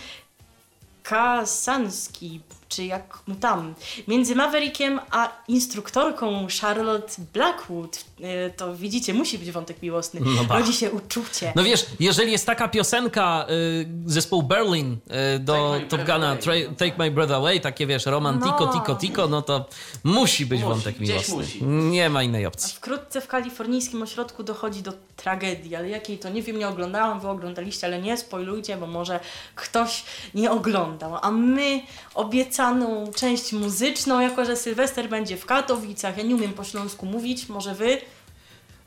[1.04, 3.76] Kasanski, czy jak mu tam.
[4.08, 8.15] Między Maverickiem a instruktorką Charlotte Blackwood, e,
[8.58, 10.22] to widzicie, musi być wątek miłosny.
[10.26, 10.60] No ba.
[10.60, 11.52] Rodzi się uczucie.
[11.56, 14.98] No wiesz, jeżeli jest taka piosenka y, zespołu Berlin
[15.36, 16.38] y, do Top Guna Away.
[16.40, 18.74] Tra- Take My Breath Away, takie wiesz, romantico, No.
[18.74, 19.66] tico, tico, no to
[20.04, 21.36] musi być Musi, wątek miłosny.
[21.36, 21.64] musi.
[21.64, 22.74] Nie ma innej A opcji.
[22.76, 27.28] wkrótce w kalifornijskim ośrodku dochodzi do tragedii, ale jakiej to nie wiem, nie oglądałam, wy
[27.30, 29.20] oglądaliście, ale nie spoilujcie, bo może
[29.56, 31.18] ktoś nie oglądał.
[31.22, 31.82] A my
[32.14, 37.50] obiecaną część muzyczną, jako że Sylwester będzie w Katowicach, ja nie umiem po śląsku mówić,
[37.50, 37.98] może wy?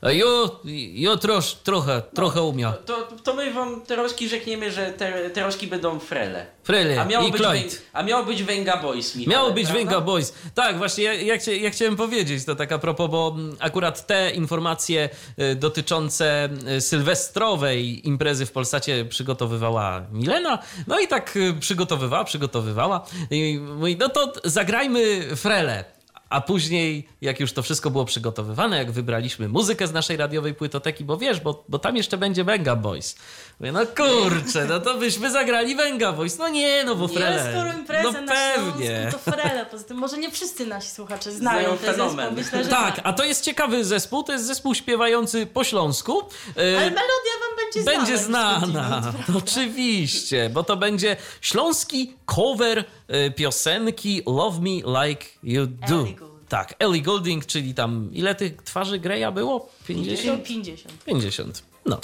[0.01, 0.59] A Jo,
[0.93, 2.73] jo trosz, trochę, trochę umiał.
[2.85, 6.45] To, to my wam te rożki rzekniemy, że te, te rożki będą frele.
[6.63, 7.75] Frele A miało, i być, Clyde.
[7.93, 9.79] a miało być Węga Boys, Michale, Miało być prawda?
[9.83, 10.33] Venga Boys.
[10.55, 14.07] Tak, właśnie ja, ja, chcia, ja chciałem powiedzieć to tak a propos, bo mm, akurat
[14.07, 15.09] te informacje
[15.39, 20.59] y, dotyczące y, sylwestrowej imprezy w Polsacie przygotowywała Milena.
[20.87, 23.05] No i tak y, przygotowywała, przygotowywała.
[23.31, 25.98] I mówi, no to zagrajmy frele.
[26.29, 31.03] A później, jak już to wszystko było przygotowywane, jak wybraliśmy muzykę z naszej radiowej płytoteki,
[31.03, 33.15] bo wiesz, bo, bo tam jeszcze będzie Venga Boys.
[33.59, 36.37] Mówię, no kurczę, no to byśmy zagrali Venga Boys.
[36.37, 37.41] No nie, no bo frele.
[37.41, 38.85] Ale skoro imprezę no na pewnie.
[39.09, 39.65] Śląsku, to Frele.
[39.65, 42.15] Poza tym może nie wszyscy nasi słuchacze Znają znają ten fenomen.
[42.35, 42.35] zespół.
[42.37, 46.19] Myślę, że Tak, a to jest ciekawy zespół, to jest zespół śpiewający po śląsku.
[46.21, 46.23] E,
[46.57, 47.97] Ale melodia wam będzie znana.
[47.97, 49.17] będzie znana, skądinąd.
[49.43, 55.85] oczywiście, bo to będzie śląski cover e, piosenki Love Me Like You Do.
[55.85, 56.19] Ellie Goulding.
[56.49, 59.69] Tak, Ellie Goulding, czyli tam ile tych twarzy Greya było?
[59.87, 60.43] 50?
[60.43, 61.03] 50.
[61.05, 61.63] 50.
[61.85, 61.99] No.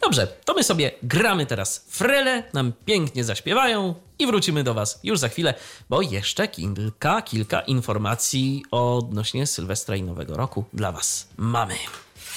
[0.00, 5.18] Dobrze, to my sobie gramy teraz frele, nam pięknie zaśpiewają i wrócimy do Was już
[5.18, 5.54] za chwilę,
[5.90, 11.74] bo jeszcze kilka, kilka informacji odnośnie Sylwestra i Nowego Roku dla Was mamy.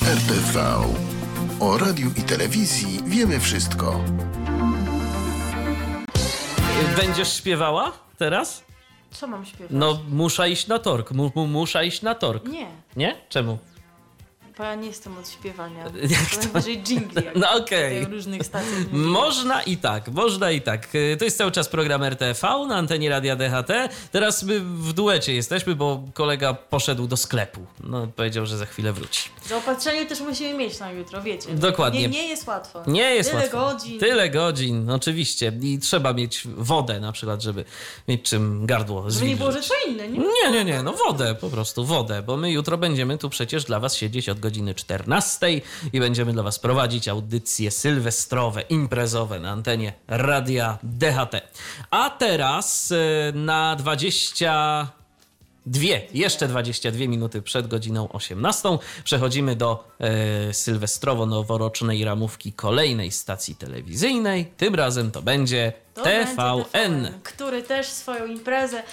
[0.01, 0.81] RTV.
[1.59, 4.03] O radiu i telewizji wiemy wszystko.
[6.97, 8.63] Będziesz śpiewała teraz?
[9.11, 9.67] Co mam śpiewać?
[9.69, 12.45] No, muszę iść na tork, mu, mu, muszę iść na tork.
[12.45, 13.15] Nie, Nie?
[13.29, 13.57] Czemu?
[14.61, 15.83] Bo ja nie jestem od śpiewania.
[16.19, 17.25] Jak to najwyżej dżingli.
[17.25, 18.05] jak No okej.
[18.05, 18.41] w różnych
[18.91, 19.03] mówią.
[19.11, 20.95] Można i tak, można i tak.
[20.95, 23.89] Y, To jest cały czas program RTV na antenie Radia DHT.
[24.11, 27.61] Teraz my w duecie jesteśmy, bo kolega poszedł do sklepu.
[27.83, 29.29] No, powiedział, że za chwilę wróci.
[29.47, 31.53] Zaopatrzenie też musimy mieć na jutro, wiecie.
[31.53, 32.01] Dokładnie.
[32.01, 32.83] Nie, nie jest łatwo.
[32.87, 33.57] Nie jest Tyle łatwo.
[33.59, 33.99] godzin.
[33.99, 35.53] Tyle godzin, oczywiście.
[35.61, 37.65] I trzeba mieć wodę na przykład, żeby
[38.07, 39.69] mieć czym gardło Żeby nie było, zwilżyć.
[39.69, 40.19] co inne, nie?
[40.19, 43.79] Nie, nie, nie, no wodę, po prostu wodę, bo my jutro będziemy tu przecież dla
[43.79, 45.61] Was siedzieć od godziny 14
[45.93, 51.41] i będziemy dla Was prowadzić audycje sylwestrowe, imprezowe na antenie Radia DHT.
[51.91, 54.91] A teraz e, na 20.
[55.65, 58.69] Dwie, jeszcze 22 minuty przed godziną 18
[59.03, 64.45] przechodzimy do e, sylwestrowo-noworocznej ramówki kolejnej stacji telewizyjnej.
[64.57, 67.11] Tym razem to będzie To będzie TVN.
[67.23, 68.83] który też swoją imprezę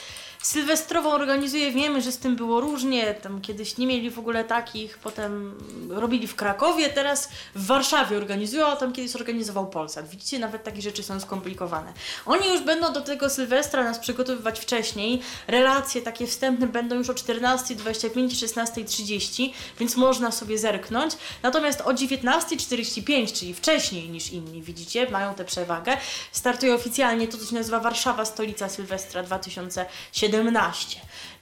[0.42, 1.72] sylwestrową organizuje.
[1.72, 3.14] Wiemy, że z tym było różnie.
[3.14, 5.54] Tam kiedyś nie mieli w ogóle takich, potem
[5.88, 10.08] robili w Krakowie, teraz w Warszawie organizują, a tam kiedyś organizował Polsat.
[10.08, 11.92] Widzicie, nawet takie rzeczy są skomplikowane.
[12.26, 15.20] Oni już będą do tego Sylwestra nas przygotowywać wcześniej.
[15.46, 21.14] Relacje takie wstępne będą już o 14.25, 16.30, więc można sobie zerknąć.
[21.42, 25.96] Natomiast o 19.45, czyli wcześniej niż inni, widzicie, mają tę przewagę,
[26.32, 30.27] startuje oficjalnie to, co się nazywa Warszawa Stolica Sylwestra 2017.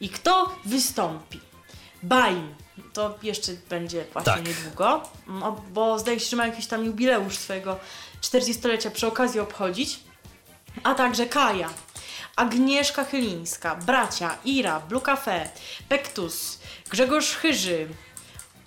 [0.00, 1.40] I kto wystąpi?
[2.02, 2.54] Baim.
[2.92, 4.48] To jeszcze będzie właśnie Tak.
[4.48, 7.78] niedługo, no, bo zdaje się, że ma jakiś tam jubileusz swojego
[8.22, 10.00] 40-lecia przy okazji obchodzić.
[10.82, 11.70] A także Kaja,
[12.36, 15.48] Agnieszka Chylińska, bracia Ira, Blue Cafe,
[15.88, 16.58] Pektus,
[16.90, 17.88] Grzegorz Chyży.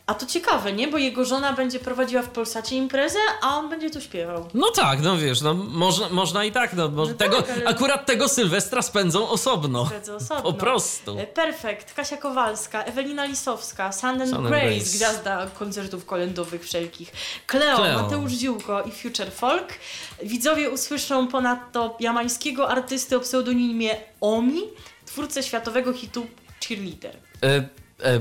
[0.09, 0.87] A to ciekawe, nie?
[0.87, 4.49] Bo jego żona będzie prowadziła w Polsacie imprezę, a on będzie tu śpiewał.
[4.53, 7.65] No tak, no wiesz, no można, można i tak, no, może No tego, tak, ale-
[7.67, 9.83] akurat tego Sylwestra spędzą osobno.
[9.83, 10.43] Imprezę osobno.
[10.43, 11.19] Po prostu.
[11.19, 17.11] E, Perfekt, Kasia Kowalska, Ewelina Lisowska, and Sun and Grace, gwiazda koncertów kolędowych wszelkich,
[17.47, 18.01] Cleo, Cleo.
[18.03, 19.67] Mateusz Ziółko i Future Folk.
[20.23, 24.61] Widzowie usłyszą ponadto jamańskiego artysty o pseudonimie Omi,
[25.05, 26.27] twórcę światowego hitu
[26.67, 27.17] Cheerleader.
[27.43, 27.47] E,
[28.03, 28.19] e,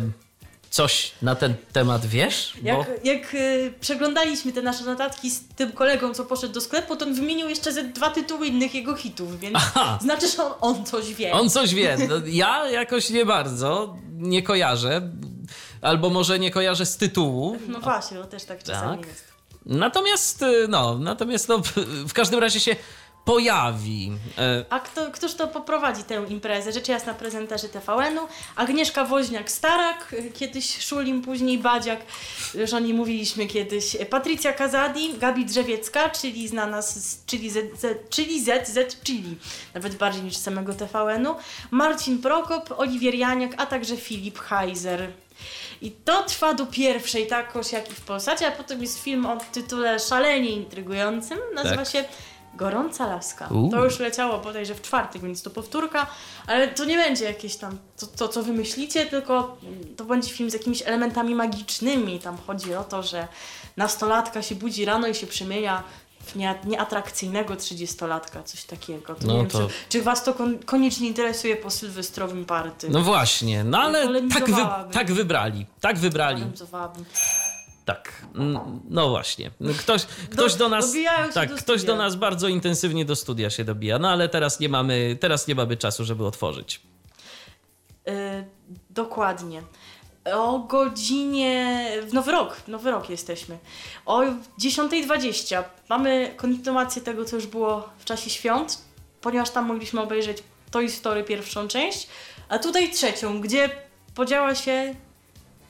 [0.70, 2.52] coś na ten temat wiesz?
[2.62, 2.68] Bo...
[2.68, 7.04] Jak, jak y, przeglądaliśmy te nasze notatki z tym kolegą, co poszedł do sklepu, to
[7.06, 9.98] on wymienił jeszcze ze dwa tytuły innych jego hitów, więc Aha.
[10.02, 11.32] znaczy, że on, on coś wie.
[11.32, 11.96] On coś wie.
[12.08, 15.10] No, ja jakoś nie bardzo, nie kojarzę.
[15.82, 17.58] Albo może nie kojarzę z tytułu.
[17.68, 19.06] No właśnie, to też tak czasami Tak.
[19.06, 19.24] jest.
[19.66, 21.62] Natomiast, y, no, natomiast no,
[22.08, 22.76] w każdym razie się
[23.28, 24.12] pojawi.
[24.38, 26.72] E, A kto, któż to poprowadzi tę imprezę?
[26.72, 28.28] Rzecz jasna prezenterzy TVN-u.
[28.56, 32.00] Agnieszka Woźniak-Starak, kiedyś Szulim, później Badziak,
[32.54, 33.96] już o niej mówiliśmy kiedyś.
[34.10, 39.36] Patrycja Kazadi, Gabi Drzewiecka, czyli znana z, z czyli, Z, Z, czyli ZZ Chili,
[39.74, 41.36] nawet bardziej niż z samego TVN-u.
[41.70, 45.10] Marcin Prokop, Oliwier Janiak, a także Filip Heiser.
[45.82, 49.38] I to trwa do pierwszej, takoż jak i w Polsacie, a potem jest film o
[49.52, 51.38] tytule szalenie intrygującym.
[51.54, 51.88] Nazywa Tak.
[51.92, 52.04] się
[52.54, 53.48] Gorąca Laska.
[53.70, 56.06] To już leciało bodajże w czwartek, więc to powtórka,
[56.46, 59.56] ale to nie będzie jakieś tam to, to, co wymyślicie, tylko
[59.96, 62.20] to będzie film z jakimiś elementami magicznymi.
[62.20, 63.28] Tam chodzi o to, że
[63.76, 65.82] nastolatka się budzi rano i się przemienia
[66.24, 69.14] w nie, nieatrakcyjnego trzydziestolatka, coś takiego.
[69.14, 72.88] To No nie wiem, to- Czy, czy was to kon, koniecznie interesuje po sylwestrowym party?
[72.90, 74.62] no właśnie, no ale tak, wy,
[74.92, 75.66] tak wybrali.
[75.80, 76.44] Tak wybrali.
[77.88, 78.12] Tak.
[78.90, 79.50] No właśnie.
[79.78, 80.94] Ktoś, ktoś do nas.
[81.34, 83.98] Tak, do ktoś do nas bardzo intensywnie do studia się dobija.
[83.98, 86.80] No ale teraz nie mamy, teraz nie mamy czasu, żeby otworzyć.
[88.08, 88.44] Y,
[88.90, 89.62] dokładnie.
[90.32, 91.88] O godzinie.
[92.08, 93.58] W Nowy Rok, w Nowy Rok jesteśmy.
[94.06, 98.78] O 10.20 mamy kontynuację tego, co już było w czasie świąt,
[99.20, 102.08] ponieważ tam mogliśmy obejrzeć Toy Story pierwszą część,
[102.48, 103.70] a tutaj trzecią, gdzie
[104.14, 104.94] podziała się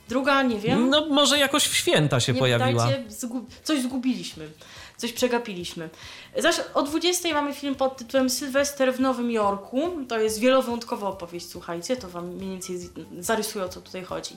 [0.09, 0.91] druga, nie wiem.
[0.91, 2.87] No może jakoś w święta się nie pojawiła.
[2.87, 4.49] Dajcie, zgu- coś zgubiliśmy.
[4.97, 5.91] Coś przegapiliśmy.
[6.39, 9.91] Zaś o 20 mamy film pod tytułem Sylwester w Nowym Jorku.
[10.09, 12.79] To jest wielowątkowa opowieść, słuchajcie, to wam mniej więcej
[13.19, 14.37] zarysuję o co tutaj chodzi.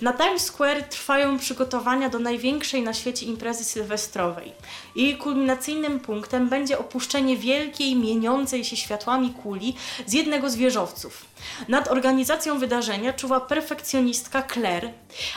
[0.00, 4.52] Na Times Square trwają przygotowania do największej na świecie imprezy sylwestrowej.
[4.96, 9.76] Jej kulminacyjnym punktem będzie opuszczenie wielkiej, mieniącej się światłami kuli
[10.06, 11.24] z jednego z wieżowców.
[11.68, 14.92] Nad organizacją wydarzenia czuwa perfekcjonistka Claire.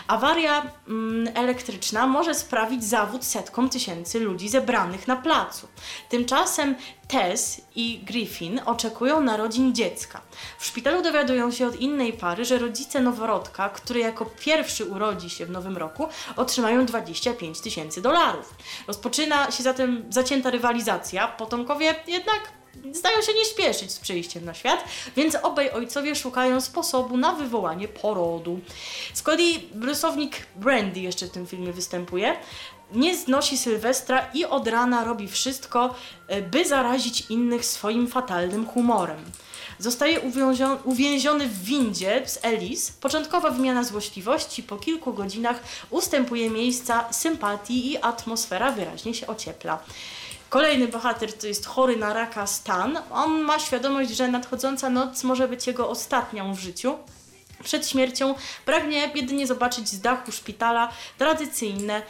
[0.08, 5.68] Awaria mm, elektryczna może sprawić zawód setkom tysięcy ludzi zebranych na placu.
[6.10, 6.76] Tymczasem
[7.08, 10.22] Tess i Griffin oczekują narodzin dziecka.
[10.58, 15.46] W szpitalu dowiadują się od innej pary, że rodzice noworodka, który jako pierwszy urodzi się
[15.46, 18.54] w nowym roku, otrzymają 25 tysięcy dolarów.
[18.88, 21.28] Rozpoczyna się zatem zacięta rywalizacja.
[21.28, 22.63] Potomkowie jednak
[22.94, 24.84] zdają się nie śpieszyć z przyjściem na świat,
[25.16, 28.60] więc obaj ojcowie szukają sposobu na wywołanie porodu.
[29.14, 32.36] Z kolei bluesownik Brandy jeszcze w tym filmie występuje.
[32.92, 35.96] Nie znosi Sylwestra i od rana robi wszystko,
[36.28, 39.26] e, by zarazić innych swoim fatalnym humorem.
[39.80, 42.94] Zostaje uwięzio- uwięziony w windzie z Alice.
[43.02, 49.80] Początkowa wymiana złośliwości po kilku godzinach ustępuje miejsca sympatii i atmosfera wyraźnie się ociepla.
[50.54, 53.00] Kolejny bohater to jest chory na raka Stan.
[53.12, 56.96] On ma świadomość, że nadchodząca noc może być jego ostatnią w życiu.
[57.64, 58.36] Przed śmiercią
[58.66, 62.02] pragnie jedynie zobaczyć z dachu szpitala tradycyjne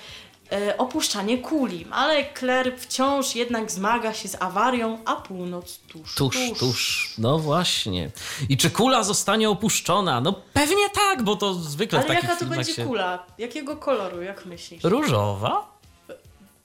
[0.52, 6.38] e, opuszczanie kuli, ale Claire wciąż jednak zmaga się z awarią, a północ tuż, Tuż,
[6.60, 7.14] tuż.
[7.18, 8.12] No właśnie.
[8.50, 10.22] I czy kula zostanie opuszczona?
[10.22, 12.86] No pewnie tak, bo to zwykle w Ale jaka to będzie się...
[12.86, 13.26] kula?
[13.38, 14.84] Jakiego koloru, jak myślisz?
[14.84, 15.73] Różowa?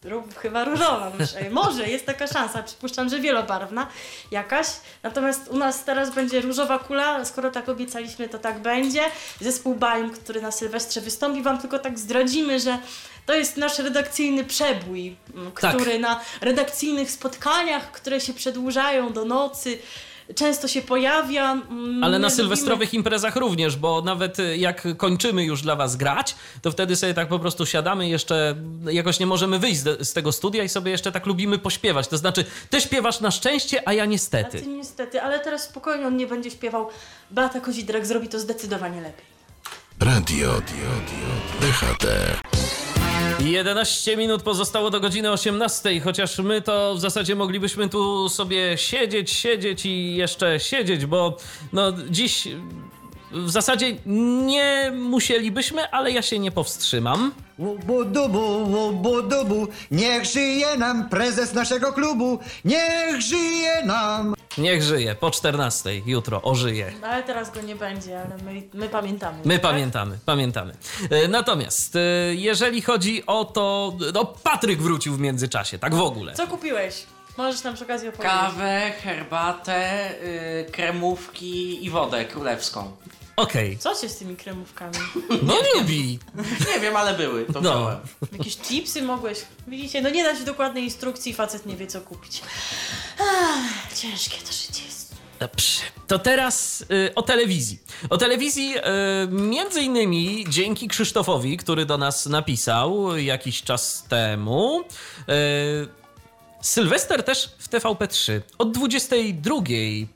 [0.08, 1.50] Ró- Chyba różowa, myślę.
[1.50, 3.86] Może jest taka szansa, przypuszczam, że wielobarwna
[4.30, 4.66] jakaś.
[5.02, 9.00] Natomiast u nas teraz będzie różowa kula, skoro tak obiecaliśmy, to tak będzie.
[9.40, 12.78] Zespół Baim, który na Sylwestrze wystąpi, wam tylko tak zdradzimy, że
[13.26, 15.74] to jest nasz redakcyjny przebój, m, Tak.
[15.76, 19.78] który na redakcyjnych spotkaniach, które się przedłużają do nocy,
[20.34, 21.52] często się pojawia.
[21.52, 26.34] Mm, Ale na sylwestrowych imprezach również, bo nawet y, jak kończymy już dla was grać,
[26.62, 28.54] to wtedy sobie tak po prostu siadamy jeszcze,
[28.90, 32.08] jakoś nie możemy wyjść z, z tego studia i sobie jeszcze tak lubimy pośpiewać.
[32.08, 34.60] To znaczy, ty śpiewasz na szczęście, a ja A niestety.
[34.60, 36.88] ty niestety, ale teraz spokojnie on nie będzie śpiewał.
[37.30, 39.24] Beata Kozidrak zrobi to zdecydowanie lepiej.
[40.00, 40.88] Radio, radio,
[41.60, 42.06] DHT.
[43.40, 49.30] 11 minut pozostało do godziny 18, chociaż my to w zasadzie moglibyśmy tu sobie siedzieć,
[49.30, 51.36] siedzieć i jeszcze siedzieć, bo
[51.72, 52.48] no dziś
[53.32, 53.96] w zasadzie
[54.46, 57.32] nie musielibyśmy, ale ja się nie powstrzymam.
[57.58, 64.34] Łubu-dubu, łubu-dubu, niech żyje nam prezes naszego klubu, niech żyje nam.
[64.58, 66.92] Niech żyje, po 14 jutro ożyje.
[67.00, 69.38] No, ale teraz go nie będzie, ale my, my pamiętamy.
[69.44, 69.62] My tak?
[69.62, 70.74] pamiętamy, pamiętamy.
[71.10, 72.00] E, Natomiast e,
[72.34, 76.34] jeżeli chodzi o to, no Patryk wrócił w międzyczasie, tak w ogóle.
[76.34, 77.06] Co kupiłeś?
[77.38, 78.32] Możesz nam przy okazji opowiedzieć.
[78.40, 82.92] Kawę, herbatę, y, kremówki i wodę królewską.
[83.38, 84.96] Okej, Co się z tymi kremówkami?
[85.42, 86.18] no lubi.
[86.74, 87.44] Nie wiem, ale były.
[87.52, 87.90] To No.
[88.32, 89.38] Jakieś chipsy mogłeś?
[89.66, 92.42] Widzicie, no nie da się dokładnej instrukcji, facet nie wie co kupić.
[93.20, 95.14] Ach, ciężkie to życie jest.
[95.40, 95.80] Dobrze.
[96.06, 97.78] To teraz y, o telewizji.
[98.10, 98.80] O telewizji y,
[99.30, 104.80] między innymi dzięki Krzysztofowi, który do nas napisał jakiś czas temu.
[105.28, 105.88] Y,
[106.60, 108.40] Sylwester też w TVP3.
[108.58, 109.54] Od 22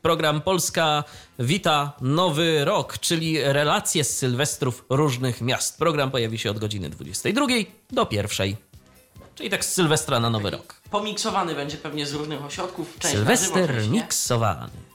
[0.03, 1.05] program Polska
[1.39, 5.79] wita Nowy Rok, czyli relacje z Sylwestrów różnych miast.
[5.79, 7.47] Program pojawi się od godziny 22
[7.91, 8.57] do 1.
[9.35, 10.75] Czyli tak z Sylwestra na Nowy Rok.
[10.91, 12.97] Pomiksowany będzie pewnie z różnych ośrodków.
[12.99, 14.92] Część Sylwester miksowany.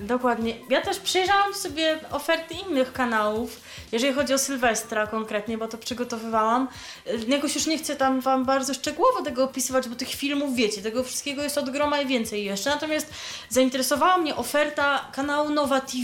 [0.00, 0.54] Dokładnie.
[0.70, 3.60] Ja też przejrzałam sobie oferty innych kanałów,
[3.92, 6.68] jeżeli chodzi o Sylwestra konkretnie, bo to przygotowywałam.
[7.06, 10.82] Y, Jakoś już nie chcę tam wam bardzo szczegółowo tego opisywać, bo tych filmów wiecie,
[10.82, 12.70] tego wszystkiego jest od groma i więcej jeszcze.
[12.70, 13.06] Natomiast
[13.48, 16.02] zainteresowała mnie oferta kanału Nowa TV.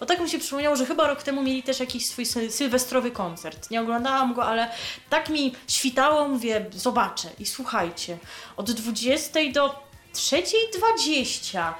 [0.00, 3.10] Bo tak mi się przypomniało, że chyba rok temu mieli też jakiś swój sy- sylwestrowy
[3.10, 3.70] koncert.
[3.70, 4.70] Nie oglądałam go, ale
[5.10, 8.18] tak mi świtało, mówię, zobaczę i słuchajcie.
[8.56, 11.72] Od 20 do 3.20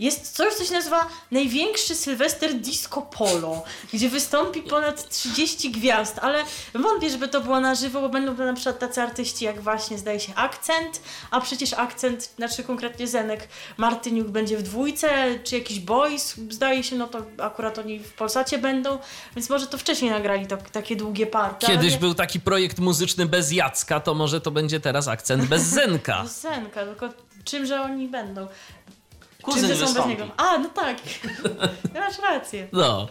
[0.00, 3.62] jest coś, co się nazywa największy Sylwester Disco Polo,
[3.92, 6.44] gdzie wystąpi ponad 30 gwiazd, ale
[6.74, 9.98] wątpię, żeby to było na żywo, bo będą to na przykład tacy artyści jak właśnie,
[9.98, 11.00] zdaje się, Akcent,
[11.30, 15.08] a przecież Akcent, znaczy konkretnie Zenek Martyniuk będzie w dwójce,
[15.44, 18.98] czy jakiś Boys, zdaje się, no to akurat oni w Polsacie będą,
[19.36, 21.66] więc może to wcześniej nagrali to, takie długie party.
[21.66, 25.62] ale Kiedyś był taki projekt muzyczny bez Jacka, to może to będzie teraz akcent bez
[25.62, 26.24] Zenka.
[26.42, 27.08] Zenka, tylko
[27.44, 28.46] czymże oni będą?
[29.42, 30.24] Kuzyn Czymże są bez niego?
[30.36, 30.96] A, no tak,
[31.94, 32.68] masz rację.
[32.72, 33.08] No.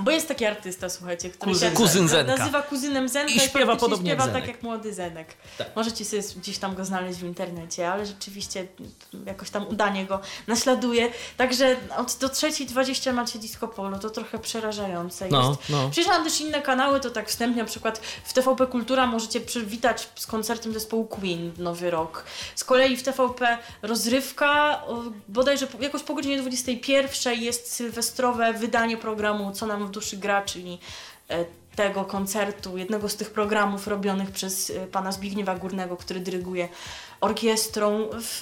[0.00, 2.36] Bo jest taki artysta, słuchajcie, który Kuzyn się Kuzyn Zenka.
[2.36, 4.42] nazywa kuzynem Zenka I śpiewa faktycznie podobnie jak śpiewa Zenek.
[4.46, 5.34] tak jak młody Zenek.
[5.76, 8.66] Możecie sobie gdzieś tam go znaleźć w internecie, ale rzeczywiście
[9.26, 11.08] jakoś tam udanie go naśladuje.
[11.36, 15.60] Także od do 3.20 macie disco polo, to trochę przerażające No, jest.
[15.70, 15.90] no.
[15.90, 20.26] Przejrzałam też inne kanały, to tak wstępnie, na przykład w TVP Kultura możecie przywitać z
[20.26, 22.24] koncertem zespołu Queen Nowy Rok.
[22.54, 24.82] Z kolei w TVP Rozrywka,
[25.28, 30.78] bodajże jakoś po godzinie 21 jest sylwestrowe wydanie programu Co nam w duszy gra, czyli
[31.28, 31.44] e,
[31.76, 36.68] tego koncertu, jednego z tych programów robionych przez e, pana Zbigniewa Górnego, który dyryguje
[37.20, 38.08] orkiestrą.
[38.12, 38.40] W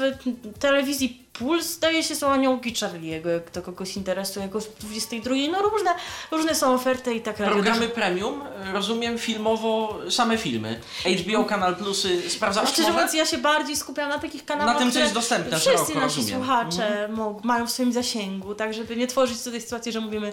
[0.59, 5.35] telewizji Puls zdaje się są aniołki Charlie'ego, jak to kogoś interesuje, jakoś w 22.
[5.53, 5.91] No różne,
[6.31, 8.41] różne są oferty i tak radio Programy premium,
[8.73, 10.81] rozumiem filmowo same filmy.
[11.19, 14.93] HBO, Kanal Plusy, sprawdzasz Szczerze mówiąc, ja się bardziej skupiam na takich kanałach, Na tym,
[14.93, 16.41] co jest dostępne wszyscy szeroko, nasi rozumiem.
[16.41, 20.33] słuchacze mog- mają w swoim zasięgu, tak żeby nie tworzyć tutaj sytuacji, że mówimy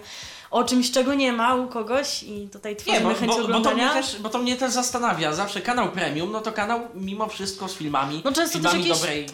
[0.51, 3.41] o czymś, czego nie ma u kogoś i tutaj Nie, tworzymy bo, chęć bo, bo,
[3.43, 3.93] to mnie oglądania.
[3.93, 5.33] też, bo to mnie też zastanawia.
[5.33, 8.21] Zawsze kanał premium, no to kanał mimo wszystko z filmami.
[8.25, 9.25] No często też filmami jakieś- dobrej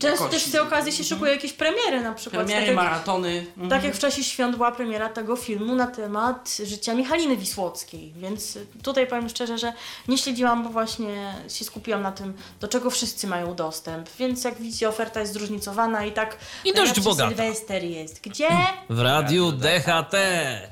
[0.00, 2.46] Często też z tej okazji się szykuje jakieś premiery na przykład.
[2.46, 3.46] Premiery, tak jak, maratony.
[3.48, 3.70] Mhm.
[3.70, 8.58] tak jak w czasie świąt była premiera tego filmu na temat życia Michaliny Wisłockiej, więc
[8.82, 9.72] tutaj powiem szczerze, że
[10.08, 14.08] nie śledziłam, bo właśnie się skupiłam na tym, do czego wszyscy mają dostęp.
[14.18, 17.28] Więc jak widzicie, oferta jest zróżnicowana i tak I dość bogata.
[17.28, 18.20] Sylwester jest.
[18.20, 18.48] Gdzie?
[18.90, 20.14] W radiu DHT.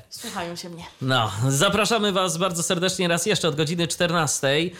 [0.09, 0.83] Słuchają się mnie.
[1.01, 4.63] No, zapraszamy Was bardzo serdecznie raz jeszcze od godziny 14.
[4.63, 4.73] Yy,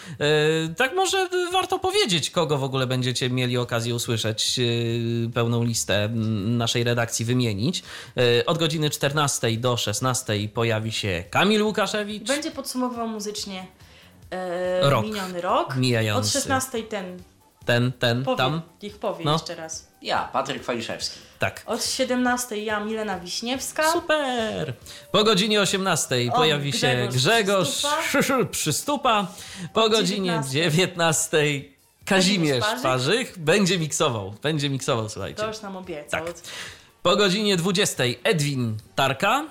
[0.78, 6.10] tak może warto powiedzieć, kogo w ogóle będziecie mieli okazję usłyszeć, yy, pełną listę
[6.46, 7.84] naszej redakcji wymienić.
[8.16, 12.28] Yy, od godziny 14 do 16 pojawi się Kamil Łukaszewicz.
[12.28, 13.68] Będzie podsumowywał muzycznie
[14.32, 15.06] e, Rok.
[15.06, 15.76] miniony rok.
[15.76, 16.28] Mijający.
[16.28, 17.20] Od 16 ten
[17.66, 18.62] Ten, ten, powie, tam.
[18.84, 19.34] niech powie No.
[19.34, 19.88] jeszcze raz.
[20.02, 21.20] Ja, Patryk Waliszewski.
[21.40, 21.64] Tak.
[21.66, 23.92] Od 17 ja, Milena Wiśniewska.
[23.92, 24.74] Super!
[25.12, 28.46] Po godzinie 18 O, pojawi się Grzegorz Grzegorz Przystupa.
[28.52, 29.28] Przystupa.
[29.74, 31.38] Po godzinie 19 19
[32.10, 34.34] Kazimierz Parzych będzie miksował.
[34.42, 35.42] Będzie miksował, słuchajcie.
[35.42, 36.26] To już nam obiecał.
[36.26, 36.36] Tak.
[37.04, 39.46] Po godzinie 20 Edwin Tarka.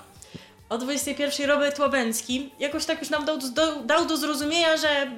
[0.69, 5.11] O 21 Robert Łabęcki jakoś tak już nam dał do, dał do zrozumienia, że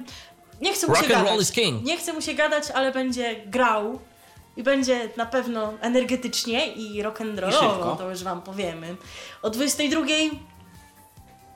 [0.60, 1.42] nie chce mu Rock się and roll gadać.
[1.42, 1.84] is king.
[1.84, 3.98] Nie chce mu się gadać, ale będzie grał
[4.56, 7.96] i będzie na pewno energetycznie i rock and I rollowo, szybko.
[7.96, 8.96] to już wam powiemy.
[9.42, 10.00] O 22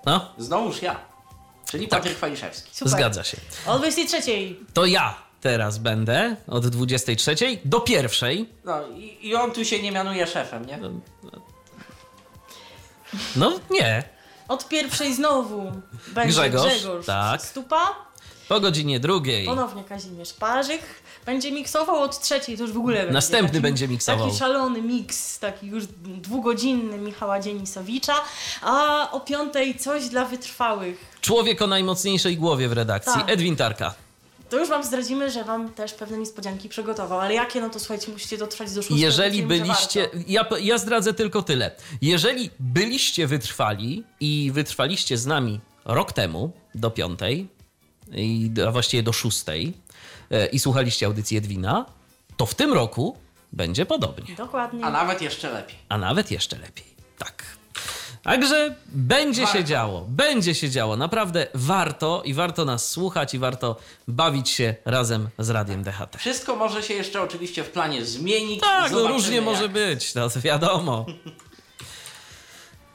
[0.07, 0.97] No, Znowuż ja.
[1.71, 2.01] Czyli Tak.
[2.01, 2.71] Patryk Waliszewski.
[2.75, 2.93] super.
[2.93, 3.37] zgadza się.
[3.67, 8.49] O 23 To ja teraz będę od 23 do pierwszej.
[8.65, 10.79] No i, i on tu się nie mianuje szefem, nie?
[13.37, 14.03] No nie.
[14.49, 15.73] od pierwszej znowu
[16.09, 17.43] będzie Grzegorz, Grzegorz, tak.
[17.43, 18.07] Stupa.
[18.49, 19.47] Po godzinie drugiej.
[19.47, 23.13] Ponownie Kazimierz Parzych będzie miksował od trzeciej, to już w ogóle będzie.
[23.13, 24.27] Następny taki, będzie miksował.
[24.27, 28.15] Taki szalony miks, taki już dwugodzinny Michała Dzienisowicza,
[28.63, 31.17] a o piątej coś dla wytrwałych.
[31.21, 33.13] Człowiek o najmocniejszej głowie w redakcji.
[33.15, 33.31] Tak.
[33.31, 34.06] Edwin Tarka.
[34.49, 37.21] To już wam zdradzimy, że wam też pewne niespodzianki przygotował.
[37.21, 39.01] Ale jakie, no to słuchajcie, musicie dotrwać do szóstego.
[39.01, 40.09] Jeżeli byliście.
[40.27, 41.71] Ja, ja zdradzę tylko tyle.
[42.03, 47.49] Jeżeli byliście wytrwali i wytrwaliście z nami rok temu do piątej,
[48.13, 49.73] i, a właściwie do szóstej,
[50.31, 51.87] e, i słuchaliście audycji Edwina,
[52.37, 53.17] to w tym roku
[53.53, 54.35] będzie podobnie.
[54.35, 54.85] Dokładnie.
[54.85, 55.77] A nawet jeszcze lepiej.
[55.89, 56.85] A nawet jeszcze lepiej.
[57.19, 57.45] Tak.
[58.27, 59.63] Także będzie się Warto.
[59.63, 60.97] działo, będzie się działo.
[60.97, 63.77] Naprawdę warto i warto nas słuchać i warto
[64.09, 66.19] bawić się razem z Radiem DHT.
[66.19, 68.61] Wszystko może się jeszcze oczywiście w planie zmienić.
[68.61, 69.73] Tak, no różnie może jak.
[69.73, 71.07] być, no to wiadomo.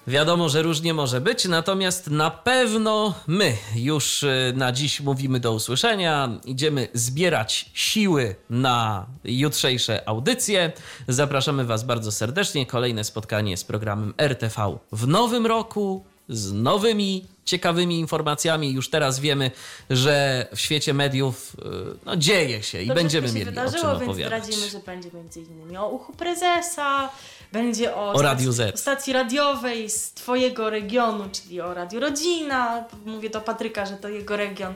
[0.08, 5.54] Wiadomo, że różnie może być, natomiast na pewno my już y, na dziś mówimy do
[5.54, 6.30] usłyszenia.
[6.46, 10.72] Idziemy zbierać siły na jutrzejsze audycje.
[11.08, 12.66] Zapraszamy Was bardzo serdecznie.
[12.66, 18.72] Kolejne spotkanie z programem RTV w nowym roku z nowymi ciekawymi informacjami.
[18.74, 19.52] Już teraz wiemy,
[19.90, 23.82] że w świecie mediów y, no, dzieje się i To będziemy się mieli o wydarzyło,
[23.82, 24.44] czym więc opowiadać.
[24.46, 27.10] zdradzimy, że będzie między innymi o uchu prezesa,
[27.52, 28.80] będzie o, O Radiu stacji, Z.
[28.80, 32.84] stacji radiowej z twojego regionu, czyli o Radio Rodzina.
[33.06, 34.74] Mówię do Patryka, że to jego region,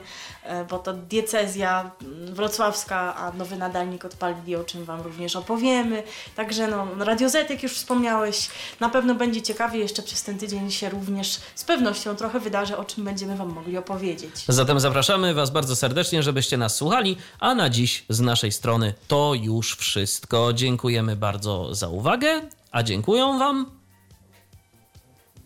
[0.70, 6.02] bo to diecezja mm, wrocławska, a nowy nadajnik odpalili, o czym wam również opowiemy.
[6.36, 8.48] Także no, Radio Z, jak już wspomniałeś,
[8.80, 9.78] na pewno będzie ciekawie.
[9.78, 13.78] Jeszcze przez ten tydzień się również z pewnością trochę wydarzy, o czym będziemy wam mogli
[13.78, 14.32] opowiedzieć.
[14.48, 19.32] Zatem zapraszamy Was bardzo serdecznie, żebyście nas słuchali, a na dziś z naszej strony to
[19.34, 20.52] już wszystko.
[20.52, 22.40] Dziękujemy bardzo za uwagę,
[22.70, 23.76] a dziękuję Wam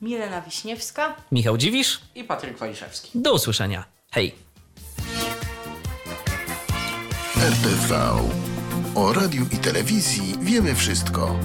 [0.02, 1.16] Milena Wiśniewska.
[1.32, 2.00] Michał Dziwisz.
[2.14, 3.10] I Patryk Waliszewski.
[3.14, 3.84] Do usłyszenia.
[4.10, 4.49] Hej!
[7.40, 7.94] RTV.
[8.94, 11.38] O radiu i telewizji wiemy wszystko.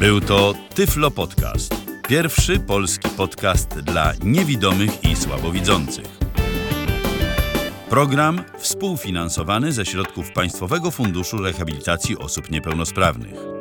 [0.00, 1.74] Był to Tyflo Podcast.
[2.08, 6.18] Pierwszy polski podcast dla niewidomych i słabowidzących.
[7.90, 13.55] Program współfinansowany ze środków Państwowego Funduszu Rehabilitacji Osób Niepełnosprawnych.